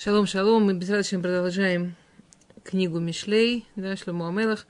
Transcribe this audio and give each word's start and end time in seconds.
Шалом, 0.00 0.28
шалом. 0.28 0.64
Мы 0.64 0.74
безрадостно 0.74 1.18
продолжаем 1.18 1.96
книгу 2.62 3.00
Мишлей, 3.00 3.66
да, 3.74 3.96
Шлому 3.96 4.28
Амелах. 4.28 4.64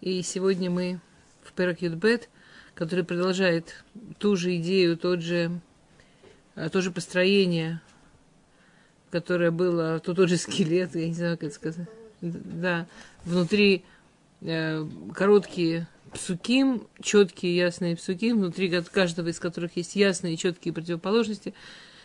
И 0.00 0.22
сегодня 0.22 0.70
мы 0.70 1.00
в 1.42 1.52
Перак 1.52 1.82
Юдбет, 1.82 2.28
который 2.76 3.04
продолжает 3.04 3.82
ту 4.18 4.36
же 4.36 4.56
идею, 4.58 4.96
тот 4.96 5.20
же, 5.20 5.58
а, 6.54 6.68
то 6.68 6.80
же 6.80 6.92
построение, 6.92 7.80
которое 9.10 9.50
было, 9.50 9.98
то 9.98 10.14
тот 10.14 10.28
же 10.28 10.36
скелет, 10.36 10.94
я 10.94 11.08
не 11.08 11.14
знаю, 11.14 11.36
как 11.36 11.48
это 11.48 11.54
сказать. 11.56 11.88
Да, 12.20 12.86
внутри 13.24 13.84
э, 14.42 14.86
короткие 15.12 15.88
псуким, 16.12 16.86
четкие, 17.02 17.56
ясные 17.56 17.96
псуким, 17.96 18.36
внутри 18.36 18.70
каждого 18.92 19.26
из 19.26 19.40
которых 19.40 19.76
есть 19.76 19.96
ясные 19.96 20.36
четкие 20.36 20.72
противоположности, 20.72 21.52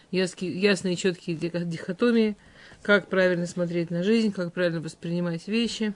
ясные, 0.10 0.96
четкие 0.96 1.38
дихотомии– 1.38 2.36
как 2.82 3.08
правильно 3.08 3.48
смотреть 3.48 3.90
на 3.92 4.04
жизнь, 4.04 4.32
как 4.32 4.54
правильно 4.54 4.82
воспринимать 4.82 5.48
вещи. 5.48 5.94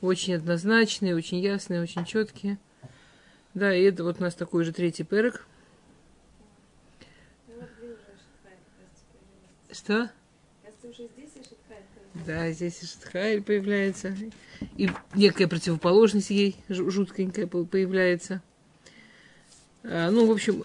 Очень 0.00 0.34
однозначные, 0.34 1.16
очень 1.16 1.38
ясные, 1.38 1.82
очень 1.82 2.04
четкие. 2.04 2.58
Да, 3.54 3.74
и 3.74 3.82
это 3.84 4.04
вот 4.04 4.18
у 4.18 4.22
нас 4.22 4.34
такой 4.34 4.64
же 4.64 4.72
третий 4.72 5.04
перек. 5.04 5.46
Что? 9.72 10.10
Да, 12.26 12.50
здесь 12.50 12.82
и 12.82 12.86
Шатхайль 12.86 13.42
появляется. 13.42 14.16
И 14.76 14.90
некая 15.14 15.46
противоположность 15.46 16.30
ей 16.30 16.56
жуткенькая 16.68 17.46
появляется. 17.46 18.42
А, 19.84 20.10
ну, 20.10 20.26
в 20.26 20.30
общем, 20.32 20.64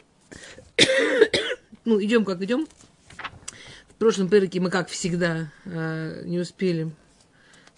ну, 1.86 2.02
идем 2.02 2.26
как 2.26 2.42
идем 2.42 2.68
прошлом 4.02 4.30
переке 4.30 4.60
мы, 4.60 4.72
как 4.72 4.90
всегда, 4.90 5.52
э, 5.64 6.24
не 6.26 6.40
успели 6.40 6.92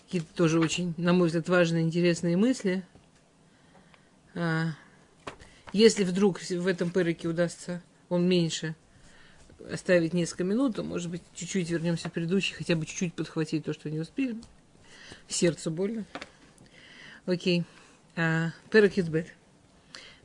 какие-то 0.05 0.33
тоже 0.35 0.61
очень, 0.61 0.93
на 0.95 1.11
мой 1.11 1.27
взгляд, 1.27 1.49
важные, 1.49 1.83
интересные 1.83 2.37
мысли. 2.37 2.85
А, 4.33 4.67
если 5.73 6.05
вдруг 6.05 6.39
в 6.39 6.67
этом 6.67 6.91
переке 6.91 7.27
удастся 7.27 7.83
он 8.07 8.25
меньше 8.25 8.73
оставить 9.69 10.13
несколько 10.13 10.45
минут, 10.45 10.77
то, 10.77 10.83
может 10.83 11.11
быть, 11.11 11.23
чуть-чуть 11.35 11.69
вернемся 11.69 12.07
в 12.07 12.13
предыдущий, 12.13 12.55
хотя 12.55 12.77
бы 12.77 12.85
чуть-чуть 12.85 13.15
подхватить 13.15 13.65
то, 13.65 13.73
что 13.73 13.89
не 13.89 13.99
успели. 13.99 14.37
Сердцу 15.27 15.71
больно. 15.71 16.05
Окей. 17.25 17.65
А, 18.15 18.51
перек 18.71 18.95
Юдбет. 18.95 19.27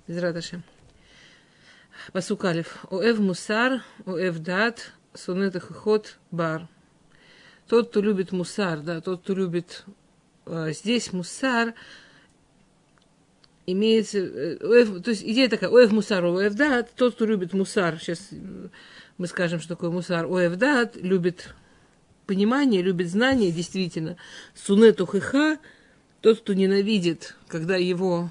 Без 0.06 0.22
радоши. 0.22 0.62
Пасукалев. 2.12 2.84
Оэв 2.88 3.19
мусар, 3.19 3.82
оэв 4.06 4.38
дат, 4.38 4.92
сонет 5.14 5.60
ход 5.62 6.18
бар. 6.30 6.68
Тот, 7.66 7.90
кто 7.90 8.00
любит 8.00 8.32
мусар, 8.32 8.80
да, 8.80 9.00
тот, 9.00 9.22
кто 9.22 9.34
любит 9.34 9.84
э, 10.46 10.72
здесь 10.72 11.12
мусар, 11.12 11.74
имеется, 13.66 14.18
э, 14.18 15.00
то 15.00 15.10
есть 15.10 15.22
идея 15.22 15.48
такая, 15.48 15.70
оев 15.70 15.92
мусар, 15.92 16.24
оев 16.24 16.54
дат, 16.54 16.92
тот, 16.94 17.14
кто 17.14 17.26
любит 17.26 17.52
мусар, 17.52 17.98
сейчас 17.98 18.30
мы 19.18 19.26
скажем, 19.26 19.60
что 19.60 19.70
такое 19.70 19.90
мусар, 19.90 20.24
оев 20.24 20.56
дат, 20.56 20.96
любит 20.96 21.54
понимание, 22.26 22.82
любит 22.82 23.10
знание, 23.10 23.52
действительно, 23.52 24.16
сунет 24.54 25.00
ухиха, 25.00 25.58
тот, 26.22 26.40
кто 26.40 26.54
ненавидит, 26.54 27.36
когда 27.48 27.76
его 27.76 28.30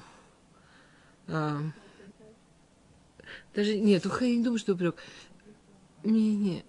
а, 1.28 1.60
даже 3.54 3.76
нет, 3.76 4.06
уха, 4.06 4.24
я 4.24 4.36
не 4.36 4.44
думаю, 4.44 4.58
что 4.58 4.74
упрек. 4.74 4.96
Не-не 6.04 6.64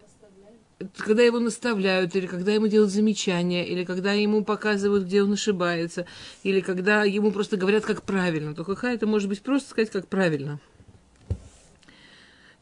когда 0.97 1.23
его 1.23 1.39
наставляют, 1.39 2.15
или 2.15 2.25
когда 2.25 2.53
ему 2.53 2.67
делают 2.67 2.91
замечания, 2.91 3.67
или 3.67 3.83
когда 3.83 4.13
ему 4.13 4.43
показывают, 4.43 5.05
где 5.05 5.23
он 5.23 5.33
ошибается, 5.33 6.05
или 6.43 6.61
когда 6.61 7.03
ему 7.03 7.31
просто 7.31 7.57
говорят, 7.57 7.85
как 7.85 8.03
правильно, 8.03 8.55
то 8.55 8.63
ха 8.63 8.91
это 8.91 9.05
может 9.05 9.29
быть 9.29 9.41
просто 9.41 9.69
сказать, 9.69 9.89
как 9.89 10.07
правильно. 10.07 10.59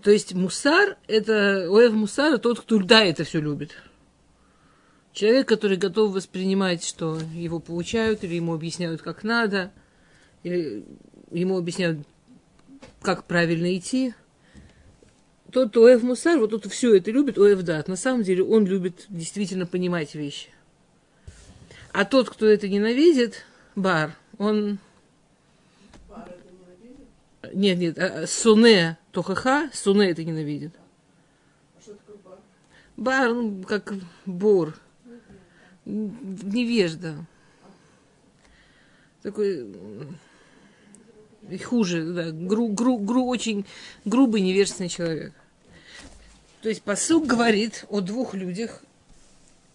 То 0.02 0.12
есть 0.12 0.34
мусар, 0.34 0.98
это, 1.08 1.68
оэв 1.70 1.94
мусар, 1.94 2.38
тот, 2.40 2.62
кто, 2.62 2.80
да, 2.80 3.04
это 3.04 3.24
все 3.24 3.40
любит. 3.40 3.72
Человек, 5.14 5.48
который 5.48 5.78
готов 5.78 6.14
воспринимать, 6.14 6.84
что 6.84 7.20
его 7.34 7.60
получают, 7.60 8.24
или 8.24 8.36
ему 8.36 8.54
объясняют, 8.54 9.02
как 9.02 9.24
надо, 9.24 9.72
или 10.44 10.86
ему 11.32 11.58
объясняют, 11.58 12.00
как 13.02 13.26
правильно 13.26 13.76
идти– 13.78 14.14
тот, 15.52 15.76
Оэв 15.78 16.04
Мусар, 16.04 16.40
вот 16.40 16.52
тот 16.52 16.66
все 16.68 16.96
это 16.96 17.12
любит, 17.12 17.38
Оэв 17.38 17.62
Дат. 17.64 17.88
На 17.88 17.96
самом 17.96 18.24
деле 18.24 18.44
он 18.44 18.66
любит 18.66 19.06
действительно 19.10 19.66
понимать 19.66 20.16
вещи. 20.16 20.50
А 21.94 22.06
тот, 22.06 22.30
кто 22.30 22.46
это 22.46 22.68
ненавидит, 22.68 23.46
Бар, 23.76 24.16
он... 24.38 24.80
Бар 26.10 26.28
это 26.28 26.52
ненавидит? 26.52 27.56
Нет, 27.56 27.78
нет, 27.78 27.98
а, 27.98 28.28
Суне 28.28 28.98
Тохаха, 29.12 29.70
Суне 29.74 30.10
это 30.10 30.24
ненавидит. 30.24 30.74
А 31.78 31.82
что 31.82 31.94
такое 31.94 32.18
бар? 32.18 32.40
Бар, 32.98 33.34
ну, 33.34 33.64
как 33.64 33.94
бор. 34.26 34.76
Невежда. 35.86 37.16
Такой 39.22 39.68
хуже, 41.64 42.04
да, 42.04 42.32
гру, 42.32 42.68
гру, 42.70 42.98
гру, 42.98 43.26
очень 43.28 43.66
грубый, 44.06 44.42
невежественный 44.42 44.90
человек. 44.90 45.34
То 46.62 46.70
есть 46.70 46.82
посыл 46.82 47.22
говорит 47.22 47.86
о 47.90 48.02
двух 48.02 48.34
людях, 48.34 48.84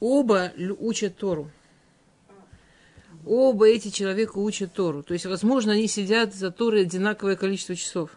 оба 0.00 0.52
учат 0.78 1.16
Тору. 1.16 1.50
Оба 3.24 3.68
эти 3.68 3.88
человека 3.88 4.38
учат 4.38 4.72
Тору. 4.72 5.02
То 5.02 5.14
есть, 5.14 5.26
возможно, 5.26 5.72
они 5.72 5.86
сидят 5.86 6.34
за 6.34 6.50
Торой 6.50 6.82
одинаковое 6.82 7.36
количество 7.36 7.76
часов. 7.76 8.10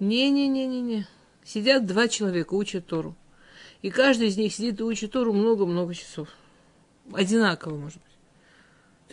Не-не-не-не-не. 0.00 1.06
Сидят 1.44 1.86
два 1.86 2.08
человека, 2.08 2.54
учат 2.54 2.86
Тору. 2.86 3.16
И 3.80 3.90
каждый 3.90 4.28
из 4.28 4.36
них 4.36 4.52
сидит 4.54 4.80
и 4.80 4.82
учит 4.82 5.12
Тору 5.12 5.32
много-много 5.32 5.94
часов. 5.94 6.28
Одинаково, 7.12 7.76
может 7.76 7.98
быть. 7.98 8.13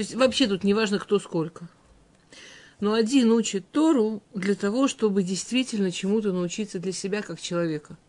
Есть 0.02 0.16
вообще 0.16 0.48
тут 0.48 0.64
не 0.64 0.74
важно, 0.74 0.98
кто 0.98 1.20
сколько. 1.20 1.70
Но 2.80 2.94
один 2.94 3.32
учит 3.32 3.70
Тору 3.70 4.24
для 4.34 4.56
того, 4.56 4.88
чтобы 4.88 5.22
действительно 5.22 5.92
чему-то 5.92 6.34
научиться 6.34 6.80
для 6.80 6.92
себя 6.92 7.22
как 7.22 7.40
человека. 7.40 8.00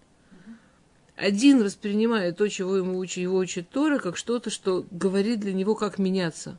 Один 1.17 1.63
воспринимает 1.63 2.39
то, 2.39 2.49
чего 2.49 2.79
ему 2.79 2.97
учит, 2.97 3.19
его 3.19 3.37
учит 3.37 3.69
Тора, 3.69 3.99
как 3.99 4.17
что-то, 4.17 4.49
что 4.49 4.87
говорит 4.91 5.41
для 5.41 5.53
него, 5.53 5.75
как 5.75 5.99
меняться, 5.99 6.59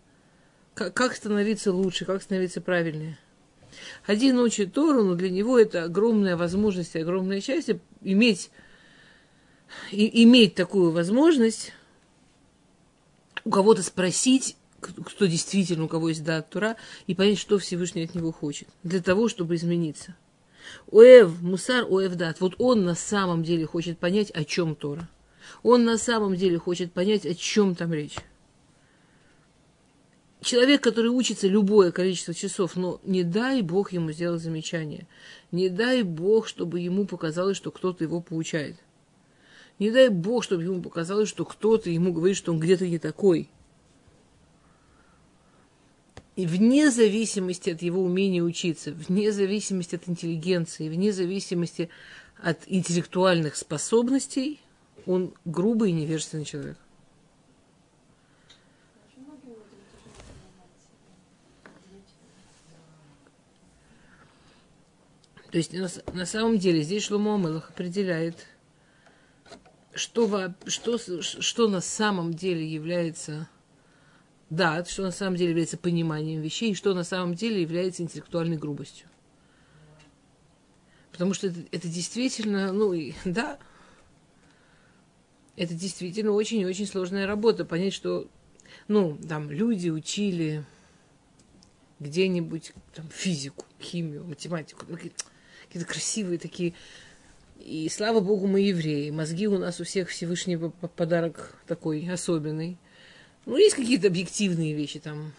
как, 0.76 0.94
как 0.94 1.16
становиться 1.16 1.74
лучше, 1.74 2.06
как 2.06 2.22
становиться 2.22 2.62
правильнее. 2.62 3.18
Один 4.06 4.38
учит 4.38 4.72
Тору, 4.74 5.04
но 5.04 5.16
для 5.16 5.32
него 5.32 5.58
это 5.58 5.84
огромная 5.84 6.38
возможность, 6.38 6.96
огромное 6.96 7.42
счастье 7.42 7.80
иметь, 8.02 8.52
и, 9.90 10.24
иметь 10.26 10.54
такую 10.54 10.92
возможность 10.92 11.74
у 13.44 13.50
кого-то 13.50 13.82
спросить 13.82 14.58
кто 14.84 15.26
действительно, 15.26 15.86
у 15.86 15.88
кого 15.88 16.10
есть 16.10 16.24
дат 16.24 16.50
Тура, 16.50 16.76
и 17.08 17.16
понять, 17.16 17.40
что 17.40 17.58
Всевышний 17.58 18.04
от 18.04 18.16
него 18.16 18.32
хочет, 18.32 18.68
для 18.84 19.02
того, 19.02 19.30
чтобы 19.30 19.56
измениться. 19.56 20.16
Оэв, 20.92 21.42
Мусар, 21.42 21.86
Оэв 21.90 22.16
Дат, 22.16 22.40
вот 22.40 22.56
он 22.58 22.86
на 22.86 22.96
самом 22.96 23.44
деле 23.44 23.66
хочет 23.66 24.00
понять, 24.00 24.32
о 24.32 24.44
чем 24.44 24.76
Тора. 24.76 25.10
Он 25.62 25.84
на 25.84 25.98
самом 25.98 26.36
деле 26.36 26.58
хочет 26.58 26.94
понять, 26.94 27.26
о 27.26 27.36
чем 27.36 27.76
там 27.76 27.94
речь. 27.94 28.16
Человек, 30.42 30.82
который 30.82 31.08
учится 31.08 31.48
любое 31.48 31.92
количество 31.92 32.34
часов, 32.34 32.76
но 32.76 33.00
не 33.04 33.24
дай 33.24 33.62
Бог 33.62 33.94
ему 33.94 34.12
сделать 34.12 34.42
замечание. 34.42 35.08
Не 35.52 35.70
дай 35.70 36.04
Бог, 36.04 36.48
чтобы 36.48 36.82
ему 36.82 37.06
показалось, 37.06 37.58
что 37.58 37.72
кто-то 37.72 38.04
его 38.04 38.22
получает. 38.22 38.76
Не 39.80 39.90
дай 39.90 40.10
Бог, 40.10 40.44
чтобы 40.44 40.64
ему 40.64 40.82
показалось, 40.82 41.30
что 41.30 41.46
кто-то 41.46 41.90
ему 41.90 42.12
говорит, 42.14 42.38
что 42.38 42.52
он 42.52 42.60
где-то 42.60 42.88
не 42.88 43.00
такой– 43.00 43.50
и 46.36 46.48
вне 46.48 46.90
зависимости 46.90 47.70
от 47.70 47.82
его 47.82 48.02
умения 48.02 48.42
учиться, 48.42 48.92
вне 48.92 49.32
зависимости 49.32 49.96
от 49.96 50.08
интеллигенции, 50.10 50.90
вне 50.90 51.12
зависимости 51.14 51.90
от 52.42 52.60
интеллектуальных 52.66 53.56
способностей, 53.56 54.60
он 55.06 55.34
грубый 55.46 55.92
и 55.92 55.94
невежественный 55.94 56.46
человек. 56.46 56.78
То 65.52 65.58
есть 65.58 65.72
на, 65.72 65.88
на 66.14 66.26
самом 66.26 66.58
деле 66.58 66.82
здесь 66.82 67.04
Шломо 67.04 67.36
Амелах 67.36 67.70
определяет, 67.70 68.48
что, 69.94 70.52
что, 70.66 70.98
что 71.22 71.68
на 71.68 71.80
самом 71.80 72.34
деле 72.34 72.66
является 72.66 73.48
да, 74.54 74.86
что 74.86 75.02
на 75.02 75.12
самом 75.12 75.36
деле 75.36 75.50
является 75.50 75.78
пониманием 75.78 76.40
вещей, 76.42 76.72
и 76.72 76.76
что 76.76 76.94
на 76.94 77.04
самом 77.04 77.34
деле 77.34 77.62
является 77.62 78.04
интеллектуальной 78.04 78.58
грубостью. 78.58 79.08
Потому 81.12 81.34
что 81.34 81.48
это, 81.48 81.60
это 81.72 81.88
действительно, 81.88 82.72
ну, 82.72 82.94
и, 82.94 83.14
да, 83.26 83.58
это 85.56 85.74
действительно 85.74 86.34
очень 86.34 86.60
и 86.60 86.66
очень 86.68 86.86
сложная 86.86 87.26
работа. 87.26 87.66
Понять, 87.66 87.94
что, 87.94 88.28
ну, 88.88 89.18
там, 89.28 89.50
люди 89.50 89.90
учили 89.90 90.64
где-нибудь 92.00 92.74
там 92.94 93.10
физику, 93.10 93.66
химию, 93.82 94.24
математику, 94.24 94.86
ну, 94.88 94.98
какие-то 94.98 95.88
красивые 95.88 96.38
такие. 96.38 96.76
И 97.60 97.90
слава 97.90 98.20
богу, 98.20 98.46
мы 98.46 98.62
евреи. 98.62 99.10
Мозги 99.10 99.48
у 99.48 99.58
нас 99.58 99.80
у 99.80 99.84
всех 99.84 100.10
Всевышний 100.10 100.58
подарок 100.58 101.56
такой 101.66 102.08
особенный. 102.08 102.78
Ну, 103.46 103.58
есть 103.58 103.76
какие-то 103.76 104.08
объективные 104.08 104.74
вещи, 104.74 105.00
там, 105.00 105.34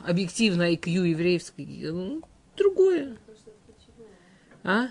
объективно 0.00 0.72
IQ 0.72 1.08
еврейский, 1.08 1.88
ну, 1.90 2.22
другое. 2.56 3.16
А? 4.62 4.88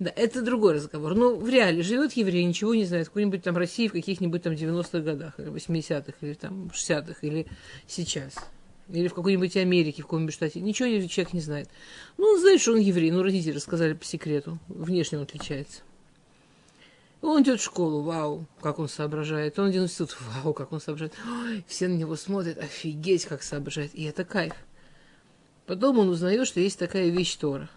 Да, 0.00 0.12
это 0.16 0.42
другой 0.42 0.74
разговор. 0.74 1.14
Но 1.14 1.36
в 1.36 1.48
реале 1.48 1.82
живет 1.82 2.12
еврей, 2.14 2.44
ничего 2.44 2.74
не 2.74 2.84
знает, 2.84 3.08
какой-нибудь 3.08 3.42
там 3.42 3.56
России 3.56 3.86
в 3.88 3.92
каких-нибудь 3.92 4.42
там 4.42 4.54
90-х 4.54 5.00
годах, 5.00 5.38
или 5.38 5.50
80-х, 5.50 6.14
или 6.20 6.34
там 6.34 6.70
60-х, 6.74 7.18
или 7.22 7.46
сейчас. 7.86 8.34
Или 8.88 9.08
в 9.08 9.14
какой-нибудь 9.14 9.56
Америке, 9.56 10.02
в 10.02 10.06
каком-нибудь 10.06 10.34
штате. 10.34 10.60
Ничего 10.60 10.88
человек 11.08 11.32
не 11.32 11.40
знает. 11.40 11.68
Ну, 12.18 12.26
он 12.26 12.40
знает, 12.40 12.60
что 12.60 12.72
он 12.72 12.80
еврей. 12.80 13.10
Ну, 13.10 13.22
родители 13.22 13.54
рассказали 13.54 13.94
по 13.94 14.04
секрету. 14.04 14.58
Внешне 14.68 15.18
он 15.18 15.24
отличается. 15.24 15.82
Он 17.24 17.42
идет 17.42 17.58
в 17.58 17.64
школу, 17.64 18.02
вау, 18.02 18.44
как 18.60 18.78
он 18.78 18.86
соображает. 18.86 19.58
Он 19.58 19.70
идет 19.70 19.80
в 19.80 19.84
институт, 19.84 20.18
вау, 20.20 20.52
как 20.52 20.72
он 20.72 20.80
соображает. 20.80 21.14
Ой, 21.26 21.64
все 21.66 21.88
на 21.88 21.94
него 21.94 22.16
смотрят, 22.16 22.58
офигеть, 22.58 23.24
как 23.24 23.42
соображает. 23.42 23.94
И 23.94 24.04
это 24.04 24.26
кайф. 24.26 24.52
Потом 25.64 25.98
он 25.98 26.10
узнает, 26.10 26.46
что 26.46 26.60
есть 26.60 26.78
такая 26.78 27.08
вещь 27.08 27.34
Тора. 27.36 27.70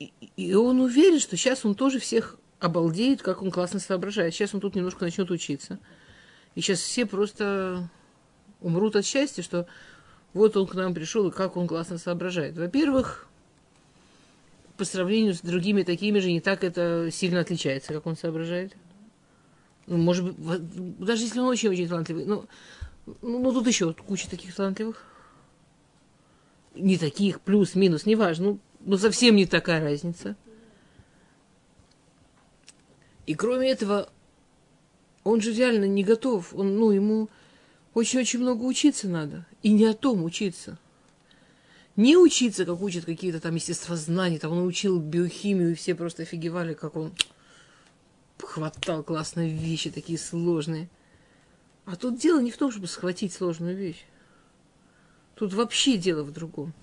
И, 0.00 0.12
и 0.36 0.54
он 0.54 0.80
уверен, 0.80 1.20
что 1.20 1.36
сейчас 1.36 1.64
он 1.64 1.76
тоже 1.76 2.00
всех 2.00 2.36
обалдеет, 2.58 3.22
как 3.22 3.42
он 3.42 3.52
классно 3.52 3.78
соображает. 3.78 4.34
Сейчас 4.34 4.52
он 4.52 4.60
тут 4.60 4.74
немножко 4.74 5.04
начнет 5.04 5.30
учиться. 5.30 5.78
И 6.56 6.60
сейчас 6.60 6.80
все 6.80 7.06
просто 7.06 7.88
умрут 8.60 8.96
от 8.96 9.06
счастья, 9.06 9.44
что 9.44 9.68
вот 10.32 10.56
он 10.56 10.66
к 10.66 10.74
нам 10.74 10.94
пришел, 10.94 11.28
и 11.28 11.32
как 11.32 11.56
он 11.56 11.68
классно 11.68 11.96
соображает. 11.96 12.58
Во-первых, 12.58 13.25
по 14.76 14.84
сравнению 14.84 15.34
с 15.34 15.40
другими 15.40 15.82
такими 15.82 16.18
же, 16.18 16.30
не 16.30 16.40
так 16.40 16.64
это 16.64 17.10
сильно 17.10 17.40
отличается, 17.40 17.92
как 17.92 18.06
он 18.06 18.16
соображает. 18.16 18.76
Ну, 19.86 19.98
может 19.98 20.24
быть, 20.24 20.98
даже 20.98 21.24
если 21.24 21.38
он 21.38 21.46
очень-очень 21.46 21.88
талантливый. 21.88 22.24
Ну, 22.24 22.46
ну, 23.22 23.38
ну, 23.38 23.52
тут 23.52 23.66
еще 23.66 23.92
куча 23.92 24.28
таких 24.28 24.54
талантливых. 24.54 25.04
Не 26.74 26.98
таких, 26.98 27.40
плюс, 27.40 27.74
минус, 27.74 28.04
неважно. 28.04 28.46
Ну, 28.46 28.58
ну, 28.80 28.98
совсем 28.98 29.36
не 29.36 29.46
такая 29.46 29.80
разница. 29.80 30.36
И 33.26 33.34
кроме 33.34 33.70
этого, 33.70 34.08
он 35.24 35.40
же 35.40 35.52
реально 35.52 35.86
не 35.86 36.04
готов. 36.04 36.52
Он, 36.54 36.76
ну, 36.76 36.90
ему 36.90 37.28
очень-очень 37.94 38.40
много 38.40 38.64
учиться 38.64 39.08
надо. 39.08 39.46
И 39.62 39.72
не 39.72 39.86
о 39.86 39.94
том 39.94 40.24
учиться. 40.24 40.78
Не 41.96 42.16
учиться, 42.16 42.64
как 42.64 42.80
учат 42.80 43.04
какие-то 43.04 43.40
там 43.40 43.54
естествознания. 43.54 44.38
Там 44.38 44.52
он 44.52 44.66
учил 44.66 45.00
биохимию, 45.00 45.72
и 45.72 45.74
все 45.74 45.94
просто 45.94 46.22
офигевали, 46.22 46.74
как 46.74 46.96
он 46.96 47.12
хватал 48.38 49.02
классные 49.02 49.50
вещи, 49.50 49.90
такие 49.90 50.18
сложные. 50.18 50.88
А 51.86 51.96
тут 51.96 52.18
дело 52.18 52.40
не 52.40 52.50
в 52.50 52.58
том, 52.58 52.70
чтобы 52.70 52.86
схватить 52.86 53.32
сложную 53.32 53.76
вещь. 53.76 54.04
Тут 55.34 55.52
вообще 55.52 55.96
дело 55.96 56.22
в 56.22 56.32
другом. 56.32 56.74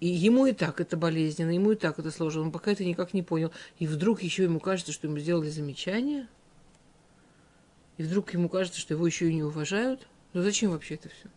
И 0.00 0.08
ему 0.08 0.46
и 0.46 0.52
так 0.52 0.80
это 0.80 0.96
болезненно, 0.96 1.50
ему 1.50 1.72
и 1.72 1.76
так 1.76 1.98
это 1.98 2.10
сложно. 2.10 2.42
Он 2.42 2.52
пока 2.52 2.72
это 2.72 2.84
никак 2.84 3.14
не 3.14 3.22
понял. 3.22 3.52
И 3.78 3.86
вдруг 3.86 4.22
еще 4.22 4.42
ему 4.42 4.58
кажется, 4.58 4.92
что 4.92 5.06
ему 5.06 5.18
сделали 5.18 5.48
замечание– 5.48 6.28
и 7.98 8.02
вдруг 8.02 8.32
ему 8.32 8.48
кажется, 8.48 8.80
что 8.80 8.94
его 8.94 9.06
еще 9.06 9.28
и 9.28 9.34
не 9.34 9.42
уважают, 9.42 10.08
ну 10.32 10.42
зачем 10.42 10.70
вообще 10.70 10.94
это 10.94 11.08
все? 11.08 11.28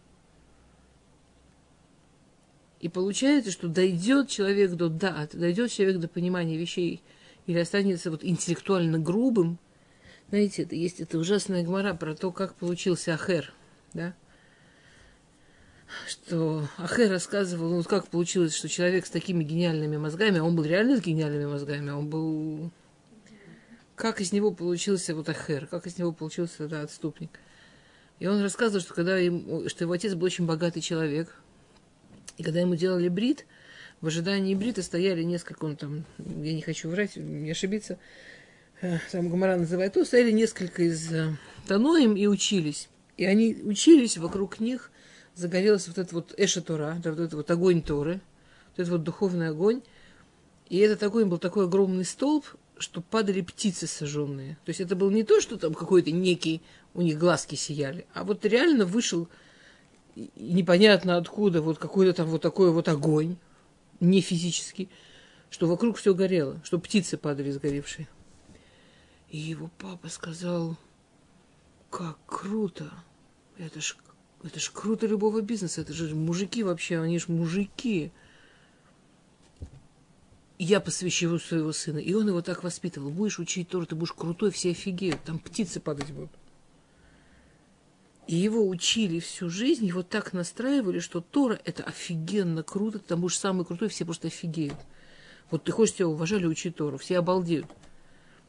И 2.86 2.88
получается, 2.88 3.50
что 3.50 3.68
дойдет 3.68 4.30
человек 4.30 4.74
до 4.74 4.90
да, 4.90 5.28
дойдет 5.34 5.72
человек 5.72 5.98
до 5.98 6.08
понимания 6.08 6.56
вещей 6.56 7.02
или 7.48 7.58
останется 7.58 8.12
вот 8.12 8.24
интеллектуально 8.24 9.00
грубым. 9.00 9.58
Знаете, 10.30 10.62
это 10.62 10.76
есть 10.76 11.00
эта 11.00 11.18
ужасная 11.18 11.64
гмора 11.64 11.96
про 11.96 12.14
то, 12.14 12.32
как 12.32 12.54
получился 12.54 13.16
Ахер, 13.16 13.52
да? 13.96 14.14
Что 16.08 16.68
Ахер 16.78 17.10
рассказывал, 17.10 17.72
ну, 17.72 17.78
вот 17.78 17.88
как 17.88 18.08
получилось, 18.08 18.56
что 18.56 18.70
человек 18.70 19.08
с 19.08 19.10
такими 19.10 19.44
гениальными 19.44 19.98
мозгами, 19.98 20.38
а 20.38 20.44
он 20.44 20.56
был 20.56 20.64
реально 20.64 20.98
с 20.98 21.02
гениальными 21.02 21.48
мозгами, 21.48 21.90
он 21.90 22.08
был 22.08 22.70
как 23.96 24.22
из 24.22 24.32
него 24.32 24.52
получился 24.52 25.16
вот 25.16 25.28
Ахер, 25.28 25.66
как 25.66 25.88
из 25.88 25.98
него 25.98 26.12
получился 26.12 26.68
да, 26.68 26.82
отступник. 26.82 27.32
И 28.20 28.28
он 28.28 28.44
рассказывал, 28.44 28.82
что 28.82 28.94
когда 28.94 29.18
ему, 29.18 29.68
что 29.70 29.86
его 29.86 29.94
отец 29.94 30.14
был 30.14 30.26
очень 30.28 30.46
богатый 30.46 30.82
человек, 30.82 31.36
и 32.38 32.44
когда 32.44 32.62
ему 32.62 32.76
делали 32.76 33.10
брит, 33.10 33.46
в 34.02 34.08
ожидании 34.08 34.56
брита 34.56 34.84
стояли 34.84 35.24
несколько, 35.24 35.66
он 35.66 35.76
там, 35.76 36.06
я 36.18 36.54
не 36.54 36.62
хочу 36.62 36.90
врать, 36.90 37.16
не 37.16 37.50
ошибиться, 37.52 37.98
э, 38.82 39.00
там 39.12 39.30
Гамара 39.30 39.58
называет, 39.58 39.94
то 39.94 40.04
стояли 40.06 40.32
несколько 40.32 40.84
из 40.84 41.12
э, 41.12 41.36
Таноим 41.68 42.16
и 42.16 42.28
учились. 42.28 42.90
И 43.18 43.26
они 43.26 43.58
учились, 43.64 44.18
вокруг 44.18 44.60
них 44.60 44.92
загорелся 45.34 45.90
вот 45.90 45.98
этот 45.98 46.14
вот 46.14 46.34
Эша 46.38 46.62
Тора, 46.62 46.96
вот 46.98 47.06
этот 47.06 47.34
вот 47.34 47.50
огонь 47.50 47.82
Торы, 47.82 48.22
вот 48.72 48.80
этот 48.80 48.92
вот 48.92 49.04
духовный 49.04 49.50
огонь. 49.50 49.82
И 50.70 50.78
этот 50.78 51.04
огонь 51.04 51.26
был 51.26 51.38
такой 51.38 51.66
огромный 51.66 52.06
столб, 52.06 52.46
что 52.78 53.02
падали 53.02 53.42
птицы 53.42 53.88
сожженные. 53.88 54.58
То 54.66 54.70
есть 54.70 54.82
это 54.82 54.96
был 54.96 55.10
не 55.10 55.24
то, 55.24 55.40
что 55.40 55.58
там 55.58 55.74
какой-то 55.74 56.12
некий, 56.12 56.62
у 56.94 57.02
них 57.02 57.18
глазки 57.18 57.56
сияли, 57.56 58.06
а 58.14 58.24
вот 58.24 58.46
реально 58.46 58.86
вышел 58.86 59.28
непонятно 60.16 61.18
откуда 61.18 61.62
вот 61.62 61.78
какой-то 61.78 62.14
там 62.14 62.28
вот 62.28 62.42
такой 62.42 62.72
вот 62.72 62.88
огонь, 62.88 63.38
не 64.00 64.22
физический, 64.22 64.90
что 65.50 65.68
вокруг 65.68 65.98
все 65.98 66.14
горело, 66.14 66.60
что 66.64 66.80
птицы 66.80 67.18
падали 67.18 67.52
сгоревшие. 67.52 68.08
И 69.30 69.38
его 69.38 69.70
папа 69.78 70.08
сказал, 70.10 70.78
как 71.90 72.18
круто, 72.26 72.92
это 73.58 73.82
ж, 73.82 73.98
это 74.44 74.60
ж 74.60 74.72
круто 74.72 75.08
любого 75.08 75.42
бизнеса, 75.42 75.82
это 75.82 75.94
же 75.94 76.14
мужики 76.16 76.64
вообще, 76.64 77.00
они 77.00 77.20
же 77.20 77.32
мужики 77.32 78.12
я 80.58 80.80
посвящу 80.80 81.38
своего 81.40 81.74
сына. 81.74 81.98
И 81.98 82.14
он 82.14 82.28
его 82.28 82.42
так 82.42 82.64
воспитывал. 82.64 83.10
Будешь 83.10 83.40
учить 83.40 83.70
Тору, 83.70 83.86
ты 83.86 83.96
будешь 83.96 84.14
крутой, 84.14 84.52
все 84.52 84.72
офигеют. 84.72 85.24
Там 85.24 85.40
птицы 85.40 85.80
падать 85.80 86.12
будут. 86.12 86.32
И 88.28 88.36
его 88.36 88.68
учили 88.68 89.20
всю 89.20 89.50
жизнь, 89.50 89.86
его 89.86 90.02
так 90.02 90.34
настраивали, 90.34 91.00
что 91.00 91.22
Тора– 91.22 91.60
это 91.66 91.84
офигенно 91.84 92.64
круто, 92.64 92.98
там 92.98 93.22
будешь 93.22 93.38
самый 93.38 93.66
крутой, 93.66 93.90
все 93.90 94.04
просто 94.04 94.28
офигеют. 94.28 94.78
Вот 95.52 95.64
ты 95.64 95.72
хочешь, 95.72 95.96
тебя 95.96 96.08
уважали, 96.08 96.48
учи 96.48 96.72
Тору, 96.72 96.98
все 96.98 97.20
обалдеют. 97.20 97.68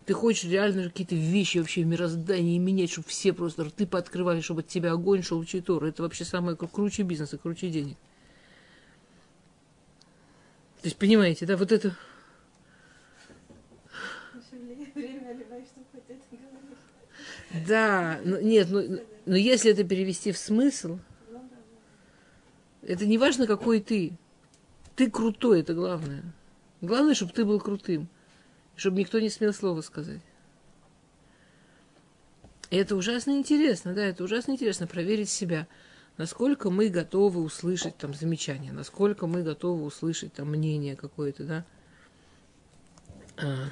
Ты 0.07 0.15
хочешь 0.15 0.45
реально 0.45 0.85
какие-то 0.85 1.15
вещи 1.15 1.59
вообще 1.59 1.83
в 1.83 1.87
мироздании 1.87 2.59
менять, 2.59 2.93
чтобы 2.93 3.09
все 3.09 3.35
просто 3.35 3.65
рты 3.65 3.87
пооткрывали, 3.87 4.41
чтобы 4.41 4.61
от 4.61 4.69
тебя 4.69 4.93
огонь 4.93 5.23
шел, 5.23 5.39
учи 5.39 5.61
Тору. 5.61 5.87
Это 5.87 6.03
вообще 6.03 6.25
самое 6.25 6.57
круче 6.57 7.03
бизнеса, 7.03 7.37
круче 7.37 7.69
денег. 7.69 7.97
То 10.81 10.89
есть, 10.89 10.97
понимаете, 10.97 11.45
да, 11.45 11.57
вот 11.57 11.73
это... 11.73 11.95
Да, 17.67 18.21
но, 18.25 18.41
нет, 18.41 18.71
но, 18.71 18.83
но 19.27 19.37
если 19.37 19.71
это 19.71 19.85
перевести 19.85 20.33
в 20.33 20.39
смысл, 20.39 20.99
это 22.83 23.05
не 23.05 23.19
важно, 23.19 23.47
какой 23.47 23.81
ты. 23.81 24.17
Ты 24.95 25.11
крутой, 25.11 25.61
это 25.61 25.75
главное. 25.75 26.23
Главное, 26.81 27.15
чтобы 27.15 27.33
ты 27.33 27.45
был 27.45 27.61
крутым. 27.61 28.09
Чтобы 28.77 28.99
никто 28.99 29.21
не 29.21 29.29
смел 29.29 29.53
слова 29.53 29.81
сказать. 29.83 30.23
И 32.71 32.77
это 32.77 32.97
ужасно 32.97 33.33
интересно, 33.33 33.93
да, 33.93 34.05
это 34.05 34.25
ужасно 34.25 34.53
интересно 34.53 34.87
проверить 34.87 35.29
себя 35.29 35.69
насколько 36.17 36.71
мы 36.71 36.89
готовы 36.89 37.43
услышать 37.43 37.97
там 37.97 38.15
замечания, 38.15 38.73
насколько 38.73 39.27
мы 39.27 39.43
готовы 39.43 39.85
услышать 39.85 40.33
там 40.33 40.49
мнение 40.51 40.97
какое-то, 40.97 41.45
да. 41.45 41.65
А. 43.37 43.69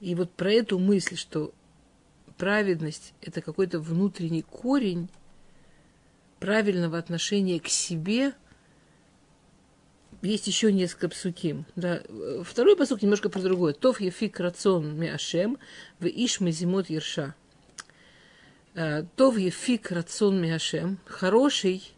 И 0.00 0.14
вот 0.14 0.30
про 0.32 0.52
эту 0.52 0.78
мысль, 0.78 1.16
что 1.16 1.52
праведность– 2.36 3.14
это 3.20 3.40
какой-то 3.40 3.80
внутренний 3.80 4.42
корень 4.42 5.08
правильного 6.38 6.98
отношения 6.98 7.60
к 7.60 7.68
себе– 7.68 8.32
есть 10.22 10.46
еще 10.46 10.72
несколько 10.72 11.08
псуким. 11.08 11.64
Да. 11.76 12.02
Второй 12.42 12.76
посук 12.76 13.02
немножко 13.02 13.28
про 13.28 13.40
другое. 13.40 13.72
Тов 13.72 14.00
ефик 14.00 14.40
рацион 14.40 14.98
миашем 14.98 15.58
в 16.00 16.06
ишме 16.06 16.50
зимот 16.50 16.90
ерша. 16.90 17.34
э, 18.74 19.04
Тов 19.16 19.38
ефик 19.38 19.92
рацион 19.92 20.40
миашем, 20.42 20.98
хороший, 21.06 21.92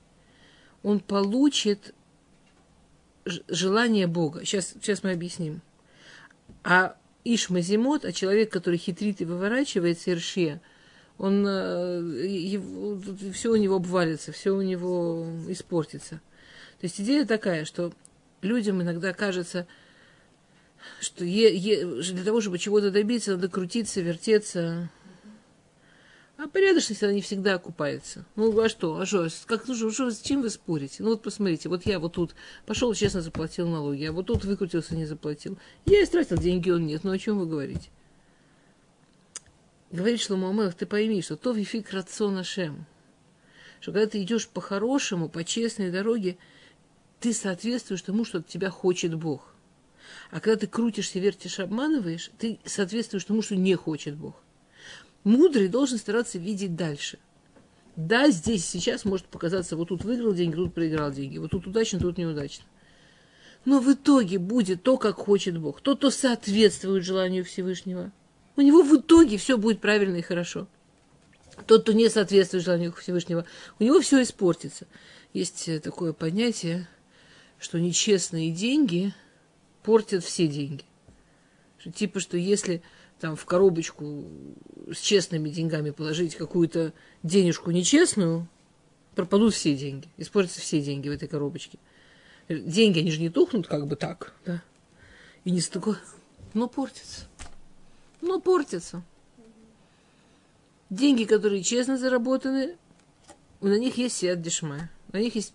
он 0.83 1.01
получит 1.01 1.95
желание 3.25 4.07
Бога. 4.07 4.45
Сейчас, 4.45 4.75
сейчас 4.83 5.03
мы 5.03 5.13
объясним. 5.13 5.63
А 6.63 6.97
Ишмазимот, 7.25 8.05
а 8.05 8.13
человек, 8.13 8.51
который 8.51 8.79
хитрит 8.79 9.21
и 9.21 9.25
выворачивается, 9.25 10.13
Иршия, 10.13 10.61
он, 11.19 11.45
все 13.33 13.51
у 13.51 13.57
него 13.57 13.77
обвалится, 13.77 14.33
все 14.33 14.53
у 14.53 14.63
него 14.63 15.27
испортится. 15.49 16.21
То 16.81 16.85
есть 16.87 16.99
идея 16.99 17.27
такая, 17.27 17.67
что 17.67 17.93
людям 18.41 18.81
иногда 18.81 19.13
кажется, 19.13 19.67
что 21.01 21.25
е, 21.25 21.55
е, 21.55 21.85
для 21.85 22.25
того, 22.25 22.41
чтобы 22.41 22.59
чего-то 22.59 22.91
добиться, 22.91 23.33
надо 23.33 23.49
крутиться, 23.49 24.01
вертеться. 24.01 24.89
А 26.43 26.49
порядочность, 26.49 27.03
она 27.03 27.13
не 27.13 27.21
всегда 27.21 27.57
окупается. 27.57 28.25
Ну, 28.35 28.59
а 28.59 28.71
что? 28.71 28.99
А 28.99 29.05
что? 29.05 29.29
Как, 29.45 29.69
ну, 29.69 29.75
что, 29.75 30.11
с 30.11 30.23
чем 30.23 30.41
вы 30.41 30.49
спорите? 30.49 31.03
Ну, 31.03 31.11
вот 31.11 31.21
посмотрите, 31.21 31.69
вот 31.69 31.85
я 31.85 31.99
вот 31.99 32.15
тут 32.15 32.35
пошел, 32.65 32.95
честно 32.95 33.21
заплатил 33.21 33.69
налоги, 33.69 34.05
а 34.05 34.13
вот 34.13 34.29
тут 34.29 34.47
выкрутился, 34.47 34.97
не 34.97 35.05
заплатил. 35.05 35.59
Я 35.85 36.03
истратил 36.03 36.39
деньги, 36.39 36.71
он 36.71 36.87
нет. 36.87 37.05
Ну, 37.05 37.11
о 37.11 37.19
чем 37.19 37.39
вы 37.39 37.45
говорите? 37.45 37.91
Говорит 39.91 40.19
Шломо 40.19 40.49
Амелах, 40.49 40.75
ты 40.75 40.87
пойми, 40.87 41.21
что 41.21 41.37
то 41.37 41.53
вифик 41.53 41.93
рацион 41.93 42.39
Ашем. 42.39 42.87
Что 43.83 43.93
когда 43.93 44.07
ты 44.09 44.23
идешь 44.23 44.49
по-хорошему, 44.49 45.29
по 45.29 45.45
честной 45.45 45.91
дороге, 45.91 46.39
ты 47.19 47.35
соответствуешь 47.35 48.01
тому, 48.01 48.25
что 48.25 48.39
от 48.39 48.49
тебя 48.49 48.71
хочет 48.71 49.15
Бог. 49.15 49.55
А 50.31 50.41
когда 50.41 50.61
ты 50.61 50.67
крутишься, 50.67 51.19
вертишь, 51.19 51.61
обманываешь, 51.61 52.31
ты 52.39 52.61
соответствуешь 52.65 53.25
тому, 53.25 53.43
что 53.43 53.57
не 53.57 53.75
хочет 53.75 54.17
Бог. 54.17 54.43
Мудрый 55.25 55.69
должен 55.69 55.99
стараться 55.99 56.39
видеть 56.39 56.77
дальше. 56.77 57.19
Да, 57.97 58.31
здесь 58.31 58.65
сейчас 58.65 59.05
может 59.05 59.27
показаться, 59.27 59.77
вот 59.77 59.89
тут 59.89 60.05
выиграл 60.05 60.33
деньги, 60.33 60.55
тут 60.55 60.73
проиграл 60.73 61.13
деньги, 61.13 61.39
вот 61.39 61.51
тут 61.51 61.67
удачно, 61.67 61.99
тут 61.99 62.17
неудачно. 62.17 62.65
Но 63.65 63.81
в 63.81 63.93
итоге 63.93 64.39
будет 64.39 64.83
то, 64.83 64.97
как 64.97 65.17
хочет 65.17 65.59
Бог, 65.59 65.83
то, 65.83 65.95
то 65.95 66.11
соответствует 66.11 67.05
желанию 67.05 67.45
Всевышнего. 67.45 68.11
У 68.57 68.63
него 68.63 68.83
в 68.83 68.97
итоге 68.97 69.37
все 69.37 69.59
будет 69.59 69.81
правильно 69.81 70.17
и 70.17 70.23
хорошо. 70.23 70.67
Тот, 71.67 71.83
кто 71.83 71.93
не 71.93 72.09
соответствует 72.09 72.65
желанию 72.65 72.93
Всевышнего, 72.93 73.45
у 73.79 73.85
него 73.85 74.01
все 74.01 74.23
испортится. 74.23 74.87
Есть 75.35 75.69
такое 75.83 76.15
понятие, 76.15 76.89
что 77.59 77.79
нечестные 77.79 78.51
деньги 78.51 79.13
портят 79.83 80.25
все 80.25 80.47
деньги. 80.47 80.85
Типа, 81.95 82.21
что 82.21 82.39
если 82.39 82.83
там 83.21 83.37
в 83.37 83.45
коробочку 83.45 84.25
с 84.93 84.99
честными 84.99 85.51
деньгами 85.51 85.91
положить 85.91 86.35
какую-то 86.35 86.93
денежку 87.23 87.71
нечестную, 87.71 88.49
пропадут 89.15 89.55
все 89.55 89.77
деньги, 89.77 90.09
испортятся 90.17 90.61
все 90.61 90.81
деньги 90.81 91.09
в 91.09 91.13
этой 91.13 91.29
коробочке. 91.29 91.79
Деньги, 92.49 92.99
они 93.01 93.11
же 93.11 93.21
не 93.21 93.29
тухнут 93.29 93.67
как 93.67 93.87
бы 93.87 93.95
так, 93.95 94.33
да? 94.45 94.63
И 95.45 95.51
не 95.51 95.61
столько, 95.61 95.99
но 96.55 96.67
портятся. 96.67 97.27
Но 98.21 98.41
портятся. 98.41 99.03
Деньги, 100.89 101.25
которые 101.25 101.63
честно 101.63 101.97
заработаны, 101.97 102.77
на 103.61 103.79
них 103.79 103.99
есть 103.99 104.17
сиат 104.17 104.41
дешмая. 104.41 104.91
На 105.13 105.19
них 105.19 105.35
есть, 105.35 105.55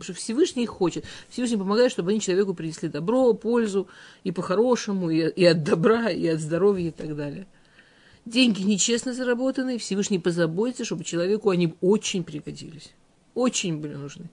что 0.00 0.12
Всевышний 0.12 0.64
их 0.64 0.70
хочет. 0.70 1.04
Всевышний 1.28 1.56
помогает, 1.56 1.90
чтобы 1.92 2.10
они 2.10 2.20
человеку 2.20 2.54
принесли 2.54 2.88
добро, 2.88 3.32
пользу, 3.32 3.88
и 4.24 4.32
по-хорошему, 4.32 5.10
и, 5.10 5.28
и 5.28 5.44
от 5.44 5.62
добра, 5.62 6.10
и 6.10 6.26
от 6.26 6.40
здоровья, 6.40 6.88
и 6.88 6.92
так 6.92 7.16
далее. 7.16 7.46
Деньги 8.24 8.62
нечестно 8.62 9.14
заработанные, 9.14 9.78
Всевышний 9.78 10.18
позаботится, 10.18 10.84
чтобы 10.84 11.04
человеку 11.04 11.50
они 11.50 11.74
очень 11.80 12.24
пригодились. 12.24 12.92
Очень 13.34 13.78
были 13.78 13.94
нужны. 13.94 14.28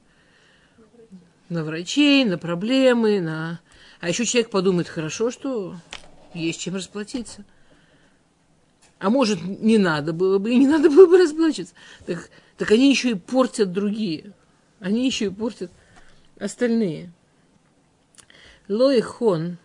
На 1.49 1.63
врачей, 1.63 2.25
на 2.25 2.37
проблемы, 2.37 3.21
на... 3.21 3.59
А 4.01 4.09
еще 4.09 4.25
человек 4.25 4.49
подумает, 4.49 4.89
хорошо, 4.89 5.31
что 5.31 5.75
есть 6.33 6.59
чем 6.59 6.75
расплатиться. 6.75 7.45
А 8.99 9.09
может, 9.09 9.41
не 9.43 9.77
надо 9.77 10.13
было 10.13 10.39
бы, 10.39 10.51
и 10.51 10.57
не 10.57 10.67
надо 10.67 10.89
было 10.89 11.05
бы 11.05 11.17
расплачиваться. 11.17 11.75
Так, 12.05 12.29
так 12.57 12.71
они 12.71 12.89
еще 12.89 13.11
и 13.11 13.15
портят 13.15 13.71
другие. 13.71 14.33
Они 14.79 15.05
еще 15.05 15.25
и 15.25 15.29
портят 15.29 15.71
остальные. 16.39 17.11
Лоихон 18.67 19.57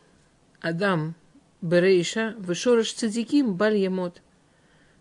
Адам 0.61 1.15
Берейша 1.61 2.35
Вышорыш 2.39 2.93
Цадиким 2.93 3.55
Бальямот. 3.55 4.23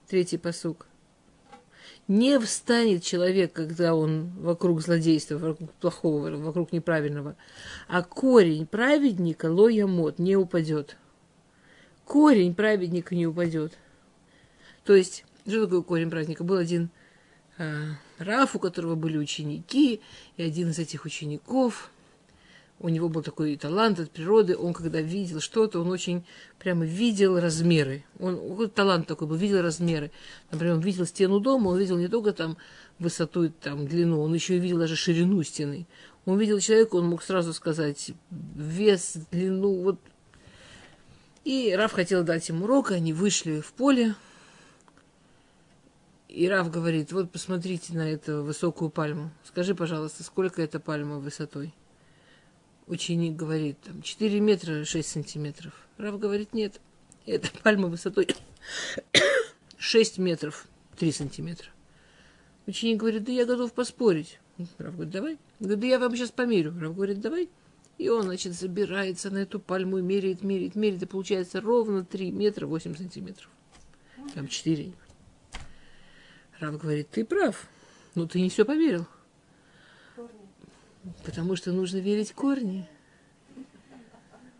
Третий 0.08 0.38
посук. 0.38 0.88
Не 2.08 2.40
встанет 2.40 3.04
человек, 3.04 3.54
когда 3.54 3.94
он 3.94 4.32
вокруг 4.40 4.82
злодейства, 4.82 5.38
вокруг 5.38 5.72
плохого, 5.74 6.32
вокруг 6.38 6.72
неправильного, 6.72 7.36
а 7.88 8.02
корень 8.02 8.66
праведника 8.66 9.46
лоямот 9.46 10.18
не 10.18 10.36
упадет. 10.36 10.98
Корень 12.06 12.56
праведника 12.56 13.14
не 13.16 13.28
упадет. 13.28 13.78
То 14.86 14.96
есть, 14.96 15.24
что 15.46 15.66
такое 15.66 15.84
корень 15.84 16.10
праздника? 16.10 16.44
Был 16.44 16.58
один 16.58 16.90
э, 17.60 17.90
Раф, 18.20 18.56
у 18.56 18.60
которого 18.60 18.96
были 18.96 19.18
ученики, 19.18 20.02
и 20.38 20.44
один 20.44 20.70
из 20.70 20.80
этих 20.80 21.06
учеников, 21.06 21.90
у 22.82 22.90
него 22.90 23.10
был 23.10 23.24
такой 23.24 23.56
талант 23.58 24.00
от 24.00 24.12
природы, 24.12 24.56
он 24.56 24.74
когда 24.74 25.02
видел 25.02 25.42
что-то, 25.42 25.82
он 25.82 25.90
очень 25.90 26.24
прямо 26.60 26.86
видел 26.86 27.40
размеры. 27.40 28.06
Он, 28.20 28.70
талант 28.70 29.08
такой 29.08 29.28
был, 29.28 29.36
видел 29.36 29.62
размеры. 29.62 30.12
Например, 30.52 30.76
он 30.76 30.82
видел 30.82 31.06
стену 31.06 31.40
дома, 31.40 31.70
он 31.70 31.78
видел 31.78 31.98
не 31.98 32.08
только 32.08 32.32
там 32.32 32.58
высоту 32.98 33.46
и 33.46 33.50
там, 33.50 33.88
длину, 33.88 34.22
он 34.22 34.34
еще 34.34 34.56
и 34.56 34.60
видел 34.60 34.80
даже 34.80 34.96
ширину 34.96 35.44
стены. 35.44 35.88
Он 36.26 36.38
видел 36.38 36.60
человека, 36.60 36.96
он 36.96 37.08
мог 37.08 37.24
сразу 37.24 37.54
сказать 37.54 38.12
вес, 38.30 39.18
длину, 39.32 39.82
вот. 39.82 40.00
И 41.44 41.74
Раф 41.76 41.94
хотел 41.94 42.24
дать 42.24 42.48
ему 42.50 42.66
урок, 42.66 42.92
они 42.92 43.12
вышли 43.12 43.60
в 43.60 43.74
поле, 43.74 44.16
и 46.30 46.48
Рав 46.48 46.70
говорит, 46.70 47.12
вот 47.12 47.32
посмотрите 47.32 47.94
на 47.94 48.08
эту 48.08 48.44
высокую 48.44 48.92
пальму. 48.92 49.32
Скажи, 49.44 49.74
пожалуйста, 49.74 50.24
сколько 50.24 50.62
эта 50.62 50.80
пальма 50.80 51.18
высотой? 51.18 51.74
Ученик 52.86 53.36
говорит, 53.36 53.80
там, 53.82 54.04
4 54.04 54.40
метра 54.40 54.86
6 54.86 55.10
сантиметров. 55.10 55.74
Рав 55.98 56.20
говорит, 56.20 56.54
нет, 56.54 56.80
эта 57.26 57.50
пальма 57.64 57.88
высотой 57.88 58.28
6 59.80 60.20
метров 60.20 60.68
3 60.98 61.12
сантиметра. 61.12 61.70
Ученик 62.68 63.00
говорит, 63.00 63.24
да 63.24 63.32
я 63.32 63.46
готов 63.46 63.74
поспорить. 63.74 64.40
Рав 64.78 64.94
говорит, 64.94 65.12
давай. 65.12 65.38
Говорит, 65.60 65.80
да 65.80 65.88
я 65.88 65.98
вам 65.98 66.16
сейчас 66.16 66.30
померю. 66.30 66.80
Рав 66.80 66.96
говорит, 66.96 67.22
давай. 67.22 67.50
И 67.98 68.08
он, 68.08 68.24
значит, 68.24 68.54
забирается 68.54 69.32
на 69.32 69.40
эту 69.40 69.60
пальму, 69.60 70.00
меряет, 70.00 70.44
меряет, 70.44 70.76
меряет, 70.76 71.02
и 71.02 71.08
получается 71.08 71.60
ровно 71.60 72.06
3 72.06 72.32
метра 72.32 72.68
8 72.68 72.96
сантиметров. 72.96 73.50
Там 74.36 74.48
4. 74.48 74.94
Рав 76.60 76.78
говорит, 76.78 77.10
ты 77.10 77.24
прав, 77.24 77.68
но 78.16 78.28
ты 78.28 78.42
не 78.42 78.50
все 78.50 78.66
поверил. 78.66 79.08
Корни. 80.16 80.32
Потому 81.26 81.56
что 81.56 81.72
нужно 81.72 81.98
верить 81.98 82.34
корни. 82.34 82.88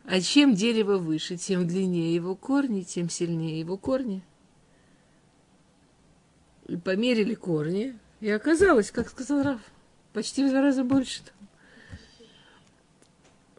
А 0.06 0.22
чем 0.22 0.56
дерево 0.56 0.98
выше, 0.98 1.38
тем 1.38 1.68
длиннее 1.68 2.16
его 2.16 2.36
корни, 2.36 2.82
тем 2.82 3.10
сильнее 3.10 3.60
его 3.60 3.78
корни. 3.78 4.24
И 6.68 6.78
померили 6.78 7.36
корни, 7.36 7.98
и 8.22 8.30
оказалось, 8.30 8.92
как 8.92 9.10
сказал 9.10 9.44
Раф, 9.44 9.62
почти 10.14 10.46
в 10.46 10.50
два 10.50 10.62
раза 10.62 10.84
больше. 10.84 11.22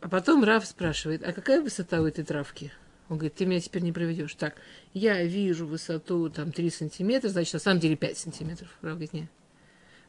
А 0.00 0.08
потом 0.08 0.42
Раф 0.44 0.66
спрашивает, 0.66 1.22
а 1.24 1.32
какая 1.32 1.60
высота 1.60 2.00
у 2.00 2.06
этой 2.06 2.24
травки? 2.24 2.72
Он 3.10 3.16
говорит, 3.16 3.34
ты 3.34 3.44
меня 3.44 3.60
теперь 3.60 3.82
не 3.82 3.90
проведешь. 3.90 4.32
Так, 4.36 4.54
я 4.94 5.22
вижу 5.24 5.66
высоту 5.66 6.30
там 6.30 6.52
3 6.52 6.70
сантиметра, 6.70 7.28
значит, 7.28 7.52
на 7.54 7.58
самом 7.58 7.80
деле 7.80 7.96
5 7.96 8.16
сантиметров. 8.16 8.68
Рав 8.82 8.92
говорит, 8.92 9.12
нет. 9.12 9.28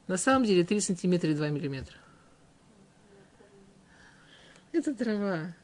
На 0.06 0.18
самом 0.18 0.46
деле 0.46 0.64
3 0.64 0.80
сантиметра 0.80 1.32
и 1.32 1.34
2 1.34 1.50
миллиметра. 1.50 1.96
Это 4.72 4.94
трава. 4.94 5.56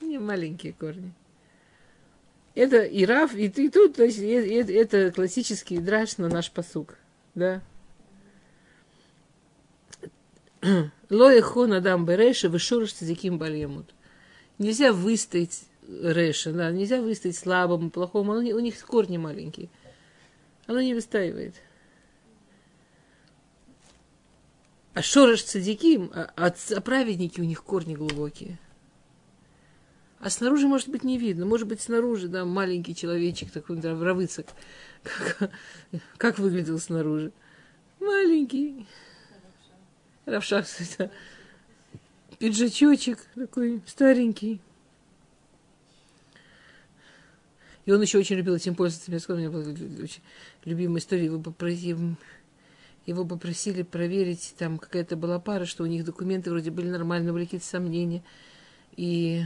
Не 0.00 0.18
маленькие 0.18 0.72
корни. 0.72 1.14
Это 2.56 2.82
и 2.82 3.06
Раф, 3.06 3.32
и, 3.36 3.46
и 3.46 3.68
тут, 3.68 3.94
то 3.94 4.02
есть, 4.02 4.18
это, 4.18 4.72
это 4.72 5.12
классический 5.12 5.78
драж 5.78 6.18
на 6.18 6.28
наш 6.28 6.50
посук. 6.50 6.96
Да? 7.36 7.62
Лоехон 11.10 11.74
Адам 11.74 12.04
Береша, 12.06 12.48
вышурыш 12.48 12.92
цадиким 12.92 13.38
бальямут. 13.38 13.94
Нельзя 14.58 14.92
выстоять 14.92 15.66
Реша, 15.88 16.52
да, 16.52 16.70
нельзя 16.70 17.00
выставить 17.00 17.36
слабому, 17.36 17.90
плохому, 17.90 18.32
оно, 18.32 18.40
у 18.40 18.58
них 18.58 18.84
корни 18.84 19.18
маленькие. 19.18 19.68
Оно 20.66 20.80
не 20.80 20.94
выстаивает. 20.94 21.54
А 24.94 25.02
шорож 25.02 25.42
цадиким, 25.42 26.10
а, 26.14 26.32
а, 26.36 26.54
а 26.74 26.80
праведники 26.80 27.40
у 27.40 27.44
них 27.44 27.62
корни 27.62 27.94
глубокие. 27.94 28.58
А 30.18 30.30
снаружи, 30.30 30.66
может 30.66 30.88
быть, 30.88 31.04
не 31.04 31.18
видно. 31.18 31.46
Может 31.46 31.68
быть, 31.68 31.80
снаружи, 31.80 32.28
да, 32.28 32.44
маленький 32.44 32.94
человечек 32.94 33.50
такой, 33.52 33.76
да, 33.76 33.90
равыцак. 33.90 34.46
Как, 35.02 35.50
как 36.16 36.38
выглядел 36.38 36.78
снаружи? 36.78 37.32
Маленький. 38.00 38.86
Равшах, 40.24 40.66
да. 40.98 41.10
Пиджачочек 42.38 43.18
такой 43.34 43.82
старенький. 43.86 44.60
И 47.86 47.92
он 47.92 48.02
еще 48.02 48.18
очень 48.18 48.36
любил 48.36 48.56
этим 48.56 48.74
пользоваться. 48.74 49.12
Я 49.12 49.20
сказала, 49.20 49.38
у 49.38 49.48
меня 49.48 49.50
была 49.50 50.02
очень 50.02 50.20
любимая 50.64 50.98
история. 50.98 51.24
Его 51.26 51.40
попросили, 51.40 52.16
его 53.06 53.24
попросили 53.24 53.82
проверить, 53.82 54.54
там 54.58 54.78
какая-то 54.78 55.16
была 55.16 55.38
пара, 55.38 55.64
что 55.64 55.84
у 55.84 55.86
них 55.86 56.04
документы 56.04 56.50
вроде 56.50 56.72
были 56.72 56.88
нормальные, 56.88 57.32
были 57.32 57.44
какие-то 57.44 57.66
сомнения. 57.66 58.24
И, 58.96 59.44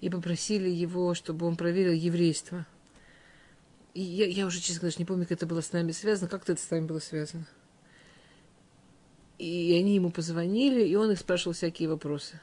и 0.00 0.08
попросили 0.08 0.70
его, 0.70 1.14
чтобы 1.14 1.46
он 1.46 1.56
проверил 1.56 1.92
еврейство. 1.92 2.66
И 3.94 4.00
я, 4.00 4.26
я 4.26 4.46
уже, 4.46 4.60
честно 4.60 4.82
говоря, 4.82 4.96
не 4.98 5.04
помню, 5.04 5.24
как 5.24 5.32
это 5.32 5.46
было 5.46 5.60
с 5.60 5.72
нами 5.72 5.90
связано. 5.90 6.28
Как-то 6.28 6.52
это 6.52 6.62
с 6.62 6.70
нами 6.70 6.86
было 6.86 7.00
связано. 7.00 7.46
И 9.38 9.76
они 9.76 9.96
ему 9.96 10.10
позвонили, 10.10 10.86
и 10.86 10.94
он 10.94 11.10
их 11.10 11.18
спрашивал 11.18 11.54
всякие 11.54 11.88
вопросы. 11.88 12.40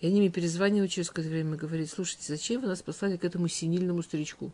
И 0.00 0.06
они 0.06 0.20
мне 0.20 0.30
перезванивают 0.30 0.90
через 0.90 1.08
какое-то 1.08 1.30
время 1.30 1.54
и 1.54 1.58
говорят, 1.58 1.88
слушайте, 1.90 2.24
зачем 2.26 2.62
вы 2.62 2.68
нас 2.68 2.80
послали 2.80 3.16
к 3.18 3.24
этому 3.24 3.48
синильному 3.48 4.02
старичку? 4.02 4.50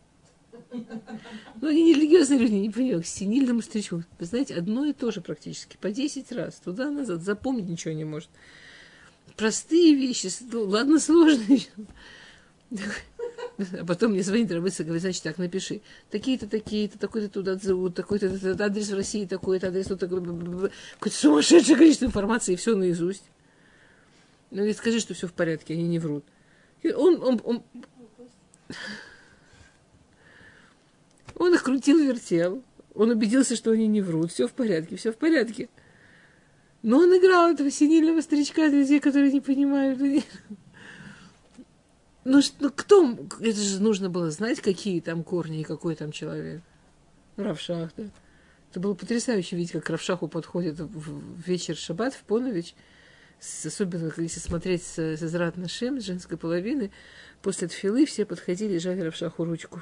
Ну, 1.61 1.67
они 1.69 1.83
не 1.83 1.93
религиозные 1.93 2.39
люди, 2.39 2.53
не 2.53 2.69
понимают, 2.69 3.05
к 3.05 3.07
синильному 3.07 3.61
старичку. 3.61 4.03
Вы 4.19 4.25
знаете, 4.25 4.55
одно 4.55 4.85
и 4.85 4.91
то 4.91 5.09
же 5.11 5.21
практически, 5.21 5.77
по 5.77 5.89
10 5.91 6.31
раз, 6.33 6.55
туда-назад, 6.55 7.21
запомнить 7.21 7.69
ничего 7.69 7.93
не 7.93 8.03
может. 8.03 8.29
Простые 9.37 9.95
вещи, 9.95 10.29
ну, 10.51 10.63
ладно, 10.63 10.99
сложные. 10.99 11.61
А 13.57 13.85
потом 13.85 14.11
мне 14.11 14.23
звонит 14.23 14.51
Рабыца, 14.51 14.83
говорит, 14.83 15.01
значит, 15.01 15.23
так, 15.23 15.37
напиши. 15.37 15.81
Такие-то, 16.11 16.47
такие-то, 16.47 16.99
такой-то 16.99 17.29
туда 17.29 17.55
зовут, 17.55 17.95
такой-то 17.95 18.27
адрес 18.63 18.89
в 18.89 18.95
России, 18.95 19.25
такой-то 19.25 19.67
адрес, 19.67 19.85
такой, 19.85 20.19
какое-то 20.19 21.17
сумасшедшее 21.17 21.77
количество 21.77 22.05
информации, 22.05 22.53
и 22.53 22.55
все 22.57 22.75
наизусть. 22.75 23.23
Ну, 24.51 24.63
и 24.63 24.73
скажи, 24.73 24.99
что 24.99 25.13
все 25.13 25.27
в 25.27 25.33
порядке, 25.33 25.73
они 25.73 25.83
не 25.83 25.99
врут. 25.99 26.23
Он, 26.83 27.21
он, 27.21 27.41
он, 27.43 27.63
он 31.35 31.53
их 31.53 31.63
крутил, 31.63 31.99
вертел. 31.99 32.63
Он 32.95 33.11
убедился, 33.11 33.55
что 33.55 33.71
они 33.71 33.87
не 33.87 34.01
врут. 34.01 34.31
Все 34.31 34.47
в 34.47 34.53
порядке, 34.53 34.95
все 34.95 35.11
в 35.11 35.17
порядке. 35.17 35.69
Но 36.81 36.99
он 36.99 37.15
играл 37.17 37.51
этого 37.51 37.69
синильного 37.69 38.21
старичка 38.21 38.67
людей, 38.67 38.99
которые 38.99 39.31
не 39.31 39.41
понимают. 39.41 39.99
Ну, 42.29 42.41
что, 42.41 42.69
кто? 42.69 43.17
Это 43.39 43.57
же 43.57 43.81
нужно 43.81 44.09
было 44.09 44.29
знать, 44.31 44.59
какие 44.59 44.99
там 44.99 45.23
корни 45.23 45.61
и 45.61 45.63
какой 45.63 45.95
там 45.95 46.11
человек. 46.11 46.61
Равшах, 47.37 47.91
да. 47.95 48.03
Это 48.69 48.81
было 48.81 48.95
потрясающе 48.95 49.55
видеть, 49.55 49.71
как 49.71 49.89
Равшаху 49.89 50.27
подходит 50.27 50.77
в 50.77 51.39
вечер 51.47 51.77
шаббат, 51.77 52.13
в 52.13 52.23
полночь, 52.23 52.75
особенно 53.39 54.11
если 54.17 54.39
смотреть 54.39 54.83
с, 54.83 54.97
с 54.97 55.23
Израт 55.23 55.57
Нашем, 55.57 55.99
с 55.99 56.05
женской 56.05 56.37
половины, 56.37 56.91
после 57.41 57.67
тфилы 57.67 58.05
все 58.05 58.25
подходили 58.25 58.75
и 58.75 58.79
жали 58.79 59.01
Равшаху 59.01 59.45
ручку. 59.45 59.81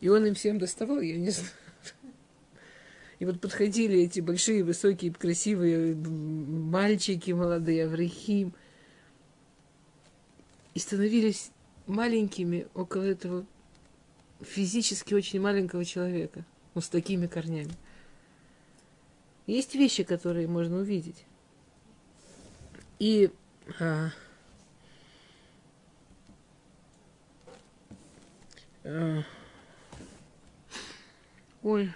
И 0.00 0.08
он 0.08 0.26
им 0.26 0.34
всем 0.34 0.58
доставал, 0.58 1.00
я 1.00 1.16
не 1.16 1.30
знаю. 1.30 1.50
И 3.20 3.24
вот 3.24 3.40
подходили 3.40 4.00
эти 4.00 4.20
большие, 4.20 4.64
высокие, 4.64 5.12
красивые 5.12 5.94
мальчики 5.94 7.30
молодые, 7.30 7.86
Аврахим– 7.86 8.54
и 10.74 10.80
становились 10.80 11.50
маленькими 11.86 12.66
около 12.74 13.04
этого 13.04 13.46
физически 14.40 15.14
очень 15.14 15.40
маленького 15.40 15.84
человека, 15.84 16.44
ну, 16.74 16.80
с 16.80 16.88
такими 16.88 17.26
корнями. 17.26 17.72
Есть 19.46 19.74
вещи, 19.74 20.02
которые 20.02 20.48
можно 20.48 20.78
увидеть. 20.78 21.24
И 22.98 23.30
а, 23.80 24.10
а, 28.84 29.22
ой, 31.62 31.92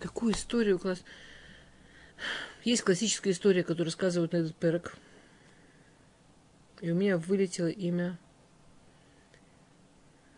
какую 0.00 0.32
историю 0.32 0.78
класс. 0.78 1.02
Есть 2.64 2.82
классическая 2.82 3.30
история, 3.30 3.62
которую 3.62 3.86
рассказывают 3.86 4.32
на 4.32 4.38
этот 4.38 4.56
перек. 4.56 4.96
И 6.80 6.90
у 6.90 6.94
меня 6.94 7.16
вылетело 7.16 7.68
имя. 7.68 8.18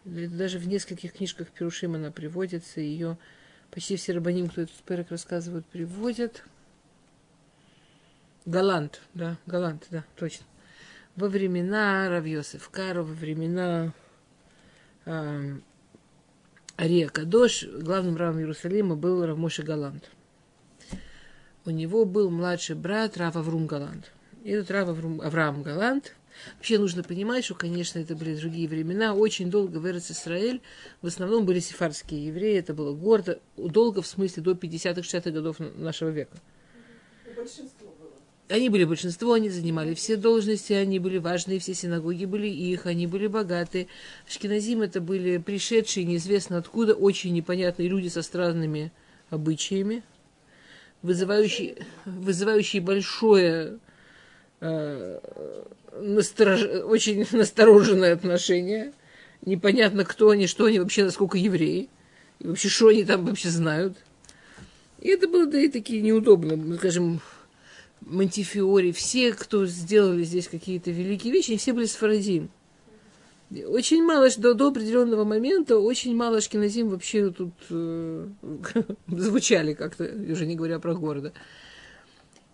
Даже 0.05 0.59
в 0.59 0.69
нескольких 0.69 1.15
книжках 1.15 1.49
Перушим 1.49 1.95
она 1.95 2.11
приводится. 2.11 2.81
Ее 2.81 3.17
почти 3.71 3.97
все 3.97 4.13
рабаним, 4.13 4.49
кто 4.49 4.63
этот 4.63 4.77
сперок 4.77 5.11
рассказывают, 5.11 5.67
приводят. 5.67 6.45
Галант, 8.49 9.03
да, 9.13 9.37
Галант, 9.45 9.87
да, 9.91 10.05
точно. 10.17 10.47
Во 11.17 11.29
времена 11.29 12.09
Равьосиф 12.09 12.71
Кару, 12.71 13.05
во 13.05 13.13
времена 13.13 13.93
э, 15.05 15.59
Ария 16.79 17.09
Кадош, 17.09 17.65
главным 17.65 18.17
равом 18.17 18.39
Иерусалима 18.39 18.97
был 18.97 19.27
Равмоши 19.27 19.63
Галант. 19.63 20.11
У 21.67 21.71
него 21.71 22.07
был 22.07 22.31
младший 22.31 22.75
брат 22.75 23.19
Рав 23.19 23.37
Аврум 23.37 23.67
Галант. 23.67 24.11
И 24.45 24.51
этот 24.53 24.71
Рав 24.71 24.89
Аврум, 24.89 25.21
Авраам 25.21 25.63
Галант 25.63 26.15
Вообще 26.57 26.79
нужно 26.79 27.03
понимать, 27.03 27.45
что, 27.45 27.55
конечно, 27.55 27.99
это 27.99 28.15
были 28.15 28.35
другие 28.35 28.69
времена. 28.69 29.13
Очень 29.13 29.51
долго 29.51 29.79
в 29.79 29.87
Израиль 29.87 30.63
в 31.03 31.07
основном 31.07 31.45
были 31.45 31.59
сефардские 31.59 32.29
евреи. 32.29 32.59
Это 32.59 32.73
было 32.73 32.95
гордо, 32.95 33.41
долго 33.57 34.01
в 34.01 34.07
смысле 34.07 34.43
до 34.43 34.53
50-60-х 34.53 35.31
годов 35.33 35.57
нашего 35.59 36.09
века. 36.09 36.37
Они 38.49 38.71
были 38.71 38.85
большинство, 38.85 39.35
они 39.35 39.51
занимали 39.51 39.93
все 39.93 40.17
должности, 40.17 40.73
они 40.73 40.99
были 40.99 41.19
важные, 41.19 41.59
все 41.59 41.75
синагоги 41.75 42.25
были 42.25 42.47
их, 42.47 42.87
они 42.87 43.07
были 43.07 43.27
богатые. 43.27 43.89
Ашкеназим 44.27 44.81
это 44.81 45.03
были 45.03 45.37
пришедшие 45.37 46.07
неизвестно 46.07 46.57
откуда, 46.57 46.95
очень 46.95 47.35
непонятные 47.35 47.89
люди 47.89 48.09
со 48.09 48.23
странными 48.23 48.91
обычаями, 49.29 50.03
вызывающие, 51.03 51.77
вызывающие 52.07 52.81
большое 52.81 53.79
э, 54.61 55.21
насторож... 56.01 56.63
очень 56.85 57.27
настороженное 57.33 58.15
отношение. 58.15 58.95
Непонятно, 59.45 60.07
кто 60.07 60.31
они, 60.31 60.47
что 60.47 60.65
они 60.65 60.79
вообще, 60.79 61.05
насколько 61.05 61.37
евреи. 61.37 61.91
И 62.39 62.47
вообще, 62.47 62.69
что 62.69 62.89
они 62.89 63.05
там 63.05 63.27
вообще 63.27 63.51
знают. 63.51 63.99
И 65.01 65.09
это 65.09 65.29
было, 65.29 65.47
да, 65.47 65.61
и 65.61 65.69
такие 65.69 66.01
неудобно, 66.01 66.77
скажем, 66.77 67.21
Монтифиори, 68.01 68.93
все, 68.93 69.33
кто 69.33 69.67
сделали 69.67 70.25
здесь 70.25 70.49
какие-то 70.49 70.91
великие 70.91 71.33
вещи, 71.33 71.51
они 71.51 71.59
все 71.59 71.73
были 71.73 71.87
сфарадим. 71.87 72.51
Очень 73.51 74.05
мало, 74.05 74.29
до, 74.37 74.53
до 74.53 74.69
определенного 74.69 75.25
момента, 75.25 75.79
очень 75.79 76.15
мало 76.15 76.41
шкиназим 76.43 76.91
вообще 76.91 77.31
тут 77.31 77.55
э, 77.71 78.29
звучали 79.09 79.73
как-то, 79.73 80.05
уже 80.05 80.45
не 80.45 80.55
говоря 80.55 80.79
про 80.79 80.95
города. 80.95 81.33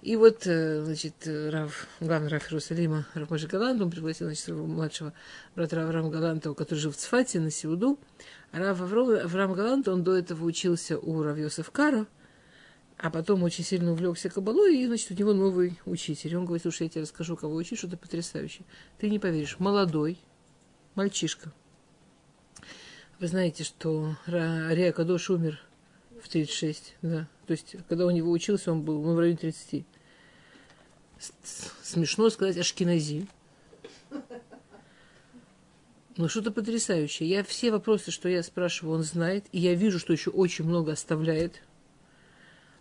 И 0.02 0.16
вот, 0.16 0.46
э, 0.46 0.85
значит, 0.85 1.14
Рав, 1.26 1.88
главный 1.98 2.28
Рав 2.28 2.44
Иерусалима, 2.44 3.07
Рав 3.14 3.30
Моши 3.30 3.48
Галант, 3.48 3.80
он 3.80 3.90
пригласил, 3.90 4.26
значит, 4.26 4.44
своего 4.44 4.66
младшего 4.66 5.14
брата 5.57 5.83
Авраама 5.83 6.11
Галанта, 6.11 6.52
который 6.54 6.78
жил 6.78 6.92
в 6.92 6.96
Цфате, 6.96 7.40
на 7.40 7.50
Сеуду. 7.50 7.98
А 8.52 8.59
Рав 8.59 8.80
Авраам 8.83 9.54
Галант, 9.54 9.88
он 9.88 10.04
до 10.04 10.14
этого 10.14 10.44
учился 10.44 10.98
у 10.98 11.22
Рав 11.22 11.38
Йосеф 11.38 11.70
Каро, 11.70 12.07
а 13.05 13.11
потом 13.11 13.43
очень 13.43 13.64
сильно 13.64 13.93
увлекся 13.93 14.31
кабалой, 14.31 14.79
и, 14.79 14.87
значит, 14.87 15.11
у 15.11 15.14
него 15.14 15.35
новый 15.35 15.79
учитель. 15.85 16.37
Он 16.37 16.47
говорит, 16.47 16.62
слушай, 16.62 16.85
я 16.85 16.88
тебе 16.88 17.03
расскажу, 17.03 17.37
кого 17.37 17.55
учить, 17.55 17.77
что-то 17.77 17.99
потрясающее. 17.99 18.64
Ты 18.99 19.11
не 19.11 19.19
поверишь, 19.19 19.59
молодой 19.59 20.19
мальчишка. 20.95 21.53
Вы 23.21 23.27
знаете, 23.27 23.62
что 23.62 24.17
Ария 24.27 24.90
Кадош 24.90 25.29
умер 25.29 25.61
в 26.23 26.31
36, 26.31 26.97
да. 27.03 27.29
То 27.47 27.51
есть, 27.51 27.77
когда 27.90 28.07
у 28.07 28.11
него 28.11 28.31
учился, 28.31 28.73
он 28.73 28.81
был 28.81 29.03
ну, 29.03 29.14
в 29.14 29.19
районе 29.19 29.37
30 29.37 29.85
смешно 31.83 32.31
сказать 32.31 32.57
ашкенази. 32.57 33.27
Но 36.17 36.29
что-то 36.29 36.51
потрясающее. 36.51 37.29
Я 37.29 37.45
все 37.45 37.71
вопросы, 37.71 38.11
что 38.11 38.31
я 38.31 38.43
спрашиваю, 38.43 38.97
он 38.97 39.03
знает. 39.03 39.45
И 39.53 39.59
я 39.59 39.75
вижу, 39.75 39.99
что 39.99 40.14
еще 40.14 40.31
очень 40.31 40.64
много 40.64 40.93
оставляет. 40.93 41.61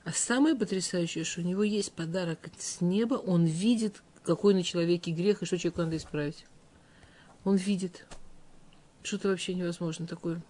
А 0.04 0.12
самое 0.12 0.56
потрясающее, 0.56 1.24
что 1.24 1.42
у 1.42 1.44
него 1.44 1.63
есть 1.63 1.94
подарок 1.94 2.39
с 2.58 2.82
неба. 2.82 3.16
Он 3.16 3.46
видит, 3.46 4.02
какой 4.24 4.54
на 4.54 4.63
человеке 4.63 5.12
грех 5.12 5.42
и 5.42 5.46
что 5.46 5.58
человеку 5.58 5.84
надо 5.84 5.98
исправить. 5.98 6.46
Он 7.44 7.56
видит. 7.56 8.06
Что-то 9.02 9.30
вообще 9.30 9.54
невозможно 9.54 10.08
такое. 10.08 10.42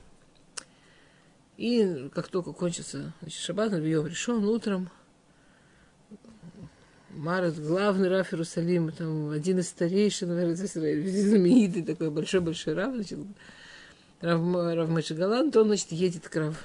И 1.58 2.10
как 2.13 2.30
только 2.30 2.52
кончится 2.52 3.13
значит, 3.22 3.39
шаббат, 3.39 3.74
он 3.74 3.84
решен 3.84 4.44
утром– 4.46 4.89
Марат, 7.16 7.60
главный 7.60 8.10
Раф 8.10 8.34
Иерусалима, 8.34 8.92
там 8.92 9.30
один 9.30 9.60
из 9.60 9.70
старейшин 9.70 10.30
знаменитый 10.56 11.84
такой 11.84 12.10
большой-большой 12.10 12.74
Рав, 12.74 12.96
значит, 12.96 13.20
Рав 14.22 14.89
Мэши 14.89 15.13
Галант, 15.13 15.56
он, 15.56 15.68
значит, 15.68 15.92
едет 15.92 16.28
к 16.28 16.36
Рав 16.36 16.56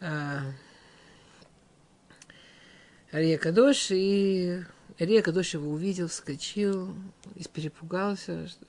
а, 0.00 0.52
Ария 3.14 3.36
Кадош, 3.36 3.90
и 3.90 4.62
Ария 4.98 5.20
Кадош 5.20 5.52
его 5.52 5.70
увидел, 5.70 6.08
вскочил, 6.08 6.94
и 7.34 7.44
перепугался, 7.52 8.48
что, 8.48 8.66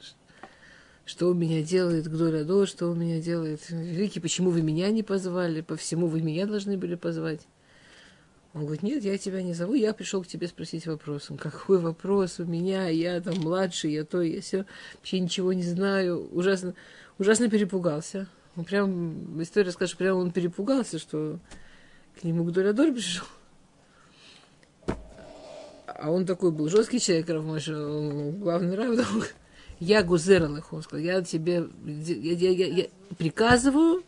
что 1.06 1.30
он 1.30 1.40
меня 1.40 1.64
делает, 1.64 2.10
Гдоля 2.10 2.66
что 2.66 2.90
он 2.90 3.00
меня 3.00 3.22
делает. 3.22 3.70
Великий, 3.70 4.20
почему 4.20 4.50
вы 4.50 4.62
меня 4.62 4.92
не 4.92 5.02
позвали? 5.02 5.62
По 5.62 5.78
всему 5.78 6.08
вы 6.08 6.22
меня 6.22 6.46
должны 6.46 6.78
были 6.78 6.96
позвать. 6.96 7.48
Он 8.54 8.66
говорит, 8.66 8.84
нет, 8.84 9.04
я 9.04 9.18
тебя 9.18 9.42
не 9.42 9.54
зову, 9.54 9.76
я 9.76 9.94
пришел 9.94 10.22
к 10.22 10.28
тебе 10.28 10.48
спросить 10.48 10.88
вопрос. 10.88 11.32
Он, 11.32 11.38
какой 11.38 11.80
вопрос 11.80 12.40
у 12.40 12.46
меня, 12.46 12.90
я 12.90 13.22
там 13.22 13.36
младший, 13.40 13.94
я 13.94 14.04
то, 14.04 14.22
я 14.22 14.42
все, 14.42 14.66
вообще 14.96 15.20
ничего 15.22 15.54
не 15.54 15.64
знаю. 15.64 16.28
Ужасно, 16.34 16.76
ужасно 17.18 17.50
перепугался. 17.50 18.28
Он 18.58 18.66
прям, 18.66 19.42
история 19.42 19.68
расскажет, 19.68 19.92
что 19.92 19.98
прям 19.98 20.18
он 20.18 20.32
перепугался, 20.32 21.00
что 21.00 21.40
к 22.20 22.26
нему 22.26 22.44
Гдолядор 22.44 22.92
пришел. 22.92 23.26
А 25.96 26.12
он 26.12 26.26
такой 26.26 26.52
был 26.52 26.70
жесткий 26.70 27.00
человек, 27.00 27.30
Равмоша, 27.30 27.74
главный 28.32 28.76
рав, 28.76 29.34
я 29.80 30.02
гузер 30.04 30.44
он 30.44 30.82
сказал, 30.82 31.04
я 31.04 31.22
тебе, 31.22 31.68
я, 31.86 32.34
я, 32.34 32.50
я, 32.50 32.68
я 32.68 32.88
приказываю 33.18 34.04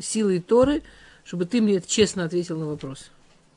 силой 0.00 0.40
Торы, 0.40 0.82
чтобы 1.24 1.44
ты 1.46 1.60
мне 1.60 1.80
честно 1.80 2.24
ответил 2.24 2.58
на 2.58 2.66
вопрос. 2.66 3.10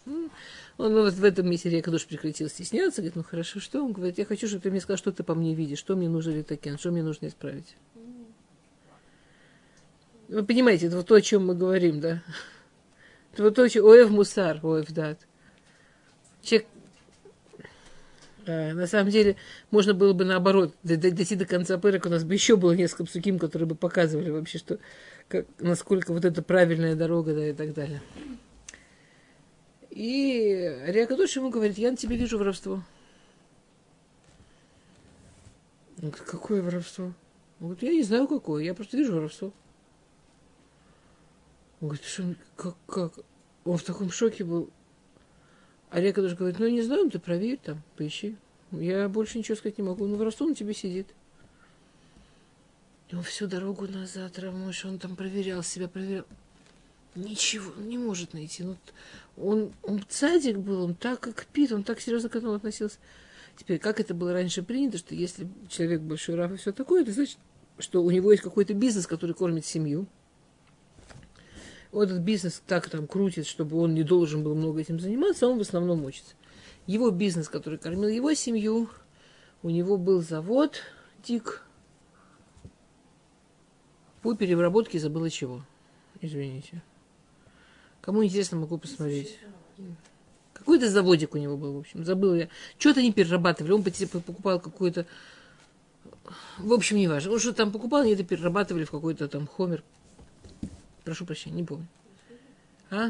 Он 0.05 0.93
вот 0.93 1.13
в 1.13 1.23
этом 1.23 1.49
месте 1.49 1.69
Рекадуш 1.69 2.05
прекратил 2.05 2.49
стесняться, 2.49 3.01
говорит, 3.01 3.15
ну 3.15 3.23
хорошо, 3.23 3.59
что? 3.59 3.83
Он 3.83 3.91
говорит, 3.91 4.17
я 4.17 4.25
хочу, 4.25 4.47
чтобы 4.47 4.63
ты 4.63 4.71
мне 4.71 4.79
сказал, 4.79 4.97
что 4.97 5.11
ты 5.11 5.23
по 5.23 5.35
мне 5.35 5.53
видишь, 5.53 5.79
что 5.79 5.95
мне 5.95 6.09
нужно 6.09 6.31
литакен, 6.31 6.77
что 6.77 6.91
мне 6.91 7.03
нужно 7.03 7.27
исправить. 7.27 7.75
Вы 10.29 10.43
понимаете, 10.43 10.87
это 10.87 10.97
вот 10.97 11.07
то, 11.07 11.15
о 11.15 11.21
чем 11.21 11.47
мы 11.47 11.55
говорим, 11.55 11.99
да? 11.99 12.23
Это 13.33 13.43
вот 13.43 13.55
то, 13.55 13.63
о 13.63 13.69
чем... 13.69 13.85
Оев 13.85 14.09
мусар, 14.09 14.59
оев 14.63 14.91
дат. 14.91 15.19
Человек 16.41 16.67
на 18.49 18.87
самом 18.87 19.11
деле, 19.11 19.35
можно 19.71 19.93
было 19.93 20.13
бы 20.13 20.25
наоборот 20.25 20.75
дойти 20.83 21.35
до 21.35 21.45
конца 21.45 21.77
пырок, 21.77 22.05
у 22.05 22.09
нас 22.09 22.23
бы 22.23 22.33
еще 22.33 22.55
было 22.55 22.73
несколько 22.73 23.05
псуким, 23.05 23.39
которые 23.39 23.67
бы 23.67 23.75
показывали 23.75 24.29
вообще, 24.29 24.57
что, 24.57 24.79
как, 25.27 25.45
насколько 25.59 26.13
вот 26.13 26.25
это 26.25 26.41
правильная 26.41 26.95
дорога, 26.95 27.33
да, 27.33 27.47
и 27.47 27.53
так 27.53 27.73
далее. 27.73 28.01
И 29.89 30.53
Ариакадош 30.87 31.35
ему 31.35 31.49
говорит, 31.49 31.77
я 31.77 31.91
на 31.91 31.97
тебе 31.97 32.15
вижу 32.15 32.37
воровство. 32.37 32.83
Он 36.01 36.09
говорит, 36.09 36.27
какое 36.27 36.61
воровство? 36.61 37.13
Он 37.59 37.67
говорит, 37.67 37.83
я 37.83 37.91
не 37.91 38.03
знаю 38.03 38.27
какое, 38.27 38.63
я 38.63 38.73
просто 38.73 38.97
вижу 38.97 39.13
воровство. 39.15 39.53
Он 41.81 41.89
говорит, 41.89 42.05
что, 42.05 42.35
как, 42.55 42.75
как? 42.87 43.13
Он 43.65 43.77
в 43.77 43.83
таком 43.83 44.11
шоке 44.11 44.43
был. 44.43 44.69
Олег 45.91 46.15
даже 46.15 46.35
говорит, 46.35 46.59
ну, 46.59 46.67
не 46.67 46.81
знаю, 46.81 47.05
ну, 47.05 47.09
ты 47.09 47.19
проверь 47.19 47.59
там, 47.63 47.81
поищи. 47.97 48.35
Я 48.71 49.09
больше 49.09 49.39
ничего 49.39 49.55
сказать 49.55 49.77
не 49.77 49.83
могу. 49.83 50.05
Ну, 50.05 50.15
в 50.15 50.23
на 50.23 50.55
тебе 50.55 50.73
сидит. 50.73 51.07
И 53.09 53.15
он 53.15 53.23
всю 53.23 53.47
дорогу 53.47 53.87
назад, 53.87 54.37
Рамош, 54.37 54.85
он 54.85 54.99
там 54.99 55.15
проверял 55.15 55.63
себя, 55.63 55.87
проверял. 55.87 56.25
Ничего, 57.15 57.73
не 57.81 57.97
может 57.97 58.33
найти. 58.33 58.63
Ну, 58.63 58.77
он, 59.35 59.73
он 59.81 60.03
цадик 60.07 60.57
был, 60.57 60.83
он 60.83 60.93
так 60.93 61.19
как 61.19 61.47
пит, 61.47 61.71
он 61.71 61.83
так 61.83 61.99
серьезно 61.99 62.29
к 62.29 62.35
этому 62.35 62.53
относился. 62.53 62.97
Теперь, 63.57 63.79
как 63.79 63.99
это 63.99 64.13
было 64.13 64.31
раньше 64.31 64.61
принято, 64.61 64.99
что 64.99 65.15
если 65.15 65.47
человек 65.69 66.01
большой 66.01 66.35
раф 66.35 66.51
и 66.51 66.57
все 66.57 66.71
такое, 66.71 67.01
это 67.01 67.11
значит, 67.11 67.39
что 67.79 68.03
у 68.03 68.11
него 68.11 68.31
есть 68.31 68.43
какой-то 68.43 68.75
бизнес, 68.75 69.07
который 69.07 69.33
кормит 69.33 69.65
семью– 69.65 70.05
вот 71.91 72.03
этот 72.03 72.19
бизнес 72.19 72.61
так 72.65 72.89
там 72.89 73.07
крутит, 73.07 73.47
чтобы 73.47 73.77
он 73.77 73.93
не 73.93 74.03
должен 74.03 74.43
был 74.43 74.55
много 74.55 74.81
этим 74.81 74.99
заниматься, 74.99 75.45
а 75.45 75.49
он 75.49 75.57
в 75.57 75.61
основном 75.61 76.05
учится. 76.05 76.35
Его 76.85 77.09
бизнес, 77.11 77.49
который 77.49 77.79
кормил 77.79 78.09
его 78.09 78.33
семью, 78.33 78.89
у 79.63 79.69
него 79.69 79.97
был 79.97 80.21
завод 80.21 80.81
Дик 81.23 81.63
по 84.21 84.35
переработке 84.35 84.99
забыла 84.99 85.29
чего. 85.29 85.63
Извините. 86.21 86.81
Кому 88.01 88.23
интересно, 88.23 88.57
могу 88.57 88.77
посмотреть. 88.77 89.39
Какой-то 90.53 90.89
заводик 90.89 91.35
у 91.35 91.37
него 91.37 91.57
был, 91.57 91.73
в 91.73 91.77
общем, 91.79 92.03
забыл 92.03 92.35
я. 92.35 92.49
Что-то 92.77 93.01
не 93.01 93.13
перерабатывали. 93.13 93.71
Он 93.71 93.83
покупал 93.83 94.59
какой-то... 94.59 95.05
В 96.57 96.73
общем, 96.73 96.97
не 96.97 97.07
важно. 97.07 97.31
Он 97.31 97.39
что 97.39 97.53
там 97.53 97.71
покупал, 97.71 98.01
они 98.01 98.13
это 98.13 98.23
перерабатывали 98.23 98.83
в 98.83 98.91
какой-то 98.91 99.27
там 99.27 99.47
хомер. 99.47 99.83
Прошу 101.09 101.25
прощения, 101.25 101.55
не 101.55 101.63
помню. 101.63 101.87
А? 102.91 103.09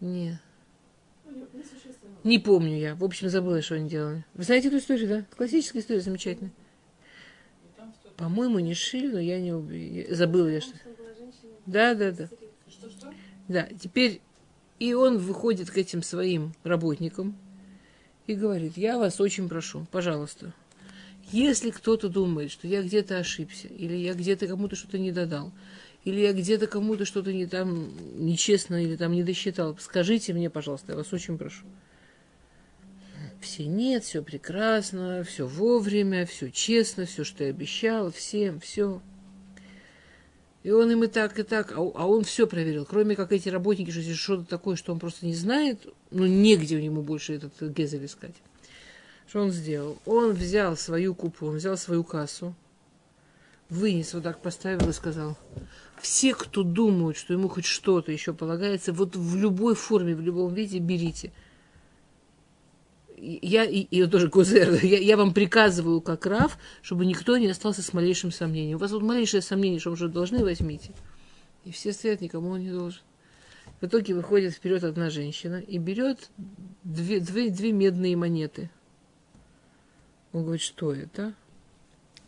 Не. 0.00 0.40
Не 2.24 2.40
помню 2.40 2.76
я. 2.76 2.96
В 2.96 3.04
общем, 3.04 3.28
забыла, 3.28 3.62
что 3.62 3.76
они 3.76 3.88
делали. 3.88 4.24
Вы 4.34 4.42
знаете 4.42 4.66
эту 4.66 4.78
историю, 4.78 5.08
да? 5.08 5.24
Классическая 5.36 5.78
история, 5.78 6.00
замечательная. 6.00 6.50
По-моему, 8.16 8.58
не 8.58 8.74
шили, 8.74 9.06
но 9.06 9.20
я 9.20 9.40
не 9.40 9.52
убью. 9.52 10.12
Забыла 10.12 10.48
я 10.48 10.60
что. 10.60 10.74
Да, 11.66 11.94
да, 11.94 12.10
да. 12.10 12.28
Да, 13.46 13.68
теперь 13.80 14.20
и 14.80 14.94
он 14.94 15.18
выходит 15.18 15.70
к 15.70 15.78
этим 15.78 16.02
своим 16.02 16.54
работникам 16.64 17.36
и 18.26 18.34
говорит, 18.34 18.76
я 18.76 18.98
вас 18.98 19.20
очень 19.20 19.48
прошу, 19.48 19.86
пожалуйста, 19.92 20.54
если 21.32 21.70
кто-то 21.70 22.08
думает, 22.08 22.50
что 22.50 22.68
я 22.68 22.82
где-то 22.82 23.18
ошибся, 23.18 23.68
или 23.68 23.94
я 23.94 24.14
где-то 24.14 24.46
кому-то 24.46 24.76
что-то 24.76 24.98
не 24.98 25.12
додал, 25.12 25.52
или 26.04 26.20
я 26.20 26.32
где-то 26.32 26.66
кому-то 26.66 27.04
что-то 27.04 27.32
не 27.32 27.46
там 27.46 27.90
нечестно 28.24 28.82
или 28.82 28.96
там 28.96 29.12
не 29.12 29.22
досчитал, 29.22 29.76
скажите 29.78 30.32
мне, 30.32 30.50
пожалуйста, 30.50 30.92
я 30.92 30.96
вас 30.96 31.12
очень 31.12 31.38
прошу. 31.38 31.64
Все 33.40 33.66
нет, 33.66 34.04
все 34.04 34.22
прекрасно, 34.22 35.24
все 35.24 35.46
вовремя, 35.46 36.26
все 36.26 36.50
честно, 36.50 37.06
все, 37.06 37.24
что 37.24 37.44
я 37.44 37.50
обещал, 37.50 38.12
всем, 38.12 38.60
все. 38.60 39.00
И 40.62 40.70
он 40.70 40.92
им 40.92 41.02
и 41.02 41.08
так, 41.08 41.38
и 41.38 41.42
так, 41.42 41.72
а, 41.72 41.80
а 41.80 42.06
он 42.06 42.22
все 42.22 42.46
проверил, 42.46 42.84
кроме 42.84 43.16
как 43.16 43.32
эти 43.32 43.48
работники, 43.48 43.90
что 43.90 44.00
здесь 44.00 44.16
что-то 44.16 44.44
такое, 44.44 44.76
что 44.76 44.92
он 44.92 45.00
просто 45.00 45.26
не 45.26 45.34
знает, 45.34 45.86
ну, 46.12 46.26
негде 46.26 46.76
у 46.76 46.80
него 46.80 47.02
больше 47.02 47.34
этот 47.34 47.60
Гезель 47.60 48.04
искать. 48.04 48.36
Что 49.32 49.40
он 49.40 49.50
сделал? 49.50 49.96
Он 50.04 50.32
взял 50.32 50.76
свою 50.76 51.14
купу, 51.14 51.46
он 51.46 51.56
взял 51.56 51.78
свою 51.78 52.04
кассу, 52.04 52.54
вынес, 53.70 54.12
вот 54.12 54.24
так 54.24 54.42
поставил 54.42 54.86
и 54.90 54.92
сказал, 54.92 55.38
все, 56.02 56.34
кто 56.34 56.62
думают, 56.62 57.16
что 57.16 57.32
ему 57.32 57.48
хоть 57.48 57.64
что-то 57.64 58.12
еще 58.12 58.34
полагается, 58.34 58.92
вот 58.92 59.16
в 59.16 59.36
любой 59.38 59.74
форме, 59.74 60.14
в 60.14 60.20
любом 60.20 60.52
виде 60.52 60.80
берите. 60.80 61.32
Я, 63.16 63.64
и, 63.64 63.78
и 63.78 64.06
тоже 64.06 64.28
Кузер, 64.28 64.74
я, 64.84 64.98
я 64.98 65.16
вам 65.16 65.32
приказываю 65.32 66.02
как 66.02 66.26
Рав, 66.26 66.58
чтобы 66.82 67.06
никто 67.06 67.38
не 67.38 67.46
остался 67.46 67.80
с 67.80 67.94
малейшим 67.94 68.32
сомнением. 68.32 68.76
У 68.76 68.80
вас 68.80 68.90
вот 68.90 69.00
малейшее 69.00 69.40
сомнение, 69.40 69.80
что 69.80 69.88
вы 69.88 69.94
уже 69.94 70.08
должны, 70.10 70.44
возьмите. 70.44 70.90
И 71.64 71.70
все 71.70 71.94
стоят, 71.94 72.20
никому 72.20 72.50
он 72.50 72.60
не 72.60 72.70
должен. 72.70 73.00
В 73.80 73.86
итоге 73.86 74.14
выходит 74.14 74.52
вперед 74.52 74.84
одна 74.84 75.08
женщина 75.08 75.56
и 75.56 75.78
берет 75.78 76.28
две, 76.84 77.18
две, 77.18 77.48
две 77.48 77.72
медные 77.72 78.14
монеты– 78.14 78.70
он 80.32 80.42
говорит, 80.42 80.62
что 80.62 80.92
это? 80.92 81.34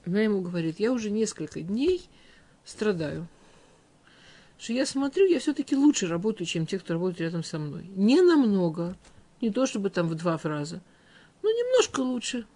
Она 0.06 0.20
ему 0.20 0.40
говорит, 0.40 0.78
я 0.78 0.92
уже 0.92 1.10
несколько 1.10 1.60
дней 1.60 2.08
страдаю. 2.64 3.26
Что 4.58 4.72
я 4.72 4.86
смотрю, 4.86 5.26
я 5.26 5.40
все-таки 5.40 5.74
лучше 5.76 6.06
работаю, 6.06 6.46
чем 6.46 6.66
те, 6.66 6.78
кто 6.78 6.94
работает 6.94 7.20
рядом 7.20 7.44
со 7.44 7.58
мной. 7.58 7.84
Не 7.96 8.20
намного, 8.20 8.96
не 9.40 9.50
то 9.50 9.66
чтобы 9.66 9.90
там 9.90 10.08
в 10.08 10.14
два 10.14 10.36
фраза, 10.36 10.82
но 11.42 11.50
немножко 11.50 12.00
лучше. 12.00 12.46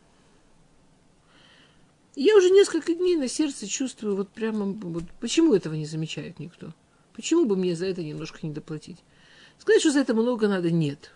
Я 2.14 2.36
уже 2.36 2.50
несколько 2.50 2.94
дней 2.94 3.16
на 3.16 3.28
сердце 3.28 3.66
чувствую 3.66 4.16
вот 4.16 4.28
прямо, 4.28 4.66
вот, 4.66 5.04
почему 5.20 5.54
этого 5.54 5.74
не 5.74 5.86
замечает 5.86 6.38
никто? 6.38 6.74
Почему 7.14 7.46
бы 7.46 7.56
мне 7.56 7.74
за 7.74 7.86
это 7.86 8.02
немножко 8.02 8.40
не 8.42 8.52
доплатить? 8.52 8.98
Сказать, 9.58 9.80
что 9.80 9.92
за 9.92 10.00
это 10.00 10.14
много 10.14 10.48
надо, 10.48 10.70
нет. 10.70 11.12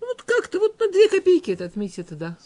Ну, 0.00 0.06
вот 0.06 0.22
как-то 0.22 0.58
вот 0.58 0.78
на 0.78 0.90
две 0.90 1.08
копейки 1.08 1.50
это 1.50 1.64
отметить, 1.64 1.98
это 1.98 2.16
да. 2.16 2.38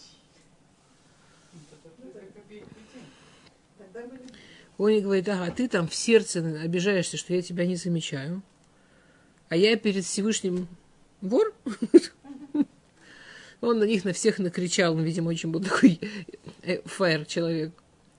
Он 4.81 4.89
ей 4.89 5.03
говорит, 5.03 5.29
ага, 5.29 5.51
ты 5.51 5.69
там 5.69 5.89
в 5.89 5.95
сердце 5.95 6.41
обижаешься, 6.41 7.19
что 7.19 7.35
я 7.35 7.43
тебя 7.43 7.67
не 7.67 7.77
замечаю, 7.77 8.41
а 9.51 9.57
я 9.57 9.77
перед 9.77 10.07
Всевышним 10.07 10.69
вор. 11.21 11.53
Он 13.61 13.79
на 13.79 13.85
них 13.85 14.07
на 14.07 14.15
всех 14.15 14.39
накричал, 14.39 14.95
он, 14.95 15.03
видимо, 15.03 15.29
очень 15.29 15.51
был 15.51 15.63
такой 15.63 16.01
э, 16.63 16.81
фаер 16.87 17.27
человек, 17.27 17.75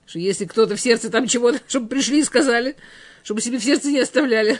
что 0.05 0.19
если 0.19 0.45
кто-то 0.45 0.75
в 0.75 0.79
сердце 0.79 1.09
там 1.09 1.25
чего-то, 1.25 1.59
чтобы 1.67 1.87
пришли 1.87 2.19
и 2.19 2.23
сказали, 2.23 2.75
чтобы 3.23 3.41
себе 3.41 3.57
в 3.57 3.63
сердце 3.63 3.87
не 3.89 3.97
оставляли. 3.97 4.59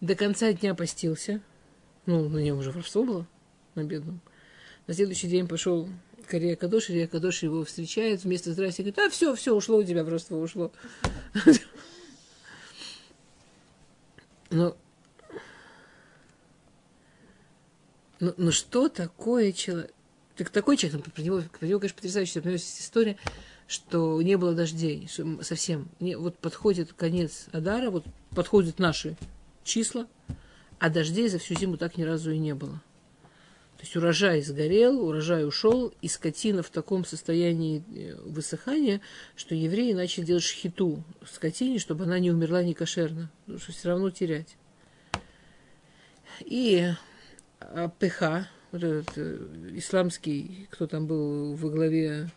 До 0.00 0.14
конца 0.14 0.52
дня 0.52 0.76
постился, 0.76 1.40
Ну, 2.06 2.28
на 2.28 2.38
нем 2.38 2.58
уже 2.58 2.70
воровство 2.70 3.02
было, 3.02 3.26
на 3.74 3.82
бедном. 3.82 4.20
На 4.86 4.94
следующий 4.94 5.26
день 5.26 5.48
пошел 5.48 5.88
Кадош, 6.56 6.90
Илья 6.90 7.06
Кадош 7.06 7.42
его 7.42 7.64
встречает, 7.64 8.24
вместо 8.24 8.52
здрасте 8.52 8.82
говорит, 8.82 8.98
а 8.98 9.10
все, 9.10 9.34
все, 9.34 9.54
ушло 9.54 9.78
у 9.78 9.82
тебя 9.82 10.04
воровство, 10.04 10.38
ушло. 10.38 10.72
Но, 14.50 14.76
но, 18.18 18.32
но 18.36 18.50
что 18.50 18.88
такое 18.88 19.52
человек? 19.52 19.92
Так 20.36 20.50
такой 20.50 20.76
человек, 20.76 21.12
про 21.12 21.20
него, 21.20 21.42
про 21.58 21.66
него, 21.66 21.80
конечно, 21.80 21.96
потрясающая 21.96 22.42
история, 22.56 23.16
что 23.66 24.22
не 24.22 24.36
было 24.36 24.54
дождей, 24.54 25.08
совсем. 25.42 25.88
Не, 26.00 26.16
вот 26.16 26.38
подходит 26.38 26.92
конец 26.92 27.46
Адара, 27.52 27.90
вот 27.90 28.04
подходят 28.30 28.78
наши 28.78 29.16
числа, 29.64 30.06
а 30.78 30.88
дождей 30.90 31.28
за 31.28 31.38
всю 31.38 31.54
зиму 31.54 31.76
так 31.76 31.96
ни 31.98 32.04
разу 32.04 32.30
и 32.30 32.38
не 32.38 32.54
было. 32.54 32.80
То 33.78 33.84
есть 33.84 33.96
урожай 33.96 34.42
сгорел, 34.42 35.00
урожай 35.00 35.46
ушел, 35.46 35.94
и 36.02 36.08
скотина 36.08 36.64
в 36.64 36.70
таком 36.70 37.04
состоянии 37.04 37.84
э, 37.94 38.16
высыхания, 38.24 39.00
что 39.36 39.54
евреи 39.54 39.92
начали 39.92 40.24
делать 40.24 40.42
шхиту 40.42 41.04
скотине, 41.24 41.78
чтобы 41.78 42.04
она 42.04 42.18
не 42.18 42.32
умерла 42.32 42.64
некошерно, 42.64 43.30
потому 43.46 43.60
что 43.60 43.70
все 43.70 43.88
равно 43.90 44.10
терять. 44.10 44.56
И 46.40 46.90
а, 47.60 47.88
ПХ, 47.88 48.48
вот 48.72 48.82
этот 48.82 49.16
э, 49.16 49.46
исламский, 49.74 50.66
кто 50.70 50.88
там 50.88 51.06
был 51.06 51.54
во 51.54 51.70
главе, 51.70 52.30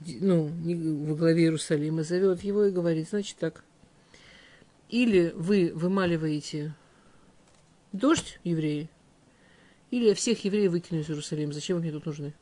ну, 0.00 0.48
не 0.48 0.74
во 0.74 1.14
главе 1.14 1.42
Иерусалима, 1.42 2.04
зовет 2.04 2.42
его 2.42 2.64
и 2.64 2.70
говорит, 2.70 3.10
значит 3.10 3.36
так, 3.36 3.64
или 4.88 5.30
вы 5.36 5.72
вымаливаете 5.74 6.72
дождь, 7.92 8.38
евреи, 8.44 8.88
или 9.94 10.06
я 10.06 10.14
всех 10.16 10.44
евреев 10.44 10.72
выкину 10.72 11.00
из 11.00 11.08
Иерусалима. 11.08 11.52
Зачем 11.52 11.76
вы 11.76 11.82
мне 11.82 11.92
тут 11.92 12.06
нужны? 12.06 12.34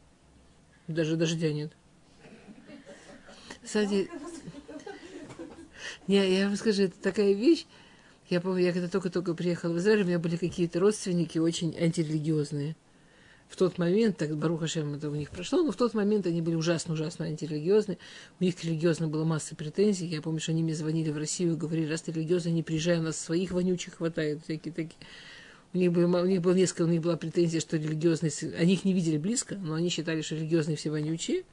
Даже 0.88 1.16
дождя 1.16 1.52
нет. 1.52 1.70
Кстати, 3.62 4.10
не, 6.06 6.34
я 6.34 6.48
вам 6.48 6.56
скажу, 6.56 6.84
это 6.84 6.98
такая 6.98 7.34
вещь. 7.34 7.66
Я 8.30 8.40
помню, 8.40 8.62
я 8.62 8.72
когда 8.72 8.88
только-только 8.88 9.34
приехала 9.34 9.74
в 9.74 9.78
Израиль, 9.78 10.02
у 10.02 10.06
меня 10.06 10.18
были 10.18 10.36
какие-то 10.36 10.80
родственники 10.80 11.36
очень 11.36 11.76
антирелигиозные. 11.78 12.74
В 13.50 13.56
тот 13.56 13.76
момент, 13.76 14.16
так 14.16 14.34
Баруха 14.34 14.66
Шем 14.66 14.94
это 14.94 15.10
у 15.10 15.14
них 15.14 15.28
прошло, 15.28 15.62
но 15.62 15.72
в 15.72 15.76
тот 15.76 15.92
момент 15.92 16.26
они 16.26 16.40
были 16.40 16.54
ужасно-ужасно 16.54 17.26
антирелигиозные. 17.26 17.98
У 18.40 18.44
них 18.44 18.64
религиозно 18.64 19.08
было 19.08 19.24
масса 19.24 19.54
претензий. 19.54 20.06
Я 20.06 20.22
помню, 20.22 20.40
что 20.40 20.52
они 20.52 20.62
мне 20.62 20.74
звонили 20.74 21.10
в 21.10 21.18
Россию 21.18 21.52
и 21.52 21.56
говорили, 21.56 21.90
раз 21.90 22.00
ты 22.00 22.12
религиозный, 22.12 22.52
не 22.52 22.62
приезжай, 22.62 22.98
у 22.98 23.02
нас 23.02 23.18
своих 23.18 23.50
вонючих 23.50 23.96
хватает, 23.96 24.42
всякие 24.42 24.72
такие. 24.72 24.96
У 25.74 25.78
них, 25.78 25.90
было, 25.90 26.22
у 26.22 26.26
них 26.26 26.42
было 26.42 26.52
несколько, 26.52 26.82
у 26.82 26.86
них 26.86 27.00
была 27.00 27.16
претензия, 27.16 27.60
что 27.60 27.78
религиозные, 27.78 28.30
они 28.58 28.74
их 28.74 28.84
не 28.84 28.92
видели 28.92 29.16
близко, 29.16 29.54
но 29.54 29.74
они 29.74 29.88
считали, 29.88 30.20
что 30.20 30.34
религиозные 30.34 30.76
все 30.76 30.90
вонючие. 30.90 31.44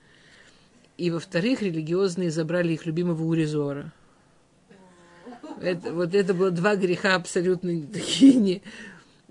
И, 0.97 1.10
во-вторых, 1.10 1.62
религиозные 1.62 2.29
забрали 2.29 2.73
их 2.73 2.86
любимого 2.86 3.23
Уризора. 3.23 3.93
Это, 5.62 5.93
вот 5.93 6.13
это 6.13 6.34
было 6.34 6.51
два 6.51 6.75
греха 6.75 7.15
абсолютно 7.15 7.82
такие 7.93 8.34
не, 8.34 8.62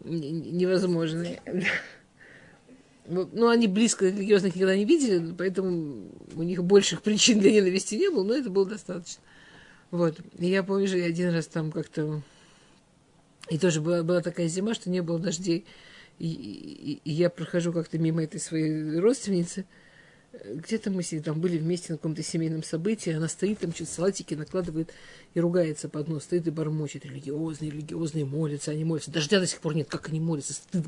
не, 0.05 0.31
невозможные. 0.31 1.42
Ну, 3.07 3.48
они 3.48 3.66
близко 3.66 4.07
религиозных 4.07 4.55
никогда 4.55 4.77
не 4.77 4.87
видели, 4.87 5.35
поэтому 5.37 6.11
у 6.35 6.42
них 6.42 6.64
больших 6.64 7.03
причин 7.03 7.40
для 7.40 7.53
ненависти 7.53 7.94
не 7.94 8.11
было, 8.11 8.24
но 8.24 8.35
это 8.35 8.48
было 8.48 8.66
достаточно. 8.66 9.22
Вот. 9.90 10.18
И 10.38 10.46
я 10.46 10.62
помню, 10.62 10.87
что 10.87 10.96
я 10.96 11.07
один 11.07 11.33
раз 11.33 11.46
там 11.46 11.72
как-то 11.72 12.22
и 13.51 13.59
тоже 13.59 13.81
была, 13.81 14.03
была 14.03 14.21
такая 14.21 14.49
зима, 14.49 14.75
что 14.75 14.91
не 14.91 15.03
было 15.03 15.19
дождей. 15.19 15.65
И, 16.19 16.27
и, 16.27 17.01
и 17.05 17.13
я 17.13 17.31
прохожу 17.31 17.73
как-то 17.73 17.99
мимо 17.99 18.23
этой 18.23 18.41
своей 18.41 18.99
родственницы. 18.99 19.65
Где-то 20.45 20.91
мы 20.91 21.03
с 21.03 21.13
ней 21.13 21.21
там 21.21 21.41
были 21.41 21.59
вместе 21.59 21.93
на 21.93 21.99
каком-то 21.99 22.23
семейном 22.23 22.63
событии. 22.63 23.13
Она 23.13 23.29
стоит 23.29 23.61
там, 23.61 23.73
что-то 23.73 23.91
салатики 23.91 24.35
накладывает 24.35 24.93
и 25.35 25.41
ругается 25.41 25.89
под 25.89 26.09
нос. 26.09 26.25
Стоит 26.25 26.47
и 26.47 26.51
бормочет. 26.51 27.07
Религиозные, 27.07 27.71
религиозные 27.71 28.25
молятся. 28.25 28.73
Они 28.73 28.85
молятся. 28.85 29.11
Дождя 29.11 29.41
до 29.41 29.47
сих 29.47 29.61
пор 29.61 29.75
нет. 29.75 29.89
Как 29.89 30.09
они 30.09 30.21
молятся? 30.21 30.53
Стыд, 30.55 30.85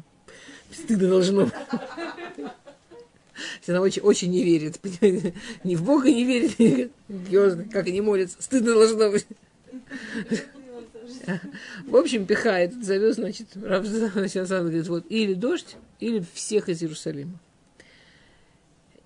стыдно 0.72 1.08
должно 1.08 1.44
быть. 1.46 1.54
Она 3.66 3.80
очень, 3.80 4.02
очень 4.02 4.30
не 4.30 4.44
верит. 4.44 4.78
Понимаете? 4.80 5.34
Ни 5.64 5.74
в 5.74 5.82
Бога 5.84 6.10
не 6.10 6.24
верит. 6.24 6.58
Религиозно. 7.08 7.64
Как 7.64 7.86
они 7.86 8.00
молятся? 8.00 8.36
Стыдно 8.40 8.74
должно 8.74 9.10
быть. 9.10 9.26
В 11.86 11.96
общем, 11.96 12.26
пихает, 12.26 12.72
завез, 12.84 13.16
значит, 13.16 13.48
он 13.54 13.62
говорит, 13.62 14.88
вот, 14.88 15.04
или 15.08 15.34
дождь, 15.34 15.76
или 15.98 16.24
всех 16.34 16.68
из 16.68 16.82
Иерусалима. 16.82 17.38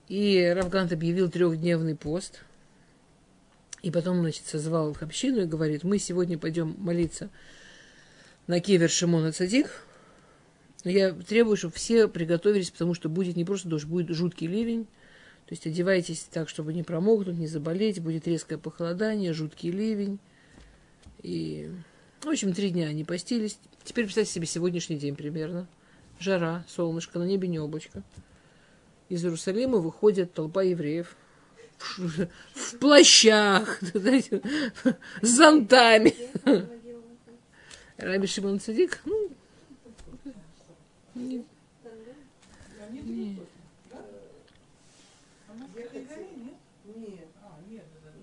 И 0.09 0.53
Равгант 0.55 0.93
объявил 0.93 1.31
трехдневный 1.31 1.97
пост. 1.97 2.43
И 3.83 3.91
потом, 3.91 4.21
значит, 4.21 4.47
созвал 4.47 4.93
их 4.93 5.03
общину 5.03 5.43
и 5.43 5.47
говорит, 5.47 5.85
мы 5.85 5.99
сегодня 5.99 6.39
пойдем 6.39 6.75
молиться 6.79 7.29
на 8.47 8.61
кевер 8.61 8.89
Шимона 8.89 9.33
Цадик. 9.33 9.85
Я 10.85 11.13
требую, 11.13 11.57
чтобы 11.57 11.75
все 11.75 12.09
приготовились, 12.09 12.71
потому 12.71 12.95
что 12.95 13.09
будет 13.09 13.37
не 13.37 13.45
просто 13.45 13.69
дождь, 13.69 13.87
будет 13.87 14.09
жуткий 14.11 14.47
ливень. 14.47 14.85
То 15.47 15.53
есть 15.53 15.67
одевайтесь 15.67 16.27
так, 16.31 16.49
чтобы 16.49 16.73
не 16.73 16.83
промокнуть, 16.83 17.37
не 17.37 17.47
заболеть. 17.47 18.01
Будет 18.01 18.27
резкое 18.27 18.57
похолодание, 18.57 19.35
жуткий 19.35 19.71
ливень. 19.71 20.19
И 21.23 21.71
в 22.25 22.29
общем, 22.29 22.53
три 22.53 22.71
дня 22.71 22.89
они 22.89 23.05
постились. 23.05 23.59
Теперь 23.83 24.05
представьте 24.05 24.33
себе 24.33 24.47
сегодняшний 24.47 24.97
день 24.97 25.15
примерно. 25.15 25.67
Жара, 26.19 26.65
солнышко, 26.69 27.19
на 27.19 27.25
небе 27.25 27.49
не 27.49 27.59
облачко. 27.59 28.03
Из 29.09 29.25
Иерусалима 29.25 29.79
выходит 29.79 30.33
толпа 30.33 30.63
евреев 30.63 31.17
в, 31.99 32.79
плащах, 32.79 33.79
знаете, 33.95 34.41
с 35.21 35.29
зонтами. 35.29 36.15
Раби 37.97 38.27
Шимон 38.27 38.59
Цадик, 38.59 39.01
ну, 39.05 39.31
не, 41.15 41.45
не. 42.91 43.39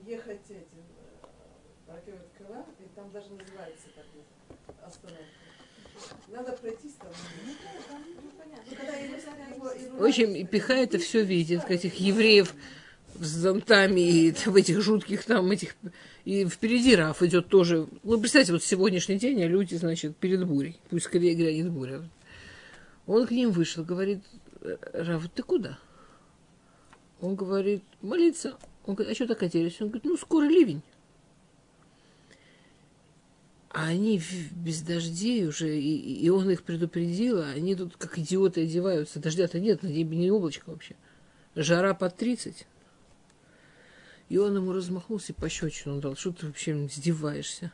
Ехать 0.05 0.41
этим, 0.49 0.65
крыла, 2.37 2.65
и 2.79 2.83
там 2.95 3.09
даже 3.11 3.29
надо 6.31 6.51
пройтись 6.53 6.93
там. 6.99 7.09
В 9.97 10.03
общем, 10.03 10.33
и 10.33 10.43
Пиха 10.43 10.73
это 10.73 10.97
все 10.97 11.23
видит, 11.23 11.69
этих 11.69 11.95
евреев 11.95 12.53
с 13.19 13.27
зонтами 13.27 14.01
и 14.01 14.31
в 14.31 14.55
этих 14.55 14.81
жутких 14.81 15.25
там 15.25 15.51
этих... 15.51 15.75
И 16.23 16.45
впереди 16.45 16.95
Раф 16.95 17.21
идет 17.23 17.47
тоже. 17.47 17.87
Ну, 18.03 18.19
представьте, 18.19 18.53
вот 18.53 18.63
сегодняшний 18.63 19.17
день, 19.17 19.43
а 19.43 19.47
люди, 19.47 19.75
значит, 19.75 20.15
перед 20.17 20.45
бурей. 20.47 20.79
Пусть 20.89 21.05
скорее 21.05 21.35
грянет 21.35 21.69
буря. 21.69 22.01
Он 23.07 23.27
к 23.27 23.31
ним 23.31 23.51
вышел, 23.51 23.83
говорит, 23.83 24.23
Раф, 24.93 25.27
ты 25.33 25.43
куда? 25.43 25.79
Он 27.19 27.35
говорит, 27.35 27.83
молиться. 28.01 28.55
Он 28.85 28.95
говорит, 28.95 29.11
а 29.11 29.15
что 29.15 29.27
так 29.27 29.43
оделись? 29.43 29.81
Он 29.81 29.87
говорит, 29.87 30.05
ну, 30.05 30.17
скоро 30.17 30.45
ливень. 30.45 30.81
А 33.73 33.85
они 33.87 34.21
без 34.51 34.81
дождей 34.81 35.47
уже, 35.47 35.79
и, 35.79 36.25
и 36.25 36.29
он 36.29 36.49
их 36.49 36.63
предупредил, 36.63 37.41
а 37.41 37.51
они 37.51 37.75
тут 37.75 37.95
как 37.95 38.19
идиоты 38.19 38.63
одеваются. 38.63 39.19
Дождя-то 39.19 39.61
нет, 39.61 39.81
на 39.81 39.87
небе 39.87 40.17
не 40.17 40.29
облачко 40.29 40.69
вообще. 40.69 40.95
Жара 41.55 41.93
под 41.93 42.17
30. 42.17 42.67
И 44.27 44.37
он 44.37 44.55
ему 44.57 44.73
размахнулся 44.73 45.31
и 45.31 45.35
пощечину 45.35 46.01
дал. 46.01 46.17
Что 46.17 46.33
ты 46.33 46.47
вообще 46.47 46.85
издеваешься? 46.85 47.71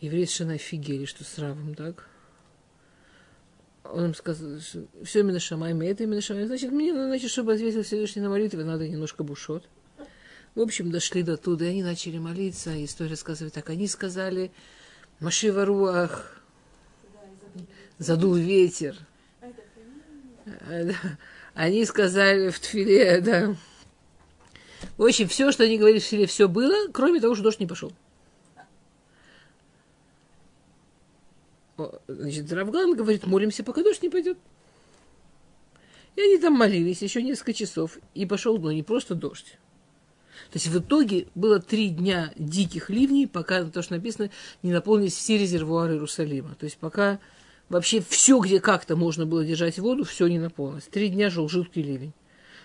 Евреи 0.00 0.24
совершенно 0.24 0.54
офигели, 0.54 1.04
что 1.04 1.22
с 1.22 1.38
Равом 1.38 1.74
так. 1.76 2.08
Он 3.84 4.06
им 4.06 4.14
сказал, 4.14 4.58
все 4.58 5.20
именно 5.20 5.38
Шамайми, 5.38 5.86
это 5.86 6.02
именно 6.02 6.20
Шамайми. 6.20 6.48
Значит, 6.48 6.72
мне, 6.72 6.92
значит, 6.92 7.30
чтобы 7.30 7.52
ответил 7.52 7.84
Всевышний 7.84 8.22
на 8.22 8.30
молитвы, 8.30 8.64
надо 8.64 8.88
немножко 8.88 9.22
бушот. 9.22 9.68
В 10.54 10.60
общем, 10.60 10.90
дошли 10.90 11.22
до 11.22 11.36
туда, 11.36 11.66
и 11.66 11.70
они 11.70 11.82
начали 11.82 12.18
молиться. 12.18 12.72
И 12.72 12.84
история 12.84 13.10
рассказывает 13.10 13.54
так. 13.54 13.70
Они 13.70 13.88
сказали, 13.88 14.52
Машива 15.18 15.64
Руах, 15.64 16.40
задул 17.98 18.34
ветер. 18.34 18.96
Они 21.54 21.84
сказали 21.84 22.50
в 22.50 22.60
Тфиле, 22.60 23.20
да. 23.20 23.56
В 24.96 25.04
общем, 25.04 25.28
все, 25.28 25.50
что 25.50 25.64
они 25.64 25.78
говорили 25.78 25.98
в 25.98 26.04
Тфиле, 26.04 26.26
все 26.26 26.48
было, 26.48 26.88
кроме 26.92 27.20
того, 27.20 27.34
что 27.34 27.44
дождь 27.44 27.60
не 27.60 27.66
пошел. 27.66 27.92
Значит, 32.06 32.52
Равган 32.52 32.94
говорит, 32.94 33.26
молимся, 33.26 33.64
пока 33.64 33.82
дождь 33.82 34.02
не 34.02 34.08
пойдет. 34.08 34.38
И 36.14 36.20
они 36.20 36.38
там 36.38 36.52
молились 36.52 37.02
еще 37.02 37.22
несколько 37.22 37.52
часов. 37.52 37.98
И 38.14 38.24
пошел, 38.24 38.56
ну, 38.58 38.70
не 38.70 38.84
просто 38.84 39.16
дождь. 39.16 39.58
То 40.54 40.58
есть 40.58 40.68
в 40.68 40.78
итоге 40.78 41.26
было 41.34 41.58
три 41.58 41.88
дня 41.90 42.32
диких 42.36 42.88
ливней, 42.88 43.26
пока, 43.26 43.64
то, 43.64 43.82
что 43.82 43.94
написано, 43.94 44.30
не 44.62 44.72
наполнились 44.72 45.16
все 45.16 45.36
резервуары 45.36 45.94
Иерусалима. 45.94 46.54
То 46.54 46.64
есть 46.64 46.78
пока 46.78 47.18
Вообще 47.68 48.02
все, 48.06 48.38
где 48.40 48.60
как-то 48.60 48.94
можно 48.94 49.26
было 49.26 49.44
держать 49.44 49.78
воду, 49.78 50.04
все 50.04 50.26
не 50.26 50.38
наполнилось. 50.38 50.84
Три 50.84 51.08
дня 51.08 51.30
жил 51.30 51.48
жуткий 51.48 51.82
ливень. 51.82 52.12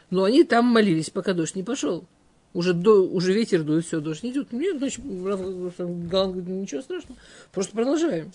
Но 0.09 0.23
они 0.23 0.43
там 0.43 0.65
молились, 0.65 1.09
пока 1.09 1.33
дождь 1.33 1.55
не 1.55 1.63
пошел. 1.63 2.05
Уже, 2.53 2.73
до, 2.73 3.07
уже 3.07 3.31
ветер 3.31 3.63
дует, 3.63 3.85
все, 3.85 4.01
дождь 4.01 4.23
не 4.23 4.31
идет. 4.31 4.51
Нет, 4.51 4.77
значит, 4.79 5.01
Галан 5.03 6.31
говорит, 6.31 6.47
ничего 6.47 6.81
страшного, 6.81 7.19
просто 7.51 7.73
продолжаем. 7.73 8.31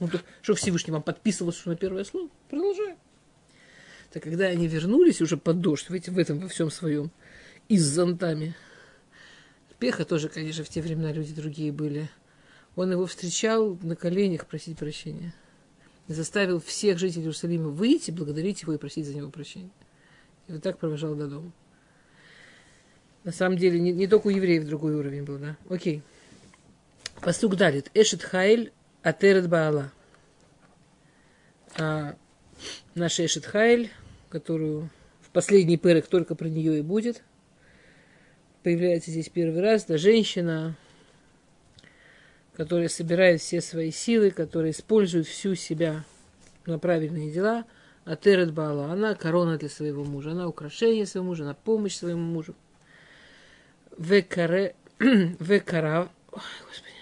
Ну, 0.00 0.08
так, 0.08 0.22
что 0.42 0.54
Всевышний 0.54 0.92
вам 0.92 1.02
подписывался 1.02 1.68
на 1.68 1.76
первое 1.76 2.04
слово? 2.04 2.28
Продолжаем. 2.48 2.96
Так 4.12 4.22
когда 4.22 4.46
они 4.46 4.68
вернулись 4.68 5.20
уже 5.20 5.36
под 5.36 5.60
дождь, 5.60 5.88
в, 5.88 5.94
эти, 5.94 6.10
в 6.10 6.18
этом 6.18 6.38
во 6.38 6.48
всем 6.48 6.70
своем, 6.70 7.10
и 7.68 7.78
с 7.78 7.84
зонтами, 7.84 8.54
Пеха 9.78 10.04
тоже, 10.04 10.28
конечно, 10.28 10.64
в 10.64 10.68
те 10.68 10.82
времена 10.82 11.12
люди 11.12 11.32
другие 11.32 11.72
были. 11.72 12.10
Он 12.74 12.90
его 12.90 13.06
встречал 13.06 13.78
на 13.82 13.96
коленях 13.96 14.46
просить 14.46 14.78
прощения. 14.78 15.34
Заставил 16.08 16.60
всех 16.60 16.98
жителей 16.98 17.22
Иерусалима 17.22 17.68
выйти, 17.68 18.10
благодарить 18.10 18.62
его 18.62 18.72
и 18.72 18.78
просить 18.78 19.06
за 19.06 19.14
него 19.14 19.30
прощения. 19.30 19.70
И 20.48 20.52
вот 20.52 20.62
так 20.62 20.78
провожал 20.78 21.14
до 21.14 21.28
дома. 21.28 21.52
На 23.24 23.32
самом 23.32 23.58
деле, 23.58 23.78
не, 23.78 23.92
не 23.92 24.06
только 24.06 24.28
у 24.28 24.30
евреев 24.30 24.64
другой 24.64 24.94
уровень 24.94 25.24
был, 25.24 25.38
да? 25.38 25.56
Окей. 25.68 26.02
Пастук 27.20 27.56
далит. 27.56 27.90
Эшет 27.94 28.22
Хайль 28.22 28.72
Атерет 29.02 29.48
Баала. 29.48 29.92
А 31.76 32.16
наша 32.94 33.26
Эшет 33.26 33.44
Хайль, 33.44 33.90
которую 34.30 34.88
в 35.20 35.30
последний 35.30 35.76
перек 35.76 36.06
только 36.06 36.34
про 36.34 36.48
нее 36.48 36.78
и 36.78 36.82
будет, 36.82 37.22
появляется 38.62 39.10
здесь 39.10 39.28
первый 39.28 39.60
раз, 39.60 39.84
да, 39.84 39.98
женщина, 39.98 40.76
которая 42.54 42.88
собирает 42.88 43.40
все 43.40 43.60
свои 43.60 43.90
силы, 43.90 44.30
которая 44.30 44.72
использует 44.72 45.26
всю 45.26 45.54
себя 45.54 46.04
на 46.66 46.78
правильные 46.78 47.30
дела, 47.30 47.64
а 48.04 48.16
Терет 48.16 48.52
Баала, 48.52 48.92
она 48.92 49.14
корона 49.14 49.58
для 49.58 49.68
своего 49.68 50.04
мужа, 50.04 50.32
она 50.32 50.48
украшение 50.48 51.06
своего 51.06 51.28
мужа, 51.28 51.44
она 51.44 51.54
помощь 51.54 51.94
своему 51.94 52.22
мужу. 52.22 52.54
Векаре, 53.96 54.74
векара, 54.98 56.08
ой, 56.32 56.40
господи, 56.66 56.94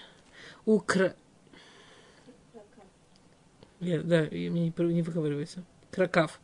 укра... 0.65 1.15
Я, 3.79 4.01
да, 4.01 4.27
мне 4.31 4.49
не, 4.49 4.73
не 4.77 5.01
выговаривается. 5.01 5.63
Кракав. 5.91 6.39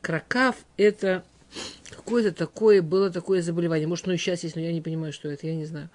Кракав– 0.00 0.56
это 0.76 1.24
какое-то 1.90 2.32
такое, 2.32 2.82
было 2.82 3.10
такое 3.10 3.42
заболевание. 3.42 3.86
Может, 3.86 4.06
ну 4.06 4.12
и 4.12 4.16
сейчас 4.16 4.44
есть, 4.44 4.56
но 4.56 4.62
я 4.62 4.72
не 4.72 4.80
понимаю, 4.80 5.12
что 5.12 5.28
это, 5.28 5.46
я 5.46 5.54
не 5.54 5.64
знаю. 5.64 5.90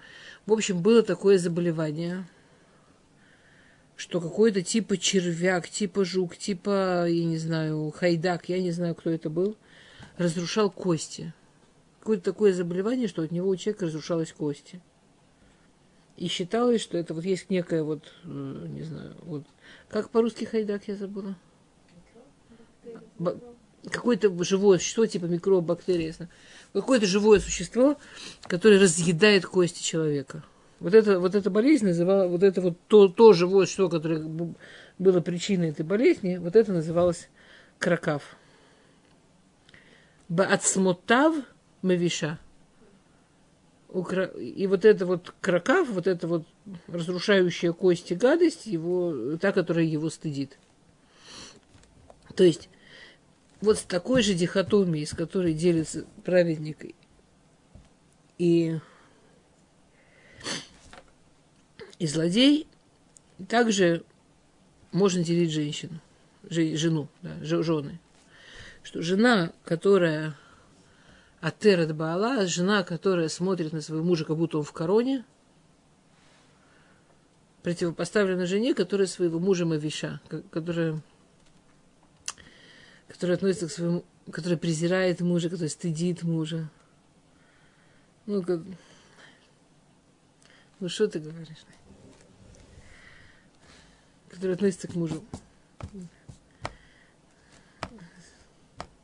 В 0.45 0.53
общем, 0.53 0.81
было 0.81 1.03
такое 1.03 1.37
заболевание, 1.37 2.27
что 3.95 4.21
какой-то 4.21 4.61
типа 4.61 4.97
червяк, 4.97 5.69
типа 5.69 6.05
жук, 6.05 6.37
типа, 6.37 7.05
я 7.07 7.25
не 7.25 7.37
знаю, 7.37 7.91
хайдак, 7.91 8.49
я 8.49 8.61
не 8.61 8.71
знаю, 8.71 8.95
кто 8.95 9.09
это 9.09 9.29
был, 9.29 9.57
разрушал 10.17 10.69
кости 10.69 11.33
какое-то 12.05 12.25
такое 12.25 12.53
заболевание, 12.53 13.07
что 13.07 13.23
от 13.23 13.31
него 13.31 13.49
у 13.49 13.55
человека 13.55 13.87
разрушалась 13.87 14.31
кости. 14.31 14.79
И 16.17 16.27
считалось, 16.27 16.79
что 16.79 16.99
это 16.99 17.15
вот 17.15 17.25
есть 17.25 17.49
некое 17.49 17.81
вот, 17.81 18.13
не 18.23 18.83
знаю, 18.83 19.15
вот, 19.23 19.43
как 19.89 20.11
по-русски 20.11 20.45
хайдак 20.45 20.87
я 20.87 20.95
забыла? 20.95 21.35
Какое-то 23.91 24.31
живое 24.43 24.79
существо, 24.79 25.05
типа 25.05 25.25
микроб, 25.25 25.65
бактерия, 25.65 26.13
какое-то 26.73 27.05
живое 27.05 27.39
существо, 27.39 27.97
которое 28.43 28.79
разъедает 28.79 29.45
кости 29.45 29.83
человека. 29.83 30.43
Вот 30.79 30.93
это, 30.93 31.19
вот 31.19 31.35
эта 31.35 31.49
болезнь 31.49 31.85
называла, 31.85 32.27
вот 32.27 32.43
это 32.43 32.61
вот 32.61 32.77
то, 32.87 33.07
то 33.07 33.33
живое 33.33 33.65
существо, 33.65 33.89
которое 33.89 34.23
было 34.97 35.21
причиной 35.21 35.69
этой 35.69 35.85
болезни, 35.85 36.37
вот 36.37 36.55
это 36.55 36.73
называлось 36.73 37.29
кракав. 37.79 38.35
Баацмотав– 40.27 41.35
Мавиша. 41.85 42.39
И 44.37 44.67
вот 44.67 44.83
это 44.83 45.05
вот 45.05 45.33
кракав, 45.39 45.87
вот 45.89 46.07
это 46.07 46.27
вот 46.27 46.45
разрушающая 46.87 47.71
кости 47.71 48.13
гадость, 48.13 48.65
его, 48.65 49.37
та, 49.39 49.53
которая 49.53 49.85
его 49.85 50.09
стыдит. 50.09 50.57
То 52.35 52.43
есть 52.43 52.67
вот 53.65 53.79
с 53.79 53.83
такой 53.83 54.21
же 54.21 54.33
дихотомией, 54.33 55.05
с 55.05 55.13
которой 55.13 55.53
делится 55.53 56.05
праведник 56.23 56.95
и, 58.37 58.79
и 61.99 62.07
злодей, 62.07 62.67
также 63.49 64.03
можно 64.91 65.23
делить 65.23 65.51
женщину, 65.51 65.99
жену, 66.49 67.09
да, 67.21 67.35
жены. 67.41 67.99
Что 68.83 69.01
жена, 69.01 69.51
которая 69.63 70.35
а 71.45 71.51
Терет 71.51 71.95
Баала, 71.95 72.47
жена, 72.47 72.83
которая 72.83 73.29
смотрит 73.29 73.71
на 73.71 73.81
своего 73.81 74.03
мужа, 74.03 74.25
как 74.25 74.35
будто 74.35 74.57
он 74.57 74.63
в 74.63 74.73
короне, 74.73 75.23
противопоставлена 77.61 78.47
жене, 78.47 78.73
которая 78.73 79.05
своего 79.05 79.37
мужа 79.37 79.65
Мавиша, 79.65 80.21
которая, 80.49 81.01
которая 83.15 83.37
относится 83.37 83.67
к 83.67 83.71
своему, 83.71 84.05
которая 84.31 84.57
презирает 84.57 85.21
мужа, 85.21 85.49
которая 85.49 85.69
стыдит 85.69 86.23
мужа. 86.23 86.69
Ну, 88.25 88.43
как... 88.43 88.61
Ну, 90.79 90.89
что 90.89 91.07
ты 91.07 91.19
говоришь? 91.19 91.65
Которая 94.29 94.55
относится 94.55 94.87
к 94.87 94.95
мужу. 94.95 95.23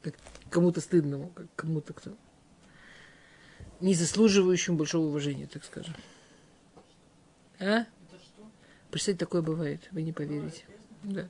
Как 0.01 0.15
кому-то 0.49 0.81
стыдному, 0.81 1.29
как 1.29 1.47
кому-то 1.55 1.93
кто 1.93 2.15
не 3.81 3.95
заслуживающим 3.95 4.77
большого 4.77 5.07
уважения, 5.07 5.47
так 5.47 5.65
скажем. 5.65 5.95
А? 7.59 7.85
Представьте, 8.91 9.25
такое 9.25 9.41
бывает, 9.41 9.87
вы 9.91 10.03
не 10.03 10.13
поверите. 10.13 10.63
Да. 11.03 11.27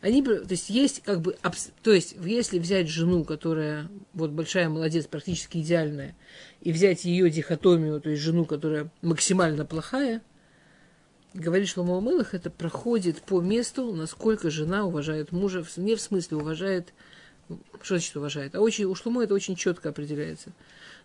Они, 0.00 0.22
то 0.22 0.46
есть 0.48 0.70
есть 0.70 1.02
как 1.02 1.20
бы, 1.20 1.36
то 1.82 1.92
есть 1.92 2.16
если 2.24 2.58
взять 2.58 2.88
жену, 2.88 3.24
которая 3.24 3.90
вот 4.14 4.30
большая 4.30 4.70
молодец, 4.70 5.06
практически 5.06 5.58
идеальная, 5.58 6.16
и 6.62 6.72
взять 6.72 7.04
ее 7.04 7.28
дихотомию, 7.28 8.00
то 8.00 8.08
есть 8.08 8.22
жену, 8.22 8.46
которая 8.46 8.90
максимально 9.02 9.66
плохая, 9.66 10.22
говорит, 11.34 11.68
что 11.68 11.84
Мамылах 11.84 12.32
это 12.32 12.48
проходит 12.50 13.20
по 13.20 13.42
месту, 13.42 13.92
насколько 13.92 14.50
жена 14.50 14.86
уважает 14.86 15.32
мужа, 15.32 15.64
не 15.76 15.94
в 15.96 16.00
смысле 16.00 16.38
уважает, 16.38 16.94
что 17.82 17.96
значит 17.96 18.16
уважает, 18.16 18.54
а 18.54 18.60
очень, 18.60 18.84
у 18.84 18.94
Шлумо 18.94 19.24
это 19.24 19.34
очень 19.34 19.54
четко 19.54 19.90
определяется. 19.90 20.52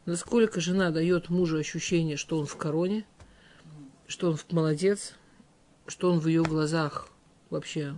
Насколько 0.05 0.61
жена 0.61 0.91
дает 0.91 1.29
мужу 1.29 1.57
ощущение, 1.57 2.15
что 2.15 2.39
он 2.39 2.45
в 2.45 2.55
короне, 2.55 3.05
что 4.07 4.29
он 4.29 4.39
молодец, 4.51 5.15
что 5.87 6.11
он 6.11 6.19
в 6.19 6.27
ее 6.27 6.43
глазах 6.43 7.09
вообще 7.49 7.95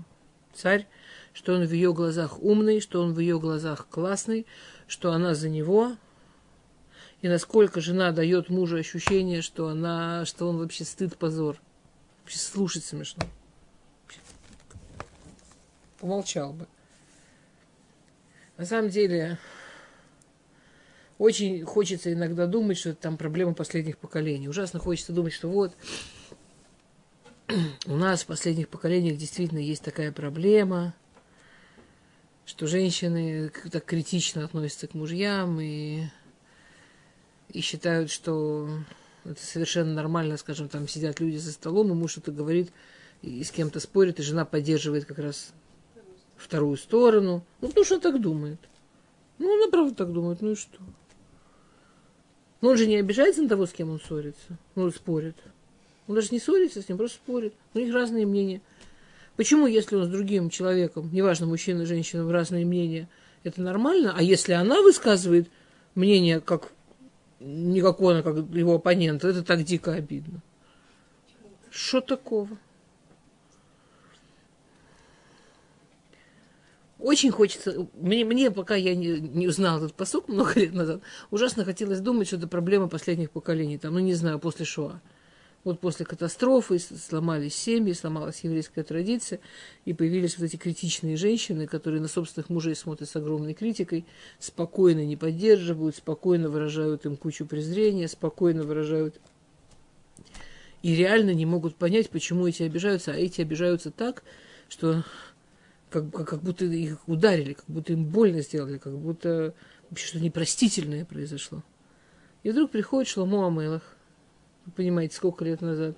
царь, 0.57 0.87
что 1.33 1.53
он 1.53 1.65
в 1.65 1.71
ее 1.71 1.93
глазах 1.93 2.41
умный, 2.41 2.81
что 2.81 3.01
он 3.01 3.13
в 3.13 3.19
ее 3.19 3.39
глазах 3.39 3.87
классный, 3.89 4.45
что 4.87 5.11
она 5.11 5.35
за 5.35 5.49
него, 5.49 5.95
и 7.21 7.27
насколько 7.27 7.81
жена 7.81 8.11
дает 8.11 8.49
мужу 8.49 8.77
ощущение, 8.77 9.41
что 9.41 9.69
она, 9.69 10.25
что 10.25 10.47
он 10.47 10.57
вообще 10.57 10.83
стыд, 10.83 11.17
позор. 11.17 11.59
Вообще 12.21 12.39
слушать 12.39 12.85
смешно. 12.85 13.23
Помолчал 15.99 16.53
бы. 16.53 16.67
На 18.57 18.65
самом 18.65 18.89
деле, 18.89 19.37
очень 21.17 21.63
хочется 21.65 22.13
иногда 22.13 22.45
думать, 22.45 22.77
что 22.77 22.89
это 22.89 23.01
там 23.01 23.17
проблема 23.17 23.53
последних 23.53 23.97
поколений. 23.97 24.47
Ужасно 24.49 24.79
хочется 24.79 25.13
думать, 25.13 25.33
что 25.33 25.47
вот 25.47 25.73
у 27.85 27.95
нас 27.95 28.23
в 28.23 28.27
последних 28.27 28.67
поколениях 28.67 29.17
действительно 29.17 29.59
есть 29.59 29.83
такая 29.83 30.11
проблема, 30.11 30.93
что 32.45 32.67
женщины 32.67 33.51
так 33.71 33.85
критично 33.85 34.43
относятся 34.43 34.87
к 34.87 34.93
мужьям 34.93 35.59
и, 35.61 36.03
и 37.49 37.61
считают, 37.61 38.11
что 38.11 38.69
это 39.23 39.41
совершенно 39.41 39.93
нормально, 39.93 40.37
скажем, 40.37 40.67
там 40.67 40.87
сидят 40.87 41.19
люди 41.19 41.37
за 41.37 41.51
столом, 41.51 41.91
и 41.91 41.93
муж 41.93 42.11
что-то 42.11 42.31
говорит, 42.31 42.71
и 43.21 43.43
с 43.43 43.51
кем-то 43.51 43.79
спорит, 43.79 44.19
и 44.19 44.23
жена 44.23 44.45
поддерживает 44.45 45.05
как 45.05 45.19
раз 45.19 45.53
вторую 46.35 46.77
сторону. 46.77 47.43
Ну, 47.61 47.67
потому 47.69 47.85
что 47.85 47.99
так 47.99 48.21
думает. 48.21 48.59
Ну, 49.39 49.55
она 49.55 49.71
правда 49.71 49.95
так 49.95 50.11
думает, 50.11 50.41
ну 50.41 50.51
и 50.51 50.55
что? 50.55 50.79
Но 52.59 52.69
он 52.69 52.77
же 52.77 52.87
не 52.87 52.97
обижается 52.97 53.41
на 53.41 53.49
того, 53.49 53.65
с 53.65 53.71
кем 53.71 53.89
он 53.89 53.99
ссорится. 53.99 54.57
Ну, 54.75 54.89
спорит. 54.91 55.37
Он 56.07 56.15
даже 56.15 56.29
не 56.31 56.39
ссорится 56.39 56.81
с 56.81 56.89
ним, 56.89 56.97
просто 56.97 57.17
спорит. 57.17 57.53
У 57.73 57.79
них 57.79 57.93
разные 57.93 58.25
мнения. 58.25 58.61
Почему, 59.35 59.67
если 59.67 59.95
он 59.95 60.05
с 60.05 60.09
другим 60.09 60.49
человеком, 60.49 61.09
неважно, 61.11 61.45
мужчина, 61.45 61.85
женщина, 61.85 62.31
разные 62.31 62.65
мнения, 62.65 63.07
это 63.43 63.61
нормально, 63.61 64.13
а 64.17 64.23
если 64.23 64.53
она 64.53 64.81
высказывает 64.81 65.49
мнение, 65.95 66.41
как 66.41 66.71
не 67.39 67.81
как 67.81 68.01
он, 68.01 68.17
а 68.17 68.23
как 68.23 68.37
его 68.53 68.75
оппонент, 68.75 69.23
это 69.23 69.43
так 69.43 69.63
дико 69.63 69.93
обидно. 69.93 70.41
Что 71.69 72.01
такого? 72.01 72.57
очень 76.99 77.31
хочется, 77.31 77.87
мне, 77.93 78.25
мне 78.25 78.51
пока 78.51 78.75
я 78.75 78.95
не, 78.95 79.19
не 79.19 79.47
узнала 79.47 79.77
этот 79.77 79.93
посок 79.93 80.27
много 80.27 80.59
лет 80.59 80.73
назад, 80.73 81.01
ужасно 81.31 81.63
хотелось 81.63 81.99
думать, 81.99 82.27
что 82.27 82.37
это 82.37 82.47
проблема 82.47 82.89
последних 82.89 83.31
поколений, 83.31 83.77
там, 83.77 83.93
ну 83.93 83.99
не 83.99 84.13
знаю, 84.13 84.39
после 84.39 84.65
Шоа. 84.65 85.01
Вот 85.67 85.81
после 85.81 86.05
катастрофы 86.05 86.79
сломались 86.79 87.53
семьи, 87.53 87.91
сломалась 87.91 88.39
еврейская 88.41 88.83
традиция, 88.83 89.41
и 89.83 89.91
появились 89.91 90.37
вот 90.37 90.45
эти 90.45 90.55
критичные 90.55 91.17
женщины, 91.17 91.67
которые 91.67 91.99
на 91.99 92.07
собственных 92.07 92.49
мужей 92.49 92.73
смотрят 92.73 93.09
с 93.09 93.17
огромной 93.17 93.53
критикой, 93.53 94.05
спокойно 94.39 95.03
не 95.03 95.17
поддерживают, 95.17 95.97
спокойно 95.97 96.47
выражают 96.47 97.05
им 97.05 97.17
кучу 97.17 97.45
презрения, 97.45 98.07
спокойно 98.07 98.63
выражают 98.63 99.19
и 100.83 100.95
реально 100.95 101.31
не 101.31 101.45
могут 101.45 101.75
понять, 101.75 102.09
почему 102.11 102.47
эти 102.47 102.63
обижаются, 102.63 103.11
а 103.11 103.17
эти 103.17 103.41
обижаются 103.41 103.91
так, 103.91 104.23
что 104.69 105.03
как, 105.89 106.09
как, 106.11 106.41
будто 106.43 106.63
их 106.63 107.05
ударили, 107.09 107.51
как 107.51 107.65
будто 107.67 107.91
им 107.91 108.05
больно 108.05 108.39
сделали, 108.39 108.77
как 108.77 108.97
будто 108.97 109.53
вообще 109.89 110.07
что-то 110.07 110.23
непростительное 110.23 111.03
произошло. 111.03 111.61
И 112.43 112.51
вдруг 112.51 112.71
приходит 112.71 113.09
Шломо 113.09 113.47
Амелах, 113.47 113.96
вы 114.67 114.73
понимаете, 114.73 115.15
сколько 115.15 115.43
лет 115.43 115.61
назад, 115.61 115.97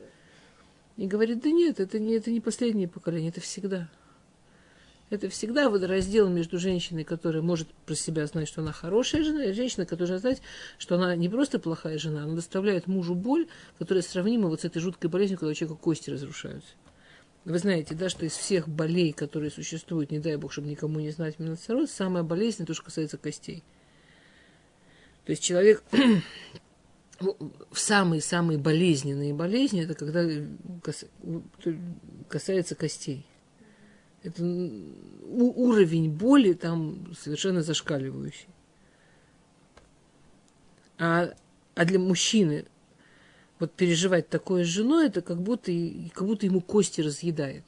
и 0.95 1.07
говорит, 1.07 1.41
да 1.41 1.49
нет, 1.49 1.79
это 1.79 1.97
не, 1.99 2.13
это 2.13 2.31
не 2.31 2.39
последнее 2.39 2.87
поколение, 2.87 3.29
это 3.29 3.41
всегда. 3.41 3.89
Это 5.09 5.27
всегда 5.27 5.71
водораздел 5.71 6.29
между 6.29 6.59
женщиной, 6.59 7.03
которая 7.03 7.41
может 7.41 7.67
про 7.87 7.95
себя 7.95 8.27
знать, 8.27 8.47
что 8.47 8.61
она 8.61 8.71
хорошая 8.71 9.23
жена, 9.23 9.45
и 9.45 9.53
женщиной, 9.53 9.87
которая 9.87 10.19
знает, 10.19 10.39
что 10.77 10.95
она 10.95 11.15
не 11.15 11.27
просто 11.27 11.57
плохая 11.57 11.97
жена, 11.97 12.25
она 12.25 12.35
доставляет 12.35 12.85
мужу 12.85 13.15
боль, 13.15 13.47
которая 13.79 14.03
сравнима 14.03 14.49
вот 14.49 14.61
с 14.61 14.65
этой 14.65 14.79
жуткой 14.81 15.09
болезнью, 15.09 15.39
когда 15.39 15.51
у 15.51 15.55
человека 15.55 15.81
кости 15.81 16.11
разрушаются. 16.11 16.69
Вы 17.43 17.57
знаете, 17.57 17.95
да, 17.95 18.09
что 18.09 18.25
из 18.27 18.33
всех 18.33 18.67
болей, 18.67 19.11
которые 19.11 19.49
существуют, 19.49 20.11
не 20.11 20.19
дай 20.19 20.35
бог, 20.35 20.51
чтобы 20.51 20.67
никому 20.67 20.99
не 20.99 21.09
знать 21.09 21.39
меноцероз, 21.39 21.89
самая 21.89 22.21
болезненная, 22.21 22.67
то, 22.67 22.75
что 22.75 22.83
касается 22.83 23.17
костей. 23.17 23.63
То 25.25 25.31
есть 25.31 25.41
человек 25.41 25.81
в 27.19 27.79
самые-самые 27.79 28.57
болезненные 28.57 29.33
болезни, 29.33 29.83
это 29.83 29.93
когда 29.95 30.25
касается 32.27 32.75
костей. 32.75 33.25
Это 34.23 34.43
уровень 34.43 36.11
боли 36.11 36.53
там 36.53 37.13
совершенно 37.17 37.61
зашкаливающий. 37.61 38.47
А, 40.97 41.33
а 41.75 41.85
для 41.85 41.99
мужчины 41.99 42.65
вот 43.59 43.73
переживать 43.73 44.29
такое 44.29 44.63
с 44.63 44.67
женой, 44.67 45.07
это 45.07 45.21
как 45.21 45.41
будто, 45.41 45.71
как 46.13 46.25
будто 46.25 46.45
ему 46.45 46.61
кости 46.61 47.01
разъедает. 47.01 47.63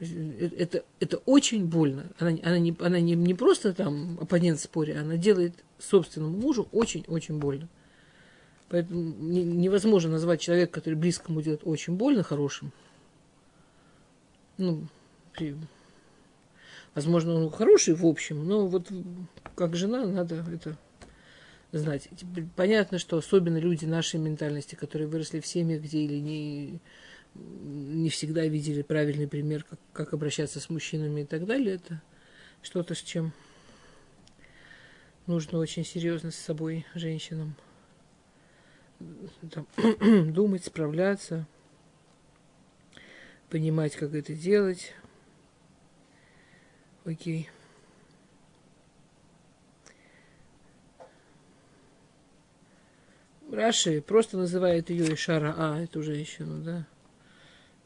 Э, 0.00 0.50
это, 0.58 0.84
это 1.00 1.18
очень 1.18 1.66
больно. 1.66 2.10
Она, 2.18 2.38
она, 2.42 2.58
не, 2.58 2.76
она 2.80 3.00
не, 3.00 3.14
не 3.14 3.34
просто 3.34 3.72
там 3.72 4.18
оппонент 4.20 4.58
в 4.58 4.62
споре, 4.62 4.98
она 4.98 5.16
делает 5.16 5.64
собственному 5.82 6.36
мужу 6.36 6.68
очень-очень 6.72 7.38
больно. 7.38 7.68
Поэтому 8.68 9.00
невозможно 9.00 10.12
назвать 10.12 10.40
человека, 10.40 10.72
который 10.72 10.94
близкому 10.94 11.42
делает 11.42 11.62
очень 11.64 11.94
больно, 11.94 12.22
хорошим. 12.22 12.72
Ну, 14.56 14.86
при... 15.34 15.56
возможно, 16.94 17.34
он 17.34 17.50
хороший 17.50 17.94
в 17.94 18.06
общем, 18.06 18.46
но 18.46 18.66
вот 18.66 18.90
как 19.54 19.76
жена 19.76 20.06
надо 20.06 20.44
это 20.50 20.78
знать. 21.72 22.08
Понятно, 22.56 22.98
что 22.98 23.18
особенно 23.18 23.58
люди 23.58 23.84
нашей 23.84 24.20
ментальности, 24.20 24.74
которые 24.74 25.08
выросли 25.08 25.40
в 25.40 25.46
семьях, 25.46 25.82
где 25.82 25.98
или 25.98 26.18
не, 26.18 26.80
не 27.34 28.08
всегда 28.08 28.46
видели 28.46 28.82
правильный 28.82 29.28
пример, 29.28 29.64
как, 29.64 29.80
как 29.92 30.14
обращаться 30.14 30.60
с 30.60 30.70
мужчинами 30.70 31.22
и 31.22 31.24
так 31.26 31.46
далее, 31.46 31.74
это 31.74 32.00
что-то, 32.62 32.94
с 32.94 33.02
чем 33.02 33.32
нужно 35.26 35.58
очень 35.58 35.84
серьезно 35.84 36.30
с 36.30 36.36
собой, 36.36 36.86
женщинам, 36.94 37.54
там, 39.50 39.66
думать, 40.32 40.64
справляться, 40.64 41.46
понимать, 43.50 43.96
как 43.96 44.14
это 44.14 44.34
делать. 44.34 44.94
Окей. 47.04 47.50
Раши 53.50 54.00
просто 54.00 54.38
называет 54.38 54.88
ее 54.88 55.12
Ишара 55.12 55.54
А, 55.58 55.82
эту 55.82 56.02
женщину, 56.02 56.62
да. 56.62 56.86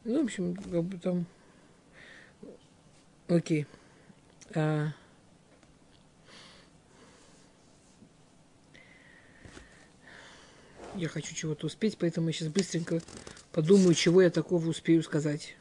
Ну, 0.04 0.22
в 0.22 0.24
общем, 0.24 0.54
как 0.54 0.84
бы 0.84 0.98
там... 0.98 1.26
Окей. 3.26 3.66
А... 4.54 4.92
Я 10.96 11.08
хочу 11.08 11.34
чего-то 11.34 11.66
успеть, 11.66 11.98
поэтому 11.98 12.28
я 12.28 12.32
сейчас 12.32 12.48
быстренько 12.48 13.00
подумаю, 13.52 13.94
чего 13.94 14.22
я 14.22 14.30
такого 14.30 14.68
успею 14.68 15.02
сказать. 15.02 15.56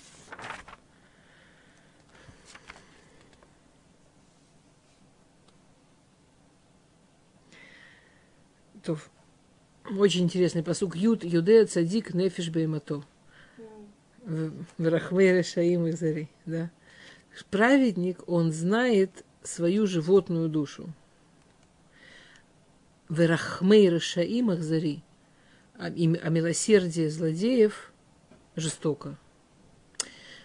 Очень 9.98 10.24
интересный 10.24 10.64
посук. 10.64 10.96
Юд, 10.96 11.24
Юдея, 11.24 11.66
Цадик, 11.66 12.14
Нефиш, 12.14 12.50
Беймато. 12.50 13.04
Верахмейра, 14.78 15.44
Шаим 15.44 15.88
и 15.88 15.92
Зари. 15.92 16.28
Да. 16.46 16.72
Праведник, 17.52 18.28
он 18.28 18.52
знает 18.52 19.24
свою 19.44 19.86
животную 19.86 20.50
душу. 20.50 20.92
Верахмейра, 23.10 24.00
Шаим, 24.00 24.50
Ахзари. 24.50 25.04
А, 25.78 25.88
а 25.88 25.90
милосердие 26.30 27.10
злодеев 27.10 27.92
жестоко. 28.56 29.18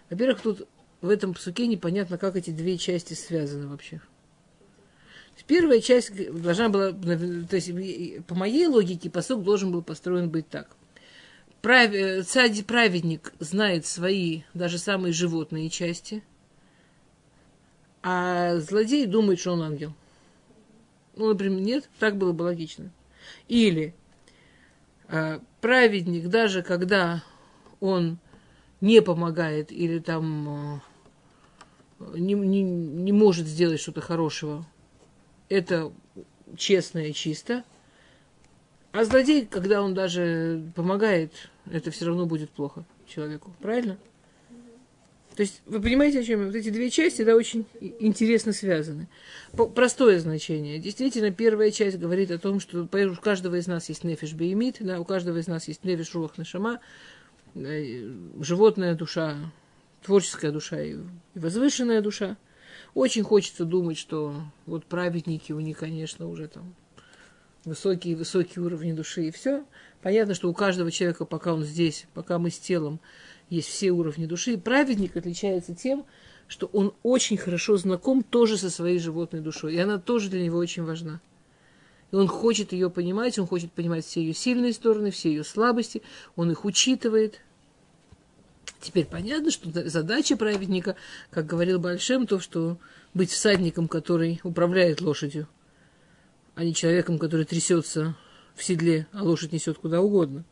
Во-первых, 0.08 0.40
тут 0.40 0.68
в 1.00 1.08
этом 1.08 1.34
псуке 1.34 1.66
непонятно, 1.66 2.18
как 2.18 2.36
эти 2.36 2.50
две 2.50 2.78
части 2.78 3.14
связаны 3.14 3.68
вообще. 3.68 4.00
Первая 5.46 5.80
часть 5.80 6.12
должна 6.42 6.68
была, 6.68 6.92
то 6.92 7.56
есть 7.56 7.72
по 8.26 8.34
моей 8.34 8.66
логике 8.66 9.08
посок 9.08 9.42
должен 9.42 9.72
был 9.72 9.82
построен 9.82 10.28
быть 10.28 10.48
так. 10.48 10.76
Прав, 11.62 11.90
царь 12.26 12.62
праведник 12.62 13.32
знает 13.38 13.86
свои, 13.86 14.42
даже 14.54 14.78
самые 14.78 15.12
животные 15.12 15.70
части, 15.70 16.22
а 18.02 18.56
злодей 18.58 19.06
думает, 19.06 19.40
что 19.40 19.52
он 19.52 19.62
ангел. 19.62 19.94
Ну, 21.16 21.28
например, 21.28 21.60
нет, 21.60 21.90
так 21.98 22.16
было 22.16 22.32
бы 22.32 22.44
логично. 22.44 22.90
Или 23.48 23.88
э, 23.88 23.99
праведник, 25.60 26.28
даже 26.28 26.62
когда 26.62 27.22
он 27.80 28.18
не 28.80 29.02
помогает 29.02 29.72
или 29.72 29.98
там 29.98 30.82
э, 31.98 32.18
не, 32.18 32.34
не, 32.34 32.62
не 32.62 33.12
может 33.12 33.46
сделать 33.46 33.80
что-то 33.80 34.00
хорошего, 34.00 34.66
это 35.48 35.92
честно 36.56 36.98
и 37.00 37.12
чисто. 37.12 37.64
А 38.92 39.04
злодей, 39.04 39.46
когда 39.46 39.82
он 39.82 39.94
даже 39.94 40.72
помогает, 40.74 41.32
это 41.70 41.90
все 41.90 42.06
равно 42.06 42.26
будет 42.26 42.50
плохо 42.50 42.84
человеку. 43.06 43.52
Правильно? 43.60 43.98
То 45.40 45.44
есть, 45.44 45.62
вы 45.64 45.80
понимаете, 45.80 46.20
о 46.20 46.22
чем 46.22 46.40
я? 46.40 46.46
Вот 46.48 46.54
эти 46.54 46.68
две 46.68 46.90
части, 46.90 47.24
да, 47.24 47.34
очень 47.34 47.64
интересно 47.98 48.52
связаны. 48.52 49.08
Простое 49.74 50.18
значение. 50.20 50.78
Действительно, 50.78 51.30
первая 51.30 51.70
часть 51.70 51.98
говорит 51.98 52.30
о 52.30 52.36
том, 52.38 52.60
что 52.60 52.82
у 52.82 53.14
каждого 53.16 53.54
из 53.54 53.66
нас 53.66 53.88
есть 53.88 54.04
нефиш 54.04 54.34
беймит, 54.34 54.76
да, 54.80 55.00
у 55.00 55.06
каждого 55.06 55.38
из 55.38 55.46
нас 55.46 55.66
есть 55.66 55.82
нефиш 55.82 56.12
руах 56.14 56.36
нашама, 56.36 56.80
животная 57.54 58.94
душа, 58.94 59.38
творческая 60.02 60.52
душа 60.52 60.78
и 60.82 60.98
возвышенная 61.34 62.02
душа– 62.02 62.36
очень 62.94 63.22
хочется 63.22 63.64
думать, 63.64 63.96
что 63.96 64.42
вот 64.66 64.84
праведники, 64.84 65.52
у 65.52 65.60
них, 65.60 65.78
конечно, 65.78 66.28
уже 66.28 66.48
там 66.48 66.74
высокие-высокие 67.64 68.62
уровни 68.62 68.92
души 68.92 69.28
и 69.28 69.30
все. 69.30 69.64
Понятно, 70.02 70.34
что 70.34 70.50
у 70.50 70.54
каждого 70.54 70.90
человека, 70.90 71.24
пока 71.24 71.54
он 71.54 71.64
здесь, 71.64 72.06
пока 72.14 72.38
мы 72.38 72.50
с 72.50 72.58
телом, 72.58 73.00
есть 73.50 73.68
все 73.68 73.90
уровни 73.90 74.26
души. 74.26 74.52
И 74.54 74.56
праведник 74.56 75.16
отличается 75.16 75.74
тем, 75.74 76.06
что 76.48 76.66
он 76.72 76.94
очень 77.02 77.36
хорошо 77.36 77.76
знаком 77.76 78.22
тоже 78.22 78.56
со 78.56 78.70
своей 78.70 78.98
животной 78.98 79.40
душой. 79.40 79.74
И 79.74 79.78
она 79.78 79.98
тоже 79.98 80.30
для 80.30 80.42
него 80.42 80.56
очень 80.56 80.84
важна. 80.84 81.20
И 82.10 82.16
он 82.16 82.26
хочет 82.26 82.72
ее 82.72 82.88
понимать, 82.90 83.38
он 83.38 83.46
хочет 83.46 83.70
понимать 83.72 84.04
все 84.04 84.20
ее 84.20 84.32
сильные 84.32 84.72
стороны, 84.72 85.10
все 85.10 85.28
ее 85.28 85.44
слабости, 85.44 86.02
он 86.34 86.50
их 86.50 86.64
учитывает– 86.64 87.42
Теперь 88.80 89.04
понятно, 89.04 89.50
что 89.50 89.70
задача 89.88 90.36
праведника, 90.36 90.96
как 91.30 91.46
говорил 91.46 91.78
Большим, 91.78 92.26
то, 92.26 92.40
что 92.40 92.78
быть 93.12 93.30
всадником, 93.30 93.88
который 93.88 94.40
управляет 94.42 95.02
лошадью, 95.02 95.48
а 96.54 96.64
не 96.64 96.74
человеком, 96.74 97.18
который 97.18 97.44
трясется 97.44 98.16
в 98.54 98.64
седле, 98.64 99.06
а 99.12 99.22
лошадь 99.22 99.52
несет 99.52 99.78
куда 99.78 100.00
угодно. 100.00 100.44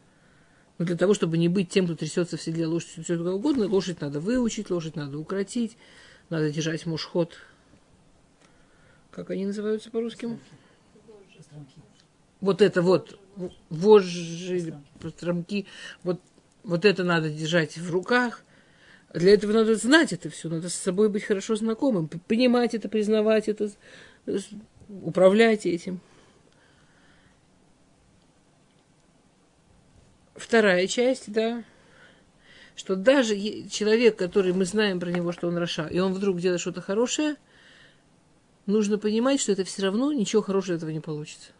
Но 0.78 0.84
для 0.84 0.96
того, 0.96 1.12
чтобы 1.12 1.38
не 1.38 1.48
быть 1.48 1.68
тем, 1.68 1.86
кто 1.86 1.96
трясется 1.96 2.36
в 2.36 2.42
седле, 2.42 2.66
лошадь 2.66 2.98
несет 2.98 3.18
куда 3.18 3.32
угодно, 3.32 3.66
лошадь 3.66 4.00
надо 4.00 4.20
выучить, 4.20 4.70
лошадь 4.70 4.94
надо 4.94 5.18
укротить, 5.18 5.76
надо 6.30 6.50
держать 6.50 6.86
мушхот. 6.86 7.36
Как 9.10 9.30
они 9.30 9.46
называются 9.46 9.90
по-русски? 9.90 10.38
Вот 12.40 12.62
это 12.62 12.82
вот, 12.82 13.18
вожжи, 13.68 14.74
постромки, 15.00 15.66
вот, 16.04 16.20
вот 16.62 16.84
это 16.84 17.02
надо 17.02 17.28
держать 17.28 17.76
в 17.76 17.90
руках. 17.90 18.44
Для 19.12 19.34
этого 19.34 19.52
надо 19.52 19.74
знать 19.74 20.12
это 20.12 20.30
все, 20.30 20.48
надо 20.48 20.68
с 20.68 20.74
собой 20.74 21.08
быть 21.08 21.24
хорошо 21.24 21.56
знакомым, 21.56 22.08
понимать 22.08 22.74
это, 22.74 22.88
признавать 22.88 23.48
это, 23.48 23.70
управлять 24.88 25.66
этим. 25.66 26.00
Вторая 30.38 30.86
часть, 30.86 31.32
да, 31.32 31.64
что 32.76 32.94
даже 32.94 33.34
человек, 33.68 34.16
который 34.16 34.52
мы 34.52 34.64
знаем 34.64 35.00
про 35.00 35.10
него, 35.10 35.32
что 35.32 35.48
он 35.48 35.58
Раша, 35.58 35.88
и 35.88 35.98
он 35.98 36.14
вдруг 36.14 36.38
делает 36.38 36.60
что-то 36.60 36.80
хорошее, 36.80 37.34
нужно 38.66 38.98
понимать, 38.98 39.40
что 39.40 39.50
это 39.50 39.64
все 39.64 39.82
равно 39.82 40.12
ничего 40.12 40.40
хорошего 40.40 40.76
этого 40.76 40.90
не 40.90 41.00
получится. 41.00 41.50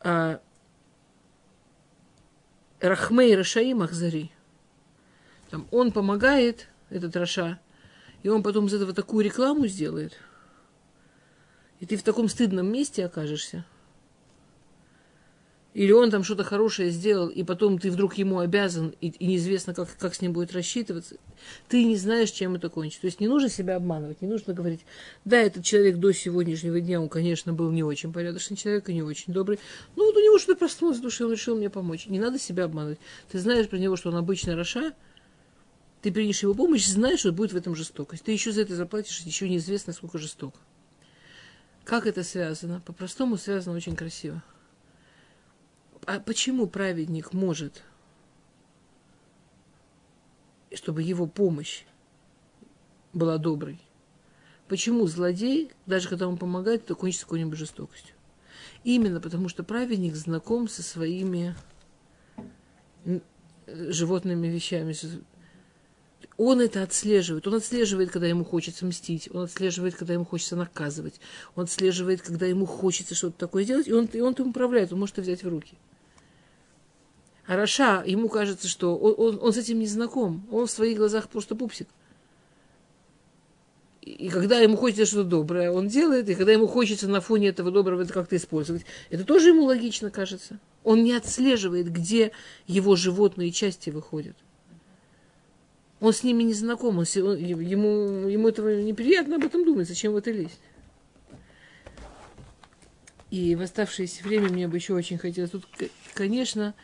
А 0.00 0.40
Рахмей 2.80 3.34
Рашаим 3.34 3.80
Ахзари, 3.80 4.30
там, 5.48 5.66
он 5.70 5.90
помогает, 5.90 6.68
этот 6.90 7.16
Раша, 7.16 7.58
и 8.22 8.28
он 8.28 8.42
потом 8.42 8.66
из 8.66 8.74
этого 8.74 8.92
такую 8.92 9.24
рекламу 9.24 9.66
сделает, 9.68 10.12
и 11.80 11.86
ты 11.86 11.96
в 11.96 12.02
таком 12.02 12.28
стыдном 12.28 12.70
месте 12.70 13.06
окажешься– 13.06 13.64
или 15.74 15.90
он 15.90 16.10
там 16.12 16.22
что-то 16.22 16.44
хорошее 16.44 16.90
сделал, 16.90 17.28
и 17.28 17.42
потом 17.42 17.80
ты 17.80 17.90
вдруг 17.90 18.14
ему 18.14 18.38
обязан, 18.38 18.94
и, 19.00 19.08
и 19.08 19.26
неизвестно, 19.26 19.74
как, 19.74 19.88
как 19.98 20.14
с 20.14 20.20
ним 20.20 20.32
будет 20.32 20.52
рассчитываться. 20.52 21.16
Ты 21.68 21.84
не 21.84 21.96
знаешь, 21.96 22.30
чем 22.30 22.54
это 22.54 22.68
кончится. 22.68 23.00
То 23.02 23.06
есть 23.06 23.18
не 23.18 23.26
нужно 23.26 23.48
себя 23.48 23.74
обманывать, 23.74 24.22
не 24.22 24.28
нужно 24.28 24.54
говорить, 24.54 24.86
да, 25.24 25.36
этот 25.36 25.64
человек 25.64 25.96
до 25.96 26.12
сегодняшнего 26.12 26.80
дня, 26.80 27.00
он, 27.00 27.08
конечно, 27.08 27.52
был 27.52 27.72
не 27.72 27.82
очень 27.82 28.12
порядочный 28.12 28.56
человек 28.56 28.88
и 28.88 28.94
не 28.94 29.02
очень 29.02 29.32
добрый. 29.32 29.58
Ну, 29.96 30.06
вот 30.06 30.16
у 30.16 30.20
него 30.20 30.38
что-то 30.38 30.60
проснулось 30.60 30.98
в 30.98 31.02
душе, 31.02 31.24
он 31.24 31.32
решил 31.32 31.56
мне 31.56 31.68
помочь. 31.68 32.06
Не 32.06 32.20
надо 32.20 32.38
себя 32.38 32.64
обманывать. 32.64 33.00
Ты 33.32 33.40
знаешь 33.40 33.68
про 33.68 33.76
него, 33.76 33.96
что 33.96 34.10
он 34.10 34.16
обычно 34.16 34.54
Раша, 34.54 34.94
ты 36.02 36.12
принешь 36.12 36.42
его 36.44 36.54
помощь, 36.54 36.86
знаешь, 36.86 37.20
что 37.20 37.32
будет 37.32 37.52
в 37.52 37.56
этом 37.56 37.74
жестокость. 37.74 38.22
Ты 38.22 38.30
еще 38.30 38.52
за 38.52 38.60
это 38.60 38.76
заплатишь, 38.76 39.20
еще 39.22 39.48
неизвестно, 39.48 39.92
сколько 39.92 40.18
жестоко. 40.18 40.60
Как 41.82 42.06
это 42.06 42.22
связано? 42.22 42.80
По-простому 42.86 43.36
связано 43.36 43.74
очень 43.76 43.96
красиво 43.96 44.40
а 46.06 46.20
почему 46.20 46.66
праведник 46.66 47.32
может, 47.32 47.82
чтобы 50.72 51.02
его 51.02 51.26
помощь 51.26 51.84
была 53.12 53.38
доброй? 53.38 53.80
Почему 54.68 55.06
злодей, 55.06 55.70
даже 55.86 56.08
когда 56.08 56.26
он 56.26 56.38
помогает, 56.38 56.86
то 56.86 56.94
кончится 56.94 57.26
какой-нибудь 57.26 57.58
жестокостью? 57.58 58.14
Именно 58.82 59.20
потому, 59.20 59.48
что 59.48 59.62
праведник 59.62 60.14
знаком 60.14 60.68
со 60.68 60.82
своими 60.82 61.54
животными 63.66 64.46
вещами. 64.48 64.94
Он 66.36 66.60
это 66.60 66.82
отслеживает. 66.82 67.46
Он 67.46 67.54
отслеживает, 67.54 68.10
когда 68.10 68.26
ему 68.26 68.44
хочется 68.44 68.84
мстить. 68.84 69.28
Он 69.32 69.44
отслеживает, 69.44 69.94
когда 69.94 70.14
ему 70.14 70.24
хочется 70.24 70.56
наказывать. 70.56 71.20
Он 71.54 71.64
отслеживает, 71.64 72.22
когда 72.22 72.46
ему 72.46 72.66
хочется 72.66 73.14
что-то 73.14 73.38
такое 73.38 73.64
сделать. 73.64 73.86
И 73.86 73.92
он, 73.92 74.06
и 74.06 74.20
он 74.20 74.32
им 74.34 74.48
управляет. 74.48 74.92
Он 74.92 74.98
может 74.98 75.14
это 75.14 75.22
взять 75.22 75.44
в 75.44 75.48
руки. 75.48 75.76
А 77.46 77.56
Раша, 77.56 78.02
ему 78.06 78.28
кажется, 78.28 78.68
что 78.68 78.96
он, 78.96 79.14
он, 79.18 79.38
он 79.42 79.52
с 79.52 79.56
этим 79.56 79.78
не 79.78 79.86
знаком. 79.86 80.46
Он 80.50 80.66
в 80.66 80.70
своих 80.70 80.96
глазах 80.96 81.28
просто 81.28 81.54
пупсик. 81.54 81.88
И 84.00 84.28
когда 84.28 84.58
ему 84.58 84.76
хочется 84.76 85.06
что-то 85.06 85.28
доброе, 85.28 85.70
он 85.70 85.88
делает, 85.88 86.28
и 86.28 86.34
когда 86.34 86.52
ему 86.52 86.66
хочется 86.66 87.08
на 87.08 87.22
фоне 87.22 87.48
этого 87.48 87.70
доброго 87.70 88.02
это 88.02 88.12
как-то 88.12 88.36
использовать, 88.36 88.84
это 89.08 89.24
тоже 89.24 89.48
ему 89.48 89.64
логично 89.64 90.10
кажется. 90.10 90.58
Он 90.82 91.02
не 91.02 91.14
отслеживает, 91.14 91.90
где 91.90 92.32
его 92.66 92.96
животные 92.96 93.50
части 93.50 93.88
выходят. 93.88 94.36
Он 96.00 96.12
с 96.12 96.22
ними 96.22 96.42
не 96.42 96.52
знаком, 96.52 96.98
он, 96.98 97.06
он, 97.16 97.36
ему, 97.38 98.28
ему 98.28 98.48
этого 98.48 98.82
неприятно 98.82 99.36
об 99.36 99.44
этом 99.44 99.64
думать, 99.64 99.88
зачем 99.88 100.12
в 100.12 100.16
это 100.16 100.30
лезть. 100.30 100.60
И 103.30 103.54
в 103.56 103.62
оставшееся 103.62 104.22
время 104.22 104.50
мне 104.50 104.68
бы 104.68 104.76
еще 104.76 104.92
очень 104.92 105.16
хотелось. 105.16 105.50
Тут, 105.50 105.66
конечно, 106.12 106.74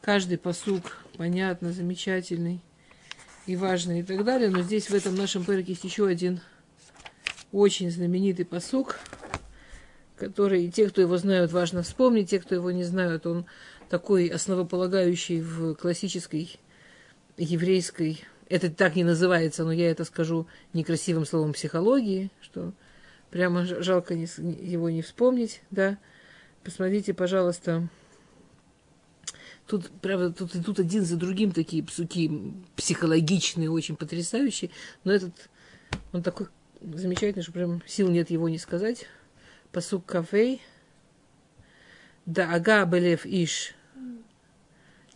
каждый 0.00 0.38
посук 0.38 1.04
понятно, 1.16 1.72
замечательный 1.72 2.60
и 3.46 3.56
важный 3.56 4.00
и 4.00 4.02
так 4.02 4.24
далее. 4.24 4.50
Но 4.50 4.62
здесь 4.62 4.90
в 4.90 4.94
этом 4.94 5.14
нашем 5.14 5.44
перке 5.44 5.72
есть 5.72 5.84
еще 5.84 6.06
один 6.06 6.40
очень 7.52 7.90
знаменитый 7.90 8.44
посук, 8.44 8.98
который 10.16 10.70
те, 10.70 10.88
кто 10.88 11.00
его 11.00 11.16
знают, 11.16 11.52
важно 11.52 11.82
вспомнить, 11.82 12.30
те, 12.30 12.40
кто 12.40 12.54
его 12.54 12.70
не 12.70 12.84
знают, 12.84 13.26
он 13.26 13.46
такой 13.88 14.28
основополагающий 14.28 15.40
в 15.40 15.74
классической 15.74 16.58
еврейской, 17.36 18.24
это 18.48 18.70
так 18.70 18.96
не 18.96 19.04
называется, 19.04 19.64
но 19.64 19.72
я 19.72 19.90
это 19.90 20.04
скажу 20.04 20.46
некрасивым 20.72 21.26
словом 21.26 21.52
психологии, 21.52 22.30
что 22.40 22.72
прямо 23.30 23.64
жалко 23.64 24.14
его 24.14 24.90
не 24.90 25.02
вспомнить, 25.02 25.62
да. 25.70 25.98
Посмотрите, 26.64 27.14
пожалуйста, 27.14 27.88
Тут, 29.66 29.90
правда, 30.00 30.32
тут 30.32 30.54
идут 30.54 30.78
один 30.78 31.04
за 31.04 31.16
другим 31.16 31.50
такие 31.50 31.82
псуки 31.82 32.30
психологичные, 32.76 33.70
очень 33.70 33.96
потрясающие. 33.96 34.70
Но 35.02 35.12
этот, 35.12 35.50
он 36.12 36.22
такой 36.22 36.46
замечательный, 36.80 37.42
что 37.42 37.52
прям 37.52 37.82
сил 37.86 38.08
нет 38.08 38.30
его 38.30 38.48
не 38.48 38.58
сказать. 38.58 39.06
Посук 39.72 40.06
кафей. 40.06 40.62
Да 42.26 42.54
ага 42.54 42.84
белев 42.84 43.26
иш. 43.26 43.74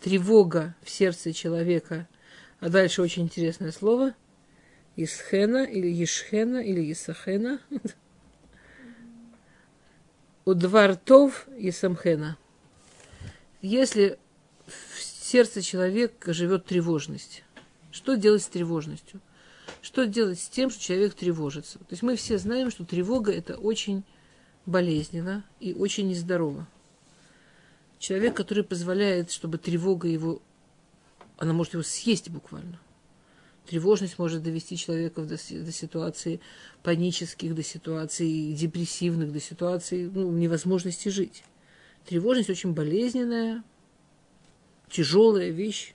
Тревога 0.01 0.74
в 0.82 0.90
сердце 0.90 1.32
человека. 1.32 2.09
А 2.59 2.68
дальше 2.70 3.03
очень 3.03 3.22
интересное 3.22 3.70
слово. 3.70 4.14
Исхена 4.96 5.64
или 5.64 6.03
Ишхена 6.03 6.61
или 6.61 6.90
Исахена. 6.90 7.61
У 10.44 10.55
двартов 10.55 11.46
и 11.57 11.70
самхена. 11.70 12.36
Если 13.62 14.18
сердце 15.30 15.62
человека 15.62 16.32
живет 16.32 16.64
тревожность. 16.64 17.44
Что 17.92 18.16
делать 18.16 18.42
с 18.42 18.48
тревожностью? 18.48 19.20
Что 19.80 20.04
делать 20.04 20.40
с 20.40 20.48
тем, 20.48 20.70
что 20.70 20.82
человек 20.82 21.14
тревожится? 21.14 21.78
То 21.78 21.86
есть 21.90 22.02
мы 22.02 22.16
все 22.16 22.36
знаем, 22.36 22.70
что 22.70 22.84
тревога 22.84 23.32
это 23.32 23.56
очень 23.56 24.02
болезненно 24.66 25.44
и 25.60 25.72
очень 25.72 26.08
нездорово. 26.08 26.66
Человек, 28.00 28.34
который 28.34 28.64
позволяет, 28.64 29.30
чтобы 29.30 29.58
тревога 29.58 30.08
его, 30.08 30.42
она 31.36 31.52
может 31.52 31.74
его 31.74 31.84
съесть 31.84 32.28
буквально. 32.28 32.80
Тревожность 33.66 34.18
может 34.18 34.42
довести 34.42 34.76
человека 34.76 35.22
до, 35.22 35.36
до 35.36 35.72
ситуации 35.72 36.40
панических, 36.82 37.54
до 37.54 37.62
ситуаций 37.62 38.52
депрессивных, 38.52 39.32
до 39.32 39.38
ситуаций 39.38 40.10
ну, 40.12 40.32
невозможности 40.32 41.08
жить. 41.08 41.44
Тревожность 42.04 42.50
очень 42.50 42.72
болезненная, 42.72 43.62
тяжелая 44.91 45.51
вещь, 45.51 45.95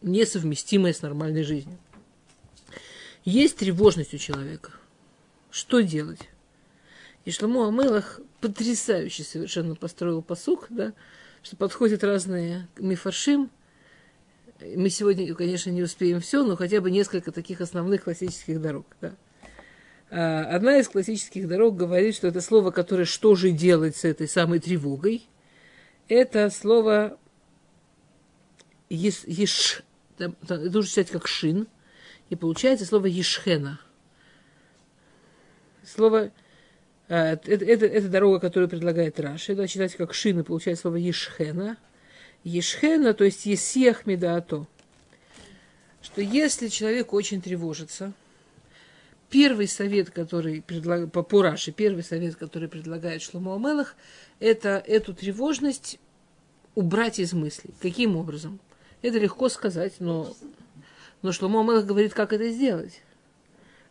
несовместимая 0.00 0.92
с 0.92 1.02
нормальной 1.02 1.42
жизнью. 1.42 1.78
Есть 3.24 3.56
тревожность 3.56 4.14
у 4.14 4.18
человека. 4.18 4.72
Что 5.50 5.80
делать? 5.80 6.20
И 7.24 7.30
Шламу 7.30 7.66
Амелах 7.66 8.20
потрясающе 8.40 9.24
совершенно 9.24 9.74
построил 9.74 10.22
посук, 10.22 10.66
да, 10.70 10.94
что 11.42 11.56
подходят 11.56 12.04
разные 12.04 12.68
мифаршим. 12.78 13.50
Мы 14.60 14.88
сегодня, 14.88 15.34
конечно, 15.34 15.70
не 15.70 15.82
успеем 15.82 16.20
все, 16.20 16.44
но 16.44 16.56
хотя 16.56 16.80
бы 16.80 16.90
несколько 16.90 17.32
таких 17.32 17.60
основных 17.60 18.04
классических 18.04 18.60
дорог. 18.60 18.86
Да. 19.00 19.14
А, 20.10 20.44
одна 20.44 20.78
из 20.78 20.88
классических 20.88 21.46
дорог 21.48 21.76
говорит, 21.76 22.14
что 22.14 22.28
это 22.28 22.40
слово, 22.40 22.70
которое 22.70 23.04
«что 23.04 23.34
же 23.34 23.50
делать 23.50 23.96
с 23.96 24.04
этой 24.04 24.28
самой 24.28 24.58
тревогой», 24.58 25.28
это 26.08 26.48
слово 26.48 27.18
еш, 28.88 29.24
еш 29.26 29.82
это 30.18 30.58
нужно 30.58 30.90
читать 30.90 31.10
как 31.10 31.26
шин, 31.26 31.66
и 32.30 32.36
получается 32.36 32.84
слово 32.84 33.06
ешхена. 33.06 33.80
Слово, 35.84 36.30
э, 37.08 37.32
это, 37.32 37.64
это, 37.64 37.86
это 37.86 38.08
дорога, 38.08 38.40
которую 38.40 38.68
предлагает 38.68 39.18
Раши, 39.20 39.54
да, 39.54 39.66
читать 39.66 39.94
как 39.94 40.12
шин, 40.12 40.40
и 40.40 40.42
получается 40.42 40.82
слово 40.82 40.96
ешхена. 40.96 41.76
Ешхена, 42.44 43.14
то 43.14 43.24
есть 43.24 43.46
есех 43.46 44.06
медаато. 44.06 44.66
Что 46.02 46.20
если 46.20 46.68
человек 46.68 47.12
очень 47.12 47.40
тревожится, 47.40 48.12
первый 49.30 49.66
совет, 49.66 50.10
который 50.10 50.62
предлагает, 50.62 51.12
по, 51.12 51.22
по 51.22 51.42
Раши, 51.42 51.72
первый 51.72 52.04
совет, 52.04 52.36
который 52.36 52.68
предлагает 52.68 53.22
Шломо 53.22 53.56
Амелах, 53.56 53.96
это 54.40 54.82
эту 54.86 55.14
тревожность 55.14 55.98
убрать 56.74 57.18
из 57.18 57.32
мыслей. 57.32 57.74
Каким 57.80 58.16
образом? 58.16 58.60
Это 59.02 59.18
легко 59.18 59.48
сказать, 59.48 59.94
но 60.00 60.34
Но 61.22 61.32
Шломо 61.32 61.62
Мелах 61.62 61.84
говорит, 61.84 62.14
как 62.14 62.32
это 62.32 62.48
сделать. 62.50 63.02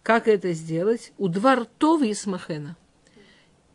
Как 0.04 0.28
это 0.28 0.54
сделать? 0.54 1.12
У 1.18 1.28
два 1.28 1.56
ртов 1.56 2.02
и 2.02 2.14
смахена. 2.14 2.78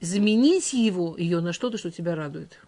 Заменить 0.01 0.72
его, 0.72 1.16
ее 1.16 1.41
на 1.41 1.53
что-то, 1.53 1.78
что 1.78 1.91
тебя 1.91 2.14
радует. 2.16 2.59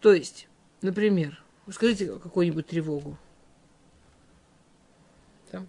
То 0.00 0.14
есть, 0.14 0.48
например, 0.80 1.42
скажите 1.70 2.06
какую-нибудь 2.18 2.66
тревогу. 2.66 3.18
Там. 5.50 5.68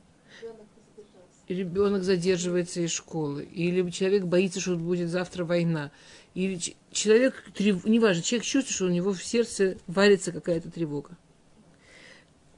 Ребенок 1.47 2.03
задерживается 2.03 2.79
из 2.81 2.91
школы, 2.91 3.43
или 3.43 3.89
человек 3.89 4.23
боится, 4.23 4.61
что 4.61 4.77
будет 4.77 5.09
завтра 5.09 5.43
война, 5.43 5.91
или 6.33 6.57
человек, 6.91 7.43
неважно, 7.59 8.23
человек 8.23 8.45
чувствует, 8.45 8.75
что 8.75 8.85
у 8.85 8.89
него 8.89 9.11
в 9.11 9.21
сердце 9.21 9.77
варится 9.87 10.31
какая-то 10.31 10.71
тревога. 10.71 11.17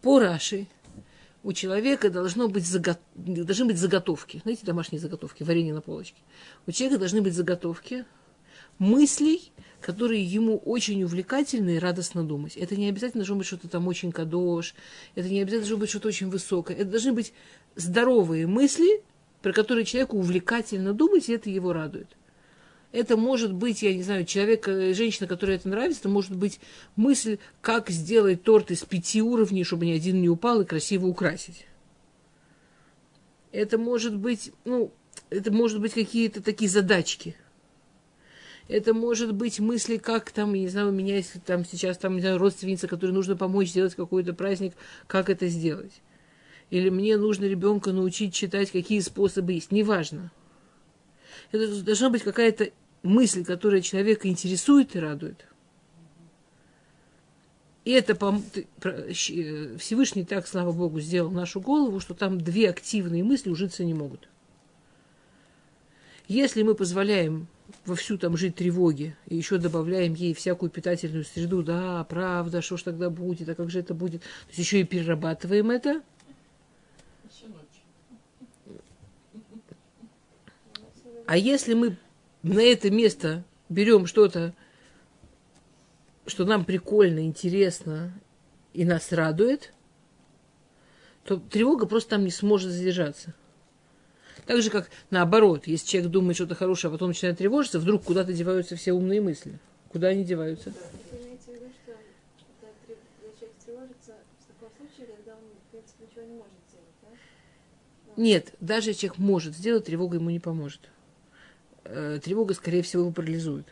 По 0.04 0.20
Раши 0.20 0.68
у 1.43 1.54
человека 1.54 2.10
должно 2.10 2.49
быть 2.49 2.68
заго... 2.68 2.97
должны 3.16 3.66
быть 3.66 3.78
заготовки. 3.78 4.41
Знаете, 4.43 4.66
домашние 4.66 4.99
заготовки, 4.99 5.43
варенье 5.43 5.74
на 5.74 5.80
полочке. 5.80 6.22
У 6.68 6.72
человека 6.72 6.99
должны 6.99 7.22
быть 7.22 7.34
заготовки 7.34 8.06
мыслей, 8.80 9.54
которые 9.80 10.22
ему 10.22 10.58
очень 10.58 11.01
увлекательны 11.04 11.78
и 11.78 11.80
радостно 11.80 12.24
думать. 12.26 12.58
Это 12.58 12.76
не 12.76 12.89
обязательно 12.89 13.22
должно 13.22 13.38
быть 13.38 13.47
что-то 13.47 13.70
там 13.70 13.88
очень 13.88 14.12
кадош, 14.12 14.76
это 15.16 15.30
не 15.30 15.39
обязательно 15.39 15.62
должно 15.62 15.78
быть 15.78 15.89
что-то 15.89 16.10
очень 16.10 16.30
высокое. 16.30 16.76
Это 16.76 16.91
должны 16.91 17.14
быть 17.14 17.34
здоровые 17.76 18.45
мысли, 18.45 19.01
про 19.41 19.54
которые 19.54 19.86
человеку 19.86 20.18
увлекательно 20.18 20.93
думать, 20.93 21.30
и 21.30 21.34
это 21.34 21.49
его 21.49 21.72
радует. 21.72 22.10
Это 22.94 23.18
может 23.18 23.54
быть, 23.54 23.82
я 23.82 23.91
не 23.91 24.04
знаю, 24.04 24.24
человек, 24.24 24.68
э, 24.68 24.94
женщина, 24.94 25.28
которой 25.28 25.56
это 25.56 25.68
нравится, 25.68 26.02
это 26.02 26.10
может 26.10 26.36
быть 26.36 26.60
мысль, 26.96 27.39
как 27.60 27.89
сделать 27.89 28.44
торт 28.44 28.70
из 28.70 28.84
пяти 28.84 29.20
уровней, 29.20 29.64
чтобы 29.64 29.88
ни 29.88 29.91
один 29.91 30.22
не 30.22 30.30
упал, 30.30 30.62
и 30.62 30.66
красиво 30.66 31.08
украсить. 31.08 31.66
Это 33.52 33.80
может 33.80 34.16
быть, 34.16 34.52
ну, 34.64 34.94
это 35.32 35.52
может 35.52 35.82
быть 35.82 35.94
какие-то 35.94 36.44
такие 36.44 36.70
задачки. 36.70 37.36
Это 38.68 38.94
может 38.94 39.34
быть 39.34 39.60
мысли, 39.60 39.98
как 39.98 40.30
там, 40.30 40.54
не 40.54 40.68
знаю, 40.68 40.89
у 40.89 40.91
меня 40.91 41.16
есть 41.16 41.44
там 41.46 41.66
сейчас 41.66 41.98
там, 41.98 42.14
не 42.14 42.22
знаю, 42.22 42.38
родственница, 42.38 42.88
которой 42.88 43.12
нужно 43.12 43.36
помочь 43.36 43.70
сделать 43.70 43.96
какой-то 43.96 44.34
праздник, 44.34 44.74
как 45.08 45.32
это 45.32 45.48
сделать. 45.48 46.04
Или 46.70 46.89
мне 46.89 47.18
нужно 47.18 47.46
ребенка 47.46 47.91
научить 47.91 48.36
читать, 48.36 48.70
какие 48.70 49.00
способы 49.00 49.54
есть. 49.54 49.72
Неважно. 49.72 50.32
Это 51.52 51.84
должна 51.84 52.12
быть 52.12 52.22
какая-то 52.24 52.70
мысль, 53.04 53.45
которая 53.45 53.82
человека 53.82 54.28
интересует 54.28 54.95
и 54.95 54.99
радует. 54.99 55.45
И 57.86 57.91
это 57.91 58.16
Всевышний 59.12 60.24
так, 60.24 60.47
слава 60.47 60.72
Богу, 60.72 61.01
сделал 61.01 61.32
нашу 61.32 61.60
голову, 61.60 61.99
что 61.99 62.14
там 62.14 62.39
две 62.39 62.70
активные 62.70 63.24
мысли 63.24 63.49
ужиться 63.49 63.84
не 63.84 63.93
могут. 63.93 64.30
Если 66.30 66.64
мы 66.64 66.76
позволяем 66.76 67.47
вовсю 67.86 68.18
там 68.18 68.38
жить 68.38 68.56
тревоги, 68.56 69.16
и 69.28 69.36
еще 69.36 69.58
добавляем 69.58 70.14
ей 70.14 70.34
всякую 70.34 70.70
питательную 70.70 71.26
среду, 71.26 71.62
да, 71.62 72.06
правда, 72.06 72.62
что 72.62 72.78
ж 72.78 72.84
тогда 72.84 73.10
будет, 73.10 73.49
а 73.49 73.56
как 73.56 73.70
же 73.70 73.80
это 73.80 73.93
будет, 73.93 74.22
то 74.22 74.47
есть 74.47 74.60
еще 74.60 74.80
и 74.80 74.86
перерабатываем 74.86 75.70
это, 75.70 76.01
а 81.26 81.38
если 81.38 81.74
мы 81.74 81.97
на 82.44 82.60
это 82.62 82.91
место 82.91 83.44
берем 83.70 84.06
что-то, 84.06 84.54
что 86.28 86.46
нам 86.46 86.66
прикольно, 86.66 87.26
интересно 87.26 88.14
и 88.74 88.86
нас 88.86 89.12
радует, 89.12 89.74
то 91.24 91.38
тревога 91.38 91.86
просто 91.86 92.12
там 92.12 92.26
не 92.26 92.32
сможет 92.32 92.72
задержаться. 92.72 93.34
Так 94.46 94.62
же, 94.62 94.70
как 94.70 94.89
наоборот, 95.10 95.68
если 95.68 95.88
человек 95.88 96.12
думает 96.12 96.36
что-то 96.36 96.56
хорошее, 96.56 96.89
а 96.89 96.91
потом 96.91 97.10
начинает 97.10 97.38
тревожиться, 97.38 97.80
вдруг 97.80 98.04
куда-то 98.04 98.34
деваются 98.34 98.76
все 98.76 98.91
умные 98.91 99.22
мысли. 99.22 99.58
Куда 99.89 100.10
они 100.10 100.26
деваются? 100.26 100.74
Нет, 108.18 108.54
даже 108.60 108.94
человек 108.94 109.18
может 109.18 109.56
сделать, 109.56 109.86
тревога 109.86 110.18
ему 110.18 110.30
не 110.30 110.39
поможет. 110.39 110.89
Э, 111.86 112.19
тревога, 112.23 112.53
скорее 112.53 112.81
всего, 112.81 113.03
его 113.03 113.11
парализует. 113.11 113.65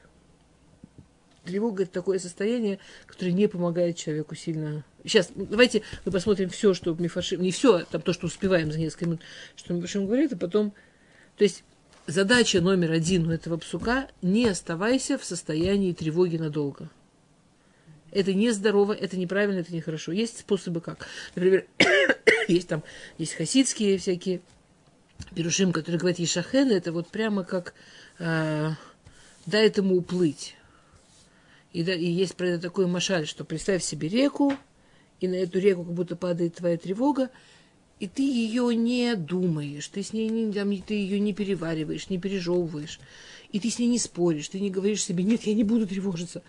Тревога– 1.45 1.83
это 1.83 1.91
такое 1.91 2.19
состояние, 2.19 2.79
которое 3.07 3.31
не 3.31 3.47
помогает 3.47 3.95
человеку 3.95 4.35
сильно. 4.35 4.83
Сейчас, 5.03 5.31
ну, 5.33 5.45
давайте 5.45 5.81
мы 6.05 6.11
посмотрим 6.11 6.49
все, 6.49 6.73
что 6.73 6.93
Мифашим, 6.93 7.41
не 7.41 7.51
все, 7.51 7.77
а 7.77 7.85
там 7.85 8.01
то, 8.01 8.13
что 8.13 8.27
успеваем 8.27 8.71
за 8.71 8.79
несколько 8.79 9.05
минут, 9.05 9.21
что 9.55 9.73
Мифашим 9.73 10.05
говорит, 10.05 10.33
а 10.33 10.37
потом... 10.37 10.73
То 11.37 11.43
есть 11.43 11.63
задача 12.05 12.61
номер 12.61 12.91
один 12.91 13.27
у 13.27 13.31
этого 13.31 13.57
псука– 13.57 14.07
не 14.21 14.47
оставайся 14.47 15.17
в 15.17 15.23
состоянии 15.23 15.93
тревоги 15.93 16.37
надолго. 16.37 16.89
Это 18.11 18.33
нездорово, 18.33 18.93
это 18.93 19.17
неправильно, 19.17 19.61
это 19.61 19.73
нехорошо. 19.73 20.11
Есть 20.11 20.39
способы 20.39 20.81
как. 20.81 21.07
Например, 21.33 21.65
есть 22.47 22.67
там, 22.67 22.83
есть 23.17 23.33
хасидские 23.33 23.97
всякие 23.97 24.41
пирушим, 25.35 25.71
которые 25.71 25.99
говорят 25.99 26.19
Ешахен, 26.19 26.71
это 26.71 26.91
вот 26.91 27.07
прямо 27.07 27.43
как 27.43 27.73
э, 28.19 28.71
дай 29.45 29.67
этому 29.67 29.95
уплыть. 29.95 30.55
И, 31.73 31.83
да, 31.83 31.93
и 31.93 32.05
есть 32.05 32.35
про 32.35 32.49
это 32.49 32.61
такой 32.61 32.87
машаль, 32.87 33.25
что 33.25 33.45
представь 33.45 33.83
себе 33.83 34.09
реку, 34.09 34.53
и 35.19 35.27
на 35.27 35.35
эту 35.35 35.59
реку 35.59 35.83
как 35.83 35.93
будто 35.93 36.15
падает 36.15 36.55
твоя 36.55 36.77
тревога, 36.77 37.29
и 37.99 38.07
ты 38.07 38.23
ее 38.23 38.75
не 38.75 39.15
думаешь, 39.15 39.87
ты 39.87 40.01
с 40.01 40.11
ней 40.11 40.27
не, 40.27 40.51
там, 40.51 40.75
ты 40.81 40.95
ее 40.95 41.19
не 41.19 41.33
перевариваешь, 41.33 42.09
не 42.09 42.17
пережевываешь, 42.17 42.99
и 43.51 43.59
ты 43.59 43.69
с 43.69 43.77
ней 43.77 43.87
не 43.87 43.99
споришь, 43.99 44.49
ты 44.49 44.59
не 44.59 44.71
говоришь 44.71 45.03
себе, 45.03 45.23
нет, 45.23 45.43
я 45.43 45.53
не 45.53 45.63
буду 45.63 45.85
тревожиться. 45.87 46.41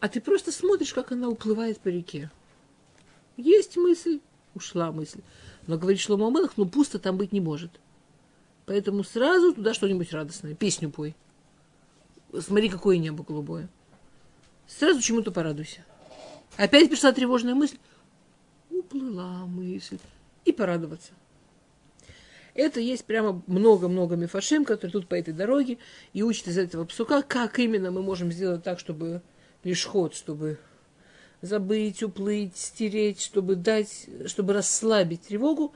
А 0.00 0.08
ты 0.08 0.20
просто 0.20 0.52
смотришь, 0.52 0.92
как 0.92 1.10
она 1.10 1.28
уплывает 1.28 1.80
по 1.80 1.88
реке. 1.88 2.30
Есть 3.36 3.76
мысль, 3.76 4.20
ушла 4.54 4.92
мысль. 4.92 5.20
Но 5.68 5.76
говорит 5.76 6.00
Шломо 6.00 6.26
Амелах, 6.26 6.54
ну 6.56 6.66
пусто 6.66 6.98
там 6.98 7.18
быть 7.18 7.30
не 7.30 7.40
может. 7.40 7.78
Поэтому 8.64 9.04
сразу 9.04 9.52
туда 9.52 9.74
что-нибудь 9.74 10.12
радостное. 10.12 10.54
Песню 10.54 10.90
пой. 10.90 11.14
Смотри, 12.40 12.70
какое 12.70 12.96
небо 12.96 13.22
голубое. 13.22 13.68
Сразу 14.66 15.00
чему-то 15.02 15.30
порадуйся. 15.30 15.84
Опять 16.56 16.88
пришла 16.88 17.12
тревожная 17.12 17.54
мысль. 17.54 17.76
Уплыла 18.70 19.44
мысль. 19.44 19.98
И 20.46 20.52
порадоваться. 20.52 21.12
Это 22.54 22.80
есть 22.80 23.04
прямо 23.04 23.42
много-много 23.46 24.16
мифашим, 24.16 24.64
которые 24.64 24.92
тут 24.92 25.06
по 25.06 25.16
этой 25.16 25.34
дороге 25.34 25.76
и 26.14 26.22
учат 26.22 26.48
из 26.48 26.56
этого 26.56 26.86
псука, 26.86 27.22
как 27.22 27.58
именно 27.58 27.90
мы 27.90 28.02
можем 28.02 28.32
сделать 28.32 28.64
так, 28.64 28.78
чтобы 28.78 29.20
лишь 29.64 29.84
ход, 29.84 30.14
чтобы 30.14 30.58
забыть, 31.42 32.02
уплыть, 32.02 32.56
стереть, 32.56 33.20
чтобы 33.20 33.56
дать, 33.56 34.08
чтобы 34.26 34.52
расслабить 34.52 35.22
тревогу. 35.22 35.72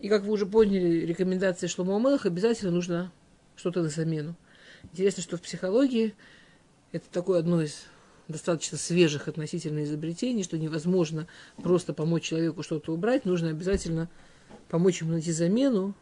И 0.00 0.08
как 0.08 0.22
вы 0.22 0.32
уже 0.32 0.46
поняли, 0.46 1.04
рекомендации 1.06 1.66
Шломо 1.66 1.98
Мелах 1.98 2.26
обязательно 2.26 2.70
нужно 2.70 3.12
что-то 3.56 3.82
на 3.82 3.88
замену. 3.88 4.36
Интересно, 4.84 5.22
что 5.22 5.36
в 5.36 5.42
психологии 5.42 6.14
это 6.92 7.04
такое 7.10 7.40
одно 7.40 7.62
из 7.62 7.84
достаточно 8.28 8.78
свежих 8.78 9.26
относительно 9.26 9.82
изобретений, 9.84 10.44
что 10.44 10.58
невозможно 10.58 11.26
просто 11.56 11.94
помочь 11.94 12.24
человеку 12.24 12.62
что-то 12.62 12.92
убрать, 12.92 13.24
нужно 13.24 13.48
обязательно 13.48 14.08
помочь 14.68 15.00
ему 15.00 15.12
найти 15.12 15.32
замену, 15.32 15.94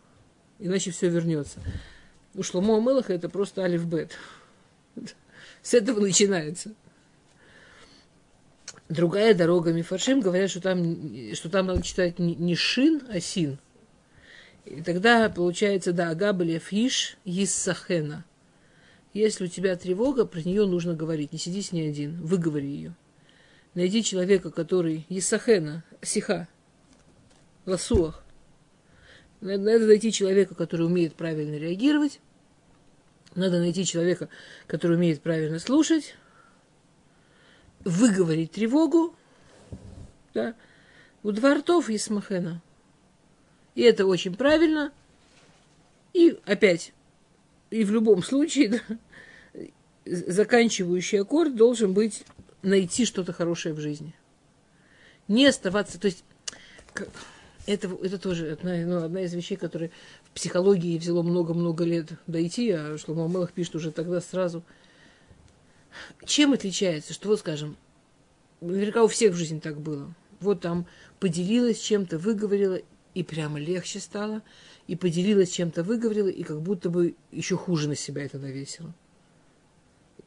иначе 0.58 0.90
все 0.90 1.08
вернется. 1.08 1.60
У 2.34 2.42
Шломо 2.42 2.80
Мелаха 2.80 3.14
это 3.14 3.28
просто 3.28 3.64
алифбет. 3.64 4.12
С 5.62 5.72
этого 5.72 6.00
начинается. 6.00 6.74
Другая 8.88 9.34
дорога 9.34 9.72
Мифаршим 9.72 10.20
говорят, 10.20 10.48
что 10.50 10.60
там, 10.60 11.34
что 11.34 11.50
там 11.50 11.66
надо 11.66 11.82
читать 11.82 12.18
не 12.18 12.54
шин, 12.54 13.02
а 13.08 13.18
син. 13.18 13.58
И 14.64 14.80
тогда 14.82 15.28
получается, 15.28 15.92
да, 15.92 16.10
Агабель 16.10 16.58
Фиш 16.58 17.16
Иссахена. 17.24 18.24
Если 19.12 19.44
у 19.44 19.48
тебя 19.48 19.74
тревога, 19.76 20.24
про 20.24 20.40
нее 20.40 20.66
нужно 20.66 20.94
говорить. 20.94 21.32
Не 21.32 21.38
сиди 21.38 21.62
с 21.62 21.72
ней 21.72 21.88
один, 21.88 22.20
выговори 22.20 22.68
ее. 22.68 22.94
Найди 23.74 24.02
человека, 24.04 24.50
который 24.50 25.04
Иссахена, 25.08 25.84
Сиха, 26.02 26.48
Ласуах. 27.64 28.24
Надо 29.40 29.86
найти 29.86 30.12
человека, 30.12 30.54
который 30.54 30.86
умеет 30.86 31.14
правильно 31.14 31.56
реагировать. 31.56 32.20
Надо 33.34 33.58
найти 33.58 33.84
человека, 33.84 34.28
который 34.66 34.96
умеет 34.96 35.22
правильно 35.22 35.58
слушать 35.58 36.14
выговорить 37.86 38.50
тревогу, 38.50 39.14
да, 40.34 40.54
у 41.22 41.30
двортов 41.30 41.88
есть 41.88 42.10
махена. 42.10 42.60
И 43.74 43.82
это 43.82 44.06
очень 44.06 44.34
правильно. 44.34 44.92
И 46.12 46.38
опять, 46.44 46.92
и 47.70 47.84
в 47.84 47.92
любом 47.92 48.22
случае, 48.22 48.68
да, 49.54 49.62
заканчивающий 50.04 51.20
аккорд 51.20 51.54
должен 51.54 51.92
быть 51.92 52.24
найти 52.62 53.04
что-то 53.04 53.32
хорошее 53.32 53.74
в 53.74 53.80
жизни. 53.80 54.14
Не 55.28 55.46
оставаться, 55.46 56.00
то 56.00 56.06
есть 56.06 56.24
Это, 57.66 57.88
это 58.02 58.18
тоже 58.18 58.52
одна, 58.52 58.76
ну, 58.76 59.04
одна 59.04 59.22
из 59.22 59.34
вещей, 59.34 59.56
которые 59.56 59.90
в 60.24 60.30
психологии 60.30 60.98
взяло 60.98 61.22
много-много 61.22 61.84
лет 61.84 62.12
дойти, 62.26 62.70
а 62.70 62.96
Шломо 62.96 63.28
Мелах 63.28 63.52
пишет 63.52 63.74
уже 63.74 63.90
тогда 63.90 64.20
сразу. 64.20 64.62
Чем 66.24 66.52
отличается, 66.52 67.12
что 67.12 67.28
вот, 67.28 67.40
скажем, 67.40 67.76
наверняка 68.60 69.02
у 69.02 69.08
всех 69.08 69.34
в 69.34 69.36
жизни 69.36 69.58
так 69.58 69.80
было. 69.80 70.14
Вот 70.40 70.60
там 70.60 70.86
поделилась 71.18 71.80
чем-то, 71.80 72.18
выговорила, 72.18 72.80
и 73.14 73.22
прямо 73.22 73.58
легче 73.58 74.00
стало, 74.00 74.42
и 74.86 74.96
поделилась 74.96 75.50
чем-то, 75.50 75.82
выговорила, 75.82 76.28
и 76.28 76.42
как 76.42 76.60
будто 76.60 76.90
бы 76.90 77.16
еще 77.32 77.56
хуже 77.56 77.88
на 77.88 77.94
себя 77.94 78.24
это 78.24 78.38
навесила. 78.38 78.94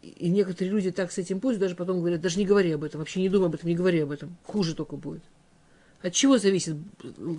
И- 0.01 0.29
некоторые 0.29 0.71
люди 0.71 0.91
так 0.91 1.11
с 1.11 1.17
этим 1.17 1.39
пользуются, 1.39 1.65
даже 1.65 1.75
потом 1.75 1.99
говорят, 1.99 2.21
даже 2.21 2.39
не 2.39 2.45
говори 2.45 2.71
об 2.71 2.83
этом, 2.83 2.99
вообще 2.99 3.21
не 3.21 3.29
думай 3.29 3.49
об 3.49 3.55
этом, 3.55 3.69
не 3.69 3.75
говори 3.75 3.99
об 3.99 4.11
этом, 4.11 4.37
хуже 4.43 4.73
только 4.73 4.95
будет. 4.95 5.21
От 6.01 6.13
чего 6.13 6.37
зависит, 6.37 6.77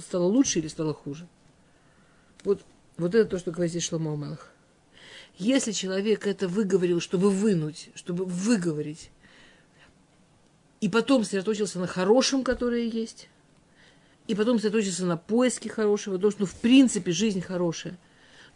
стало 0.06 0.24
лучше 0.24 0.58
или 0.58 0.68
стало 0.68 0.94
хуже? 0.94 1.26
Вот, 2.44 2.62
вот 2.96 3.14
это 3.14 3.28
то, 3.28 3.38
что 3.38 3.50
говорит 3.50 3.70
здесь 3.70 3.84
Шломо 3.84 4.14
Мелах. 4.16 4.52
Если 5.40 5.72
человек 5.72 6.26
это 6.26 6.48
выговорил, 6.48 7.00
чтобы 7.00 7.30
вынуть, 7.30 7.88
чтобы 7.94 8.26
выговорить, 8.26 9.10
и 10.82 10.88
потом 10.90 11.24
сосредоточился 11.24 11.80
на 11.80 11.86
хорошем, 11.86 12.44
которое 12.44 12.84
есть, 12.84 13.30
и 14.26 14.34
потом 14.34 14.58
сосредоточился 14.58 15.06
на 15.06 15.16
поиске 15.16 15.70
хорошего, 15.70 16.18
то, 16.18 16.30
что, 16.30 16.40
ну, 16.40 16.46
в 16.46 16.54
принципе, 16.56 17.10
жизнь 17.10 17.40
хорошая, 17.40 17.98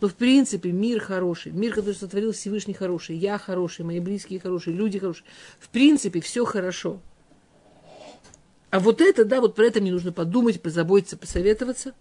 но, 0.03 0.09
в 0.09 0.15
принципе, 0.15 0.73
мир 0.73 1.01
хороший, 1.01 1.53
мир, 1.53 1.73
который 1.73 1.95
сотворил 1.95 2.33
Всевышний 2.33 2.75
хороший, 2.75 3.17
я 3.17 3.39
хороший, 3.39 3.87
мои 3.87 3.99
близкие 3.99 4.39
хорошие, 4.39 4.77
люди 4.77 4.99
хорошие, 4.99 5.25
в 5.59 5.71
принципе, 5.71 6.21
все 6.21 6.45
хорошо. 6.45 7.01
А 8.69 8.79
вот 8.79 9.01
это, 9.01 9.25
да, 9.25 9.41
вот 9.41 9.55
про 9.55 9.65
это 9.65 9.81
мне 9.81 9.91
нужно 9.91 10.13
подумать, 10.13 10.61
позаботиться, 10.61 11.17
посоветоваться. 11.17 11.95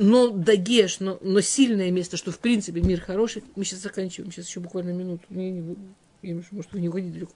Но 0.00 0.30
дагеш, 0.30 1.00
но, 1.00 1.18
но 1.22 1.40
сильное 1.40 1.90
место, 1.90 2.16
что 2.16 2.30
в 2.30 2.38
принципе 2.38 2.80
мир 2.80 3.00
хороший. 3.00 3.42
Мы 3.56 3.64
сейчас 3.64 3.80
заканчиваем, 3.80 4.30
сейчас 4.30 4.46
еще 4.46 4.60
буквально 4.60 4.90
минуту. 4.90 5.24
Не, 5.28 5.50
не, 5.50 5.76
я, 6.22 6.40
может, 6.52 6.72
вы 6.72 6.80
не 6.80 6.88
уходите 6.88 7.12
далеко. 7.14 7.32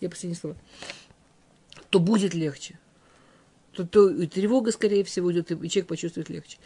Я 0.00 0.08
последнее 0.08 0.40
слово. 0.40 0.56
То 1.90 2.00
будет 2.00 2.32
легче. 2.32 2.78
То, 3.72 3.86
то 3.86 4.08
и 4.08 4.26
тревога, 4.26 4.72
скорее 4.72 5.04
всего, 5.04 5.30
идет, 5.30 5.52
и 5.52 5.68
человек 5.68 5.88
почувствует 5.88 6.30
легче. 6.30 6.56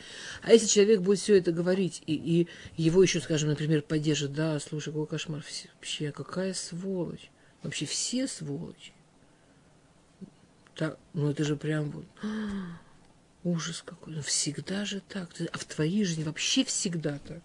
А 0.42 0.52
если 0.52 0.68
человек 0.68 1.00
будет 1.00 1.18
все 1.18 1.36
это 1.36 1.50
говорить, 1.50 2.00
и, 2.06 2.14
и 2.14 2.48
его 2.80 3.02
еще, 3.02 3.20
скажем, 3.20 3.48
например, 3.50 3.82
поддержит, 3.82 4.32
да, 4.32 4.60
слушай, 4.60 4.90
какой 4.90 5.08
кошмар, 5.08 5.44
вообще, 5.74 6.12
какая 6.12 6.54
сволочь. 6.54 7.32
Вообще 7.64 7.86
все 7.86 8.28
сволочи. 8.28 8.92
Так, 10.76 10.96
ну 11.12 11.28
это 11.30 11.42
же 11.42 11.56
прям 11.56 11.90
вот 11.90 12.06
ужас 13.44 13.82
какой. 13.82 14.14
Ну 14.14 14.22
всегда 14.22 14.84
же 14.84 15.00
так. 15.00 15.30
А 15.52 15.58
в 15.58 15.64
твоей 15.64 16.04
жизни 16.04 16.24
вообще 16.24 16.64
всегда 16.64 17.18
так. 17.18 17.42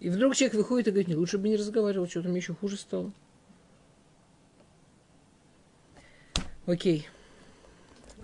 И 0.00 0.08
вдруг 0.08 0.34
человек 0.34 0.56
выходит 0.56 0.88
и 0.88 0.90
говорит, 0.90 1.08
не, 1.08 1.16
лучше 1.16 1.36
бы 1.36 1.48
не 1.48 1.56
разговаривал, 1.56 2.08
что-то 2.08 2.28
мне 2.28 2.38
еще 2.38 2.54
хуже 2.54 2.76
стало. 2.78 3.12
Окей. 6.66 7.06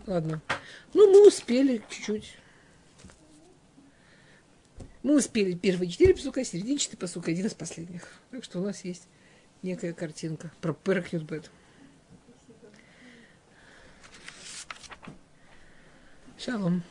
Ладно. 0.07 0.41
Ну, 0.95 1.13
мы 1.13 1.27
успели 1.27 1.83
чуть-чуть. 1.91 2.39
Мы 5.03 5.17
успели 5.17 5.55
первые 5.55 5.91
четыре 5.91 6.15
посука, 6.15 6.45
серединчатый 6.45 6.99
посук, 6.99 7.29
один 7.29 7.47
из 7.47 7.55
последних. 7.55 8.09
Так 8.31 8.43
что 8.45 8.61
у 8.61 8.65
нас 8.65 8.85
есть 8.85 9.07
некая 9.63 9.93
картинка 9.93 10.51
про 10.61 10.73
Перкнютбет. 10.73 11.51
Шалом. 16.39 16.83